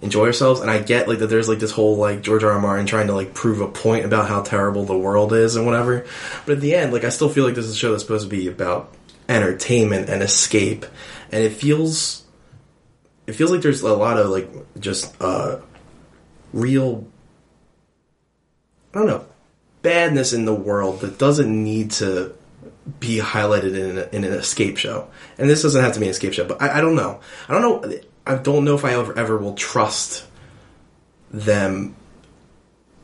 [0.00, 0.60] enjoy ourselves.
[0.60, 2.52] And I get like that there's like this whole like George R.
[2.52, 2.60] R.
[2.60, 6.06] Martin trying to like prove a point about how terrible the world is and whatever.
[6.44, 8.28] But at the end, like I still feel like this is a show that's supposed
[8.28, 8.94] to be about
[9.28, 10.86] entertainment and escape.
[11.32, 12.24] And it feels
[13.26, 14.48] it feels like there's a lot of like
[14.78, 15.60] just uh
[16.52, 17.06] real
[18.94, 19.26] I don't know
[19.82, 22.35] badness in the world that doesn't need to
[23.00, 25.08] be highlighted in, a, in an escape show.
[25.38, 27.20] And this doesn't have to be an escape show, but I, I don't know.
[27.48, 27.98] I don't know.
[28.26, 30.26] I don't know if I ever ever will trust
[31.30, 31.94] them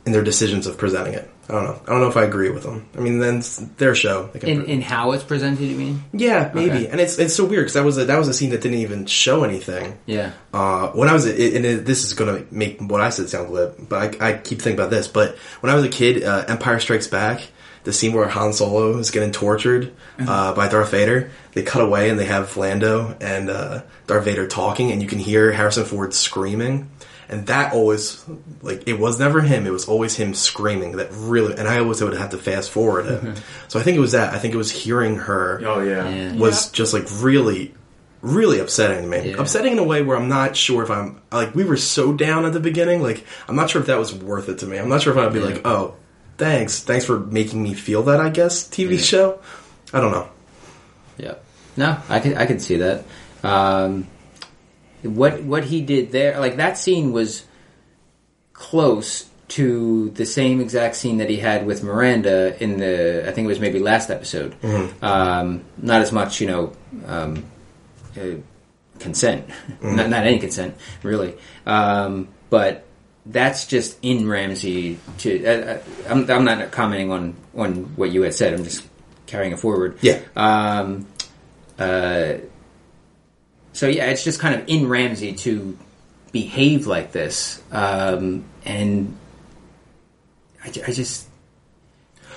[0.05, 1.29] in their decisions of presenting it.
[1.49, 1.81] I don't know.
[1.85, 2.87] I don't know if I agree with them.
[2.97, 4.29] I mean, then it's their show.
[4.41, 6.03] In, in how it's presented, you mean?
[6.13, 6.71] yeah, maybe.
[6.71, 6.87] Okay.
[6.87, 8.77] And it's it's so weird because that was a, that was a scene that didn't
[8.77, 9.99] even show anything.
[10.05, 10.31] Yeah.
[10.53, 13.29] Uh, when I was, a, and it, this is going to make what I said
[13.29, 15.09] sound glib, but I, I keep thinking about this.
[15.09, 17.41] But when I was a kid, uh, Empire Strikes Back,
[17.83, 22.09] the scene where Han Solo is getting tortured uh, by Darth Vader, they cut away
[22.09, 26.13] and they have Lando and uh, Darth Vader talking, and you can hear Harrison Ford
[26.13, 26.89] screaming.
[27.29, 28.23] And that always,
[28.61, 29.65] like, it was never him.
[29.65, 30.97] It was always him screaming.
[30.97, 33.41] That really, and I always would have to fast forward it.
[33.69, 34.33] So I think it was that.
[34.33, 36.07] I think it was hearing her Oh yeah.
[36.09, 36.35] Yeah.
[36.35, 37.73] was just like really
[38.21, 39.41] really upsetting to me Yeah.
[39.41, 42.45] upsetting in a way where i'm not sure if i'm like we were so down
[42.45, 44.87] at the beginning like i'm not sure if that was worth it to me i'm
[44.87, 45.45] not sure if i'd be Yeah.
[45.47, 45.95] like oh
[46.37, 46.81] thanks.
[46.81, 49.39] Thanks for making me feel that i guess tv show.
[49.93, 50.29] I don't know.
[51.17, 51.35] Yeah.
[51.77, 53.05] No, I could I could see that.
[53.43, 54.07] Um,
[55.01, 57.45] what what he did there, like that scene was
[58.53, 63.45] close to the same exact scene that he had with Myranda in the I think
[63.45, 64.55] it was maybe last episode.
[65.01, 66.73] Um, not as much, you know,
[67.05, 67.45] um,
[68.19, 68.37] uh,
[68.99, 69.47] consent,
[69.81, 71.35] not, not any consent really,
[71.65, 72.85] um, but
[73.25, 74.99] that's just in Ramsay.
[75.19, 78.53] To uh, uh, I'm, I'm not commenting on on what you had said.
[78.53, 78.85] I'm just
[79.25, 79.97] carrying it forward.
[80.01, 80.19] Yeah.
[80.35, 81.07] Um,
[81.79, 82.35] uh,
[83.71, 85.77] so yeah, it's just kind of in Ramsay to
[86.31, 89.17] behave like this, um, and
[90.63, 91.27] I, I just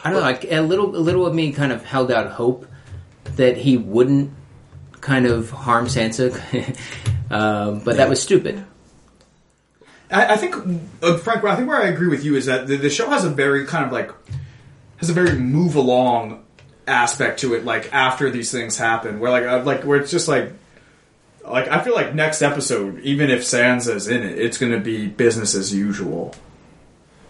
[0.04, 0.26] I don't know.
[0.26, 2.66] Like a little, a little of me kind of held out hope
[3.36, 4.32] that he wouldn't
[5.00, 6.32] kind of harm Sansa,
[7.30, 8.64] um, but that was stupid.
[10.10, 10.54] I, I think,
[11.02, 13.24] uh, Frank, I think where I agree with you is that the, the show has
[13.24, 14.10] a very kind of like
[14.98, 16.44] has a very move along
[16.86, 17.64] aspect to it.
[17.64, 20.52] Like after these things happen, where like uh, like where it's just like
[21.44, 25.06] like I feel like next episode, even if Sansa's in it, it's going to be
[25.06, 26.34] business as usual.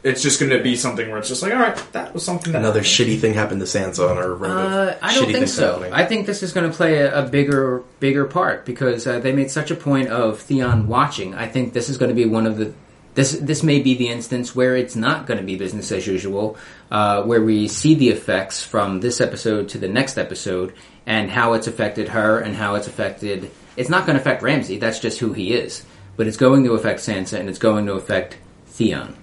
[0.06, 2.52] It's just going to be something where it's just like, all right, that was something
[2.52, 3.08] that Another happened.
[3.08, 5.72] shitty thing happened to Sansa on her run Uh, I don't think so.
[5.72, 5.92] happening.
[5.92, 9.32] I think this is going to play a, a bigger, bigger part because uh, they
[9.32, 11.34] made such a point of Theon watching.
[11.34, 12.72] I think this is going to be one of the.
[13.14, 16.58] This this may be the instance where it's not going to be business as usual,
[16.90, 20.74] uh, where we see the effects from this episode to the next episode
[21.06, 23.50] and how it's affected her and how it's affected.
[23.74, 24.76] It's not going to affect Ramsay.
[24.78, 25.84] That's just who he is.
[26.16, 29.16] But it's going to affect Sansa and it's going to affect Theon.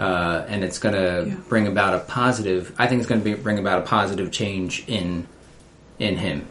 [0.00, 1.34] Uh, and it's going to Yeah.
[1.48, 2.72] bring about a positive.
[2.78, 5.26] I think it's going to be, bring about a positive change in
[5.98, 6.46] in him.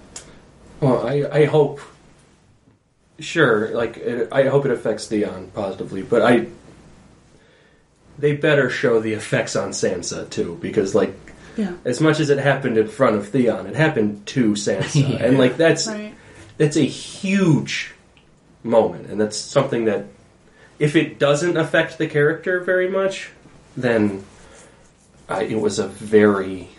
[0.80, 1.82] Well, I, I hope.
[3.20, 6.46] Sure, like it, I hope it affects Theon positively, but I.
[8.18, 11.16] They better show the effects on Sansa too, because like
[11.58, 11.74] Yeah.
[11.86, 15.18] as much as it happened in front of Theon, it happened to Sansa, Yeah.
[15.26, 16.14] and like that's Right.
[16.58, 17.94] that's a huge
[18.64, 20.06] moment, and that's something that
[20.80, 23.32] if it doesn't affect the character very much,
[23.82, 24.24] then
[25.28, 26.70] I, it was a very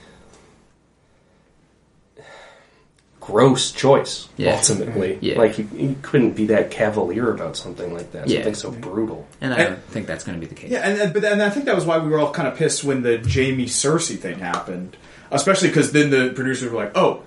[3.20, 4.28] gross choice.
[4.36, 4.56] Yeah.
[4.56, 5.38] Ultimately, Yeah.
[5.38, 8.28] like you, you couldn't be that cavalier about something like that.
[8.28, 8.38] Yeah.
[8.38, 9.26] Something so brutal.
[9.40, 10.70] And I And- don't think that's going to be the case.
[10.70, 12.56] Yeah, and and- but and I think that was why we were all kind of
[12.56, 14.96] pissed when the Jaime Cersei thing happened,
[15.30, 17.22] especially because then the producers were like, "Oh,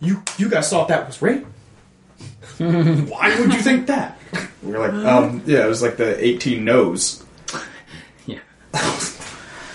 [0.00, 1.44] you you guys thought that was rape?
[2.58, 4.16] why would you think that?"
[4.62, 7.24] We were like, um, "Yeah, it was like the eighteen no's."
[8.74, 9.00] Yeah.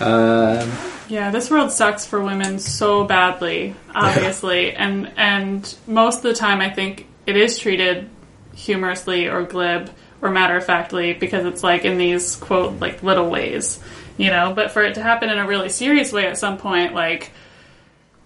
[0.00, 0.72] um,
[1.08, 6.60] Yeah, this world sucks for women so badly, obviously, and and most of the time
[6.60, 8.10] I think it is treated
[8.54, 9.90] humorously or glib
[10.22, 13.78] or matter of factly because it's like in these quote like little ways,
[14.16, 14.52] you know.
[14.54, 17.30] But for it to happen in a really serious way at some point, like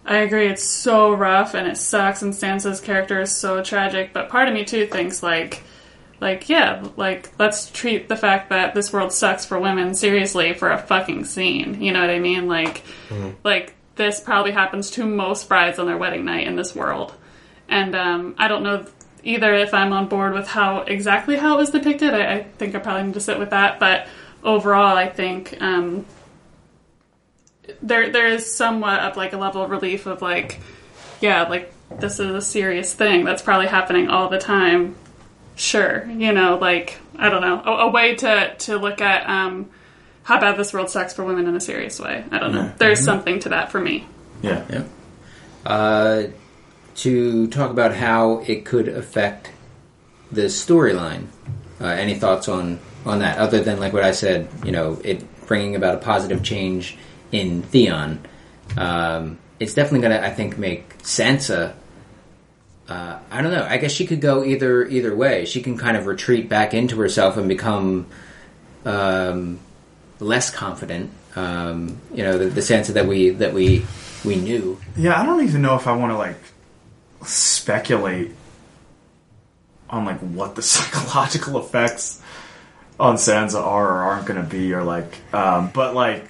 [0.04, 4.12] I agree, it's so rough and it sucks, and Sansa's character is so tragic.
[4.12, 5.62] But part of me too thinks like
[6.20, 10.70] like yeah like let's treat the fact that this world sucks for women seriously for
[10.70, 11.82] a fucking scene.
[11.82, 12.46] You know what i mean?
[12.46, 12.82] Like
[13.42, 17.14] like this probably happens to most brides on their wedding night in this world.
[17.68, 18.86] And um, i don't know
[19.22, 22.14] either if i'm on board with how exactly how it was depicted.
[22.14, 23.80] I, I think i probably need to sit with that.
[23.80, 24.06] But
[24.42, 26.06] overall i think um,
[27.82, 30.60] there there is somewhat of like a level of relief of like
[31.20, 34.94] yeah like this is a serious thing that's probably happening all the time
[35.60, 39.68] sure you know like i don't know a, a way to to look at um
[40.22, 43.00] how bad this world sucks for women in a serious way i don't know there's
[43.04, 44.06] something to that for me
[44.42, 44.84] Yeah, yeah.
[45.66, 46.28] Uh,
[46.96, 49.50] to talk about how it could affect
[50.32, 51.26] the storyline.
[51.80, 54.48] Uh, any thoughts on on that, other than like what I said?
[54.64, 56.96] You know, it bringing about a positive change
[57.32, 58.24] in Theon.
[58.78, 61.74] Um, it's definitely going to, I think, make Sansa.
[62.90, 63.64] Uh, I don't know.
[63.64, 65.44] I guess she could go either either way.
[65.44, 68.08] She can kind of retreat back into herself and become
[68.84, 69.60] um,
[70.18, 71.12] less confident.
[71.36, 73.86] Um, you know, the, the Sansa that we that we
[74.24, 74.80] we knew.
[74.96, 75.20] yeah.
[75.20, 76.36] I don't even know if I want to like
[77.24, 78.32] speculate
[79.88, 82.20] on like what the psychological effects
[82.98, 86.26] on Sansa are or aren't going to be, or like, um, but like.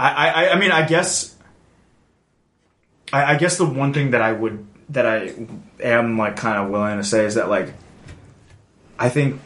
[0.00, 1.31] I, I, I mean, I guess,
[3.12, 5.32] I, I guess the one thing that I would that I
[5.80, 7.72] am like kind of willing to say is that like,
[8.98, 9.40] I think,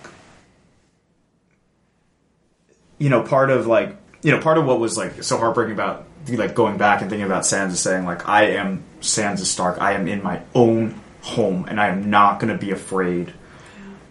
[2.98, 6.04] you know, part of like, you know, part of what was like so heartbreaking about
[6.28, 10.08] like going back and thinking about Sansa saying like, I am Sansa Stark, I am
[10.08, 13.32] in my own home, and I am not going to be afraid.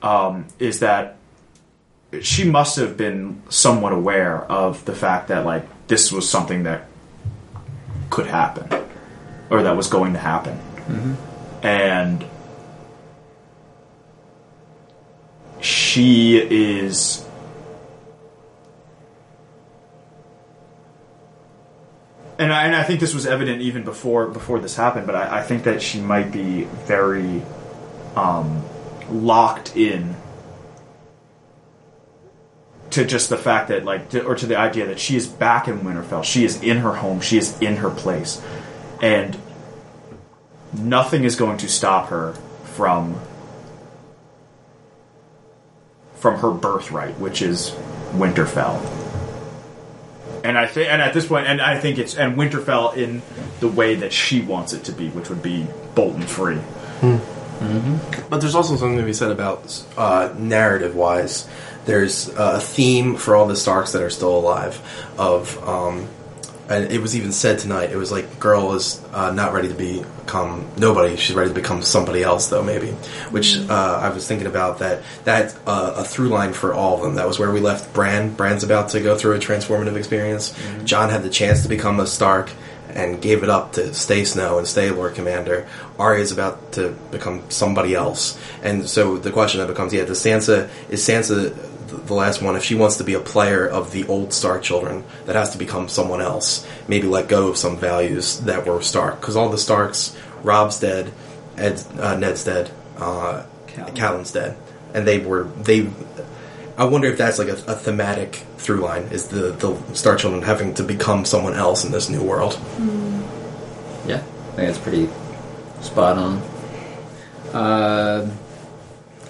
[0.01, 1.17] Um, is that
[2.21, 6.87] she must have been somewhat aware of the fact that like this was something that
[8.09, 8.69] could happen
[9.49, 10.59] or that was going to happen.
[11.63, 12.25] And
[15.61, 17.25] she is
[22.37, 25.39] and I, and I think this was evident even before before this happened, but I,
[25.39, 27.41] I think that she might be very
[28.15, 28.63] um,
[29.09, 30.15] locked in
[32.91, 35.67] to just the fact that like to, or to the idea that she is back
[35.67, 38.41] in Winterfell, she is in her home, she is in her place,
[39.01, 39.37] and
[40.73, 43.19] nothing is going to stop her from
[46.15, 47.71] from her birthright, which is
[48.13, 48.81] Winterfell.
[50.43, 53.21] And I think, and at this point, and I think it's and Winterfell in
[53.59, 56.59] the way that she wants it to be, which would be Bolton free.
[58.29, 61.47] But there's also something to be said about uh, narrative wise.
[61.85, 64.81] There's a theme for all the Starks that are still alive.
[65.17, 66.07] Of um,
[66.67, 67.91] and it was even said tonight.
[67.91, 71.15] It was like girl is uh, not ready to become nobody.
[71.15, 72.91] She's ready to become somebody else, though maybe.
[73.29, 75.03] Which uh, I was thinking about that.
[75.25, 77.15] That uh, a through line for all of them.
[77.15, 78.33] That was where we left Bran.
[78.33, 80.57] Bran's about to go through a transformative experience.
[80.83, 82.51] Jon had the chance to become a Stark
[82.89, 85.67] and gave it up to stay Snow and stay Lord Commander.
[85.99, 90.69] Arya's about to become somebody else, and so the question that becomes: Yeah, does Sansa
[90.89, 91.53] is Sansa
[91.95, 92.55] the- the last one?
[92.55, 95.57] If she wants to be a player of the old Stark children, that has to
[95.57, 96.65] become someone else.
[96.87, 101.11] Maybe let go of some values that were Stark, because all the Starks, Robb's dead,
[101.57, 102.69] Ed, uh, Ned's dead,
[102.99, 104.55] uh, Catelyn's dead,
[104.93, 105.89] and they were they.
[106.77, 110.43] I wonder if that's like a, a thematic through line is the the Stark Children
[110.43, 112.57] having to become someone else in this new world.
[114.07, 115.09] Yeah, I think that's pretty
[115.81, 116.41] spot on.
[117.53, 118.29] Uh,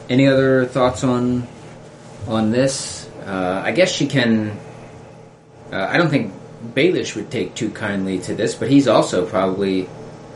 [0.10, 1.48] any other thoughts on
[2.28, 3.10] on this?
[3.26, 4.58] Uh, I guess she can.
[5.72, 6.32] Uh, I don't think
[6.74, 9.90] Baelish would take too kindly to this, but he's also probably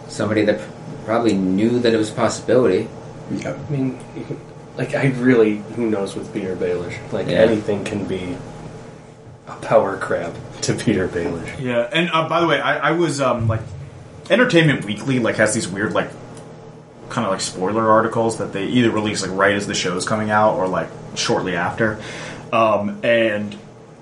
[0.07, 0.60] somebody that
[1.06, 2.88] probably knew that it was a possibility.
[3.32, 3.99] Yeah, I mean,
[4.78, 6.98] like I really, who knows with Petyr Baelish?
[7.11, 7.38] Like Yeah.
[7.40, 8.36] anything can be
[9.48, 11.60] a power crab to Petyr Baelish.
[11.60, 13.61] Yeah, and uh, by the way, I, I was um, like,
[14.32, 16.10] Entertainment Weekly like has these weird like,
[17.10, 20.30] kind of like spoiler articles that they either release like right as the show's coming
[20.30, 21.99] out or like shortly after,
[22.53, 23.56] um, and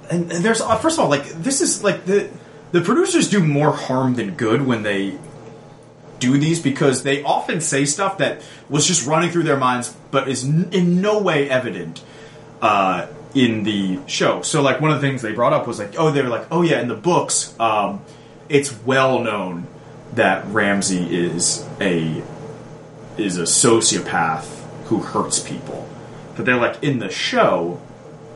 [0.09, 2.29] and, and there's uh, first of all like this is like the
[2.71, 5.17] the producers do more harm than good when they
[6.19, 10.27] do these because they often say stuff that was just running through their minds but
[10.27, 12.03] is n- in no way evident
[12.61, 14.41] uh, in the show.
[14.41, 16.47] So, like, one of the things they brought up was like, oh, they were like,
[16.51, 18.01] oh yeah, in the books, um,
[18.49, 19.67] it's well known
[20.13, 22.23] that Ramsay is a
[23.19, 24.45] is a sociopath
[24.85, 25.87] who hurts people,
[26.35, 27.81] but they're like in the show.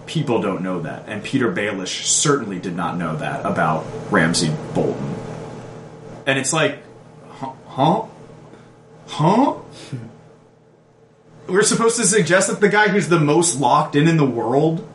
[0.06, 5.16] People don't know that, and Petyr Baelish certainly did not know that about Ramsay Bolton.
[6.26, 6.80] And it's like,
[7.30, 8.06] huh?
[9.08, 9.56] Huh?
[11.48, 14.88] We're supposed to suggest that the guy who's the most locked in in the world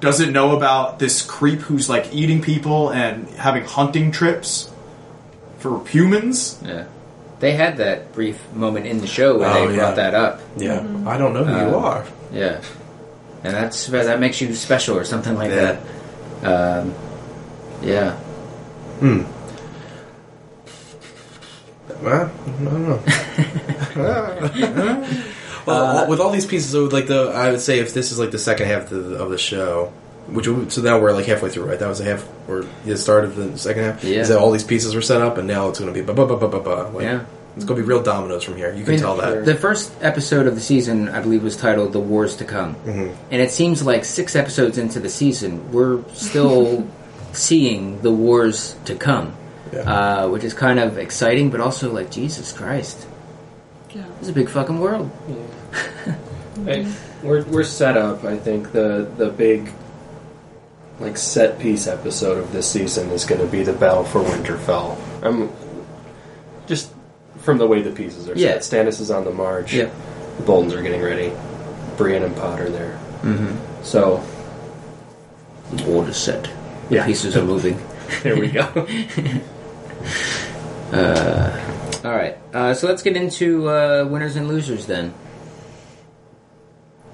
[0.00, 4.72] doesn't know about this creep who's like eating people and having hunting trips
[5.58, 6.60] for humans.
[6.64, 6.86] Yeah,
[7.40, 9.80] they had that brief moment in the show where Oh, they yeah.
[9.80, 10.40] brought that up.
[10.56, 12.04] Yeah, I don't know who you Uh, are.
[12.32, 12.60] Yeah,
[13.42, 15.76] and that's that makes you special or something like Yeah.
[16.42, 16.80] that.
[16.82, 16.94] Um,
[17.82, 18.14] yeah.
[22.02, 23.00] Well, I don't know.
[25.66, 28.18] well, all- with all these pieces, so like the, I would say if this is
[28.18, 29.92] like the second half of the, of the show,
[30.32, 31.78] which so now we're like halfway through, right?
[31.78, 34.04] That was the half or the start of the second half.
[34.04, 34.20] Yeah.
[34.20, 36.14] Is that all these pieces were set up, and now it's going to be ba
[36.14, 36.90] ba ba ba ba ba.
[36.94, 37.24] Like, Yeah.
[37.56, 38.68] It's going to be real dominoes from here.
[38.72, 39.44] You I can mean, tell that.
[39.44, 43.08] The first episode of the season, I believe, was titled "The Wars to Come," Mm-hmm.
[43.32, 46.86] and it seems like six episodes into the season, we're still
[47.32, 49.34] seeing the wars to come,
[49.72, 49.80] Yeah.
[49.80, 53.06] uh, which is kind of exciting, but also like Jesus Christ,
[53.92, 54.04] Yeah.
[54.20, 55.10] it's a big fucking world.
[56.66, 56.86] I,
[57.22, 58.24] we're we're set up.
[58.24, 59.72] I think the the big
[61.00, 64.96] like set piece episode of this season is going to be the battle for Winterfell.
[65.22, 65.50] I'm
[66.66, 66.92] just
[67.38, 68.58] from the way the pieces are Yeah.
[68.60, 68.86] set.
[68.86, 69.72] Stannis is on the march.
[69.74, 69.88] Yeah.
[70.36, 71.32] The Boltons are getting ready.
[71.96, 72.98] Brienne and Potter there.
[73.22, 73.82] Mm-hmm.
[73.82, 74.22] So
[75.72, 76.44] The board is set.
[76.88, 77.06] The Yeah.
[77.06, 77.80] pieces are moving.
[78.22, 78.66] there we go.
[80.92, 85.12] All right, uh, so let's get into uh, winners and losers then.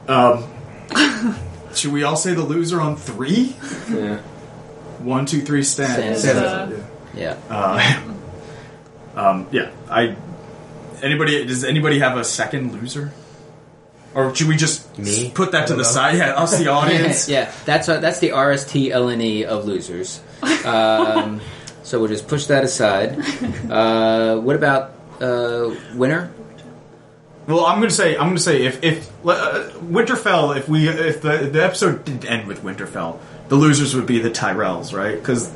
[0.08, 0.44] Um,
[1.76, 3.56] should we all say the loser on three?
[3.90, 4.18] yeah.
[4.98, 6.16] One, two, three, stand.
[6.18, 6.72] Stand.
[6.72, 6.84] Sansa.
[7.14, 8.02] Yeah.
[9.16, 10.14] Um, yeah, I.
[11.02, 11.46] Anybody?
[11.46, 13.14] Does anybody have a second loser?
[14.14, 15.30] Or should we just Me?
[15.34, 15.88] put that to the know.
[15.88, 16.16] side?
[16.18, 17.26] Yeah, us, the audience.
[17.26, 20.20] yeah, that's uh, that's the RST LNE of losers.
[20.66, 21.40] Um,
[21.84, 23.18] so we'll just push that aside.
[23.70, 26.30] Uh, what about uh, winner?
[27.46, 31.48] Well, I'm gonna say I'm gonna say if if uh, Winterfell, if we if the
[31.52, 33.18] the episode didn't end with Winterfell,
[33.48, 35.14] the losers would be the Tyrells, right?
[35.16, 35.50] Because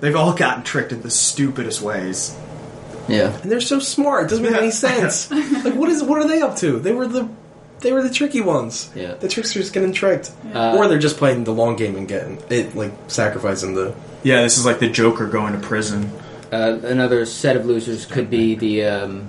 [0.00, 2.36] they've all gotten tricked in the stupidest ways.
[3.08, 3.36] Yeah.
[3.42, 4.24] And they're so smart.
[4.26, 5.30] It doesn't make any sense.
[5.64, 6.02] like, what is?
[6.02, 6.78] What are they up to?
[6.78, 7.28] They were the,
[7.80, 8.90] they were the tricky ones.
[8.94, 9.14] Yeah.
[9.14, 12.74] The tricksters getting tricked, Uh, or they're just playing the long game and getting it,
[12.74, 13.94] like sacrificing the.
[14.24, 16.10] Yeah, this is like the Joker going to prison.
[16.52, 19.28] Uh, another set of losers could be the um,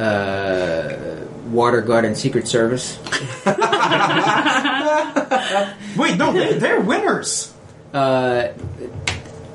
[0.00, 2.98] uh, Water Guard and Secret Service.
[5.96, 7.52] Wait, no, they, they're winners.
[7.92, 8.48] Uh,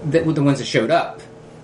[0.05, 1.21] the, the ones that showed up.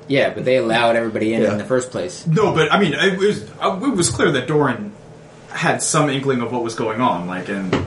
[0.07, 1.51] Yeah, but they allowed everybody in Yeah.
[1.51, 2.25] in the first place.
[2.27, 4.91] No, but I mean, it was uh, it was clear that Doran
[5.49, 7.27] had some inkling of what was going on.
[7.27, 7.85] Like, and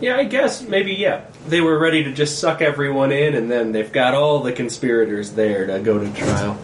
[0.00, 1.22] Yeah, I guess maybe yeah.
[1.48, 5.32] They were ready to just suck everyone in, and then they've got all the conspirators
[5.32, 6.58] there to go to trial.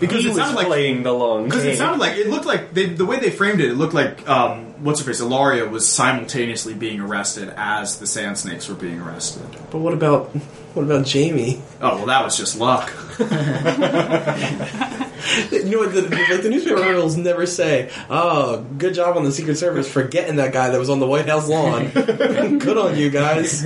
[0.00, 2.46] Because he it was sounded like playing the long Because it sounded like it looked
[2.46, 3.70] like they, the way they framed it.
[3.70, 8.38] It looked like um, what's her face, Ellaria was simultaneously being arrested as the Sand
[8.38, 9.46] Snakes were being arrested.
[9.70, 10.30] But what about
[10.74, 11.62] what about Jaime?
[11.80, 12.92] Oh well, that was just luck.
[15.52, 15.92] You know what?
[15.92, 20.02] The, like the newspaper articles never say, "Oh, good job on the Secret Service for
[20.02, 23.64] getting that guy that was on the White House lawn." good on you guys.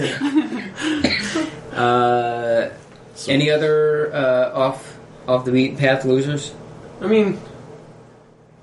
[1.73, 2.70] Uh,
[3.28, 4.93] any other uh, off
[5.28, 6.55] off the beaten path losers?
[7.01, 7.38] I mean,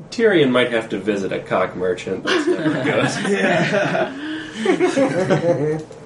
[0.09, 2.23] Tyrion might have to visit a cock merchant.
[2.23, 2.83] That's never
[5.87, 5.87] good.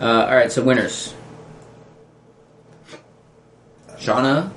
[0.00, 1.14] Uh, all right, so winners.
[3.98, 4.50] Shauna,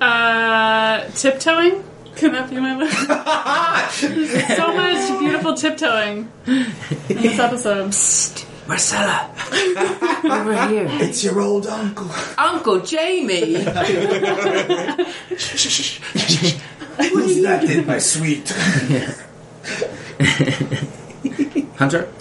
[0.00, 1.82] Uh, tiptoeing?
[2.14, 2.96] Can that be my list?
[4.56, 6.66] so much beautiful tiptoeing in
[7.08, 7.92] this episode.
[8.68, 9.30] Myrcella,
[10.30, 12.10] over here, It's your old uncle.
[12.36, 13.54] Uncle Jaime.
[16.98, 18.50] Who's that in my suite?
[21.78, 22.12] Hunter,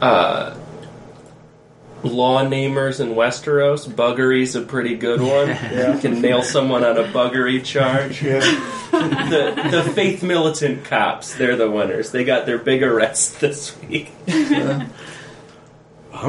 [0.00, 0.56] uh,
[2.04, 3.88] law namers in Westeros.
[3.88, 5.48] Buggery's a pretty good one.
[5.48, 8.20] You can nail someone on a buggery charge.
[8.20, 12.12] the the faith militant cops, they're the winners.
[12.12, 14.12] They got their big arrest this week.
[14.28, 14.92] I'm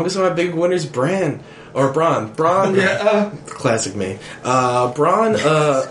[0.03, 1.41] guessing my big winner's Bran
[1.73, 2.35] or Bronn.
[2.35, 3.31] Bronn, Yeah.
[3.47, 4.17] classic me.
[4.43, 5.35] Uh, Bronn.
[5.43, 5.87] Uh,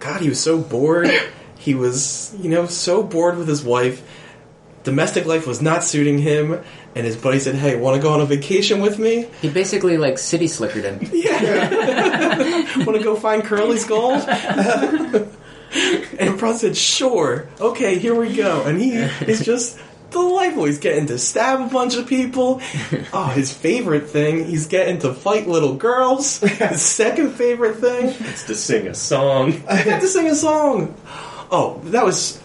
[0.00, 1.08] God, he was so bored.
[1.58, 4.02] He was, you know, so bored with his wife.
[4.84, 6.58] Domestic life was not suiting him,
[6.96, 9.28] and his buddy said, "Hey, want to go on a vacation with me?
[9.40, 10.98] he basically like city slickered him.
[12.84, 15.28] Want to go find Curly's gold?" and
[16.38, 19.78] Bronn said, "Sure, okay, here we go." And he is just
[20.12, 20.64] delightful.
[20.64, 22.60] He's getting to stab a bunch of people.
[23.14, 26.38] Oh, his favorite thing, he's getting to fight little girls.
[26.40, 29.62] His second favorite thing, It's to sing a song.
[29.68, 30.94] I got to sing a song.
[31.50, 32.38] Oh, that was.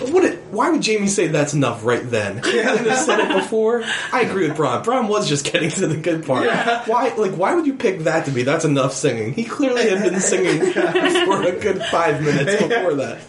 [0.00, 0.24] What?
[0.24, 2.40] It, why would Jaime say that's enough right then?
[2.42, 3.84] Couldn't have said it before.
[4.12, 4.84] I agree with Bronn.
[4.84, 6.46] Bronn was just getting to the good part.
[6.86, 7.14] Why?
[7.16, 8.42] Like, why would you pick that to be?
[8.42, 9.32] That's enough singing.
[9.32, 13.20] He clearly had been singing for a good five minutes before that.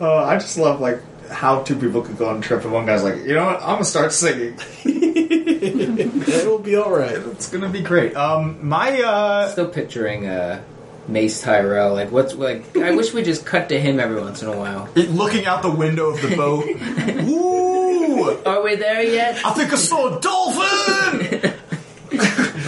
[0.00, 2.86] Uh, I just love like how two people could go on a trip and one
[2.86, 4.58] guy's like, you know what, I'm gonna start singing.
[5.68, 7.16] It will be all right.
[7.16, 8.14] It's gonna be great.
[8.16, 10.62] Um, my uh, Still picturing uh,
[11.08, 11.94] Mace Tyrell.
[11.94, 12.76] Like, what's like?
[12.76, 14.88] I wish we just cut to him every once in a while.
[14.94, 16.64] looking out the window of the boat.
[17.28, 19.44] Ooh, Are we there yet?
[19.44, 21.54] I think I saw a dolphin.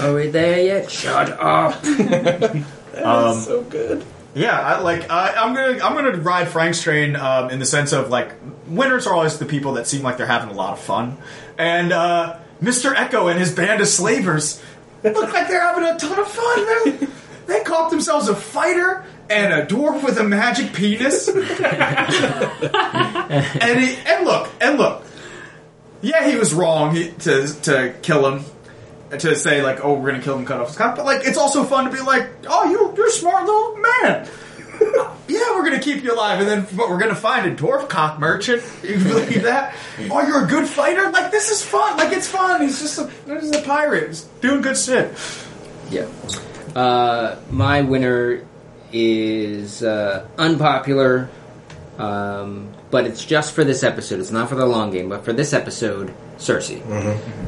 [0.01, 0.91] Are we there yet?
[0.91, 1.81] Shut up.
[1.83, 4.05] That's so good.
[4.39, 7.93] Yeah, I, like I, I'm gonna I'm gonna ride Frank's train um, in the sense
[7.93, 8.35] of like
[8.69, 11.19] winners are always the people that seem like they're having a lot of fun,
[11.59, 12.94] and uh, Mr.
[12.94, 14.62] Eko and his band of slavers
[15.02, 16.66] look like they're having a ton of fun.
[16.66, 17.10] Man.
[17.47, 21.40] They caught themselves a fighter and a dwarf with a magic penis, and
[23.81, 25.02] he, and look and look,
[26.01, 28.44] yeah, he was wrong he, to to kill him.
[29.10, 31.39] To say like, oh, we're gonna kill him, cut off his cock, but like, it's
[31.39, 34.28] also fun to be like, oh, you, you're a smart little man.
[35.28, 38.18] yeah, we're gonna keep you alive, and then but we're gonna find a dwarf cock
[38.18, 38.62] merchant.
[38.82, 39.74] You believe that?
[40.10, 41.10] Oh, you're a good fighter.
[41.10, 41.97] Like this is fun.
[41.97, 42.60] Like it's fun.
[42.62, 43.10] He's just a,
[43.40, 44.09] he's a pirate.
[44.09, 45.16] He's doing good shit.
[45.90, 46.06] Yeah.
[46.76, 48.47] Uh, my winner
[48.93, 51.28] is uh, unpopular,
[51.99, 54.20] um, but it's just for this episode.
[54.20, 56.81] It's not for the long game, but for this episode, Cersei.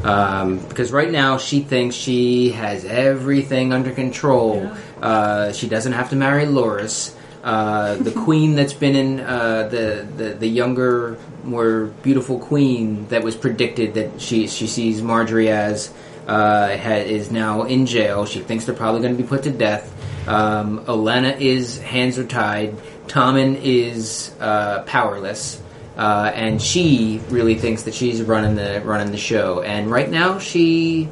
[0.04, 4.70] Um, because right now she thinks she has everything under control.
[5.00, 7.14] Uh, she doesn't have to marry Loras.
[7.44, 13.22] Uh, the queen that's been in uh, the, the the younger, more beautiful queen that
[13.22, 15.92] was predicted that she she sees Margaery as
[16.26, 18.26] uh, ha, is now in jail.
[18.26, 19.90] She thinks they're probably going to be put to death.
[20.28, 22.76] Um, Olenna is hands are tied.
[23.10, 25.60] Tommen is uh, powerless,
[25.96, 29.62] uh, and she really thinks that she's running the running the show.
[29.62, 31.08] And right now, she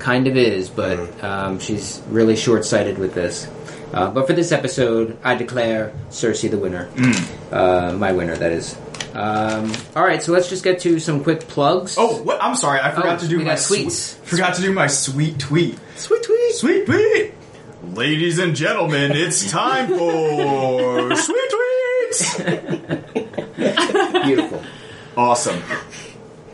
[0.00, 3.48] kind of is, but um, she's really short sighted with this.
[3.92, 6.90] Uh, but for this episode, I declare Cersei the winner.
[7.52, 8.76] Uh, my winner, that is.
[9.14, 11.94] Um, all right, so let's just get to some quick plugs.
[11.96, 12.42] Oh, what?
[12.42, 12.80] I'm sorry.
[12.80, 14.16] I forgot Oh, to do we my got sweet- tweets.
[14.24, 15.78] forgot to do my sweet tweet.
[15.94, 16.54] Sweet tweet.
[16.56, 17.34] Sweet tweet.
[17.92, 22.40] Ladies and gentlemen, it's time for sweet tweets.
[24.24, 24.62] beautiful.
[25.16, 25.62] Awesome.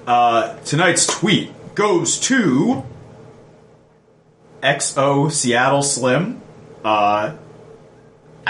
[0.07, 2.85] Uh, tonight's tweet goes to
[4.63, 6.43] XO Seattle Slim.
[6.85, 7.37] Uh,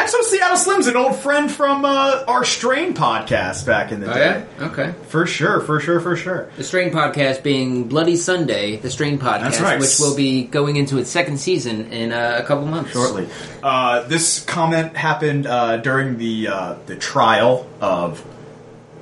[0.01, 4.15] XO Seattle Slim's an old friend from uh, our Strain podcast back in the Oh
[4.15, 4.47] day.
[4.59, 4.95] yeah, okay.
[5.09, 6.51] For sure, for sure, for sure.
[6.57, 9.79] The Strain podcast being Bloody Sunday, the Strain podcast, That's right.
[9.79, 12.93] which will be going into its second season in uh, a couple months.
[12.93, 13.29] Shortly.
[13.63, 18.25] Uh, this comment happened uh, during the uh, the trial of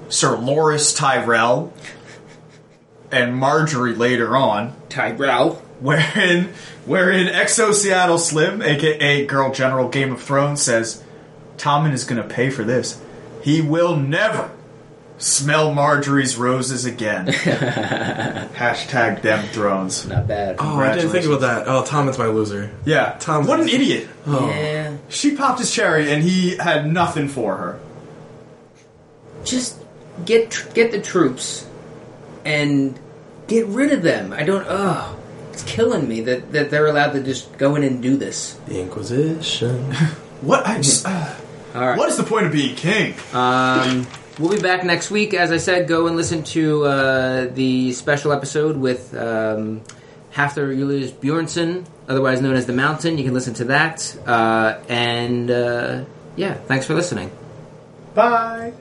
[0.09, 1.73] Sir Loras Tyrell
[3.13, 4.75] and Margaery later on.
[4.89, 5.63] Tyrell.
[5.81, 6.53] Wherein
[6.87, 11.03] wherein Exo Seattle Slim, aka Girl General Game of Thrones, says
[11.57, 13.01] Tommen is gonna pay for this.
[13.43, 14.51] He will never
[15.19, 17.27] smell Margaery's roses again.
[18.55, 20.07] Hashtag them thrones.
[20.07, 20.57] Not bad.
[20.59, 21.69] Oh, I didn't think about that.
[21.69, 22.71] Oh, Tom is my loser.
[22.85, 24.09] Yeah, Tom- What an idiot!
[24.27, 24.49] Oh.
[24.49, 24.97] Yeah.
[25.09, 27.81] She popped his cherry and he had nothing for her.
[29.45, 29.77] Just
[30.25, 31.67] get tr- get the troops
[32.45, 32.99] and
[33.47, 34.33] get rid of them.
[34.33, 34.67] I don't.
[34.69, 35.18] Oh,
[35.59, 38.55] it's killing me that, that they're allowed to just go in and do this.
[38.67, 39.93] The Inquisition.
[40.41, 40.65] What?
[40.69, 41.35] I just, uh,
[41.75, 41.99] All right.
[41.99, 43.13] What is the point of being king?
[43.33, 44.07] Um,
[44.39, 45.35] we'll be back next week.
[45.35, 49.83] As I said, go and listen to uh, the special episode with um,
[50.33, 53.19] Hafthor Julius Bjornsson, otherwise known as The Mountain.
[53.19, 54.17] You can listen to that.
[54.25, 56.05] Uh, and uh,
[56.37, 57.33] yeah, thanks for listening.
[58.15, 58.75] Bye.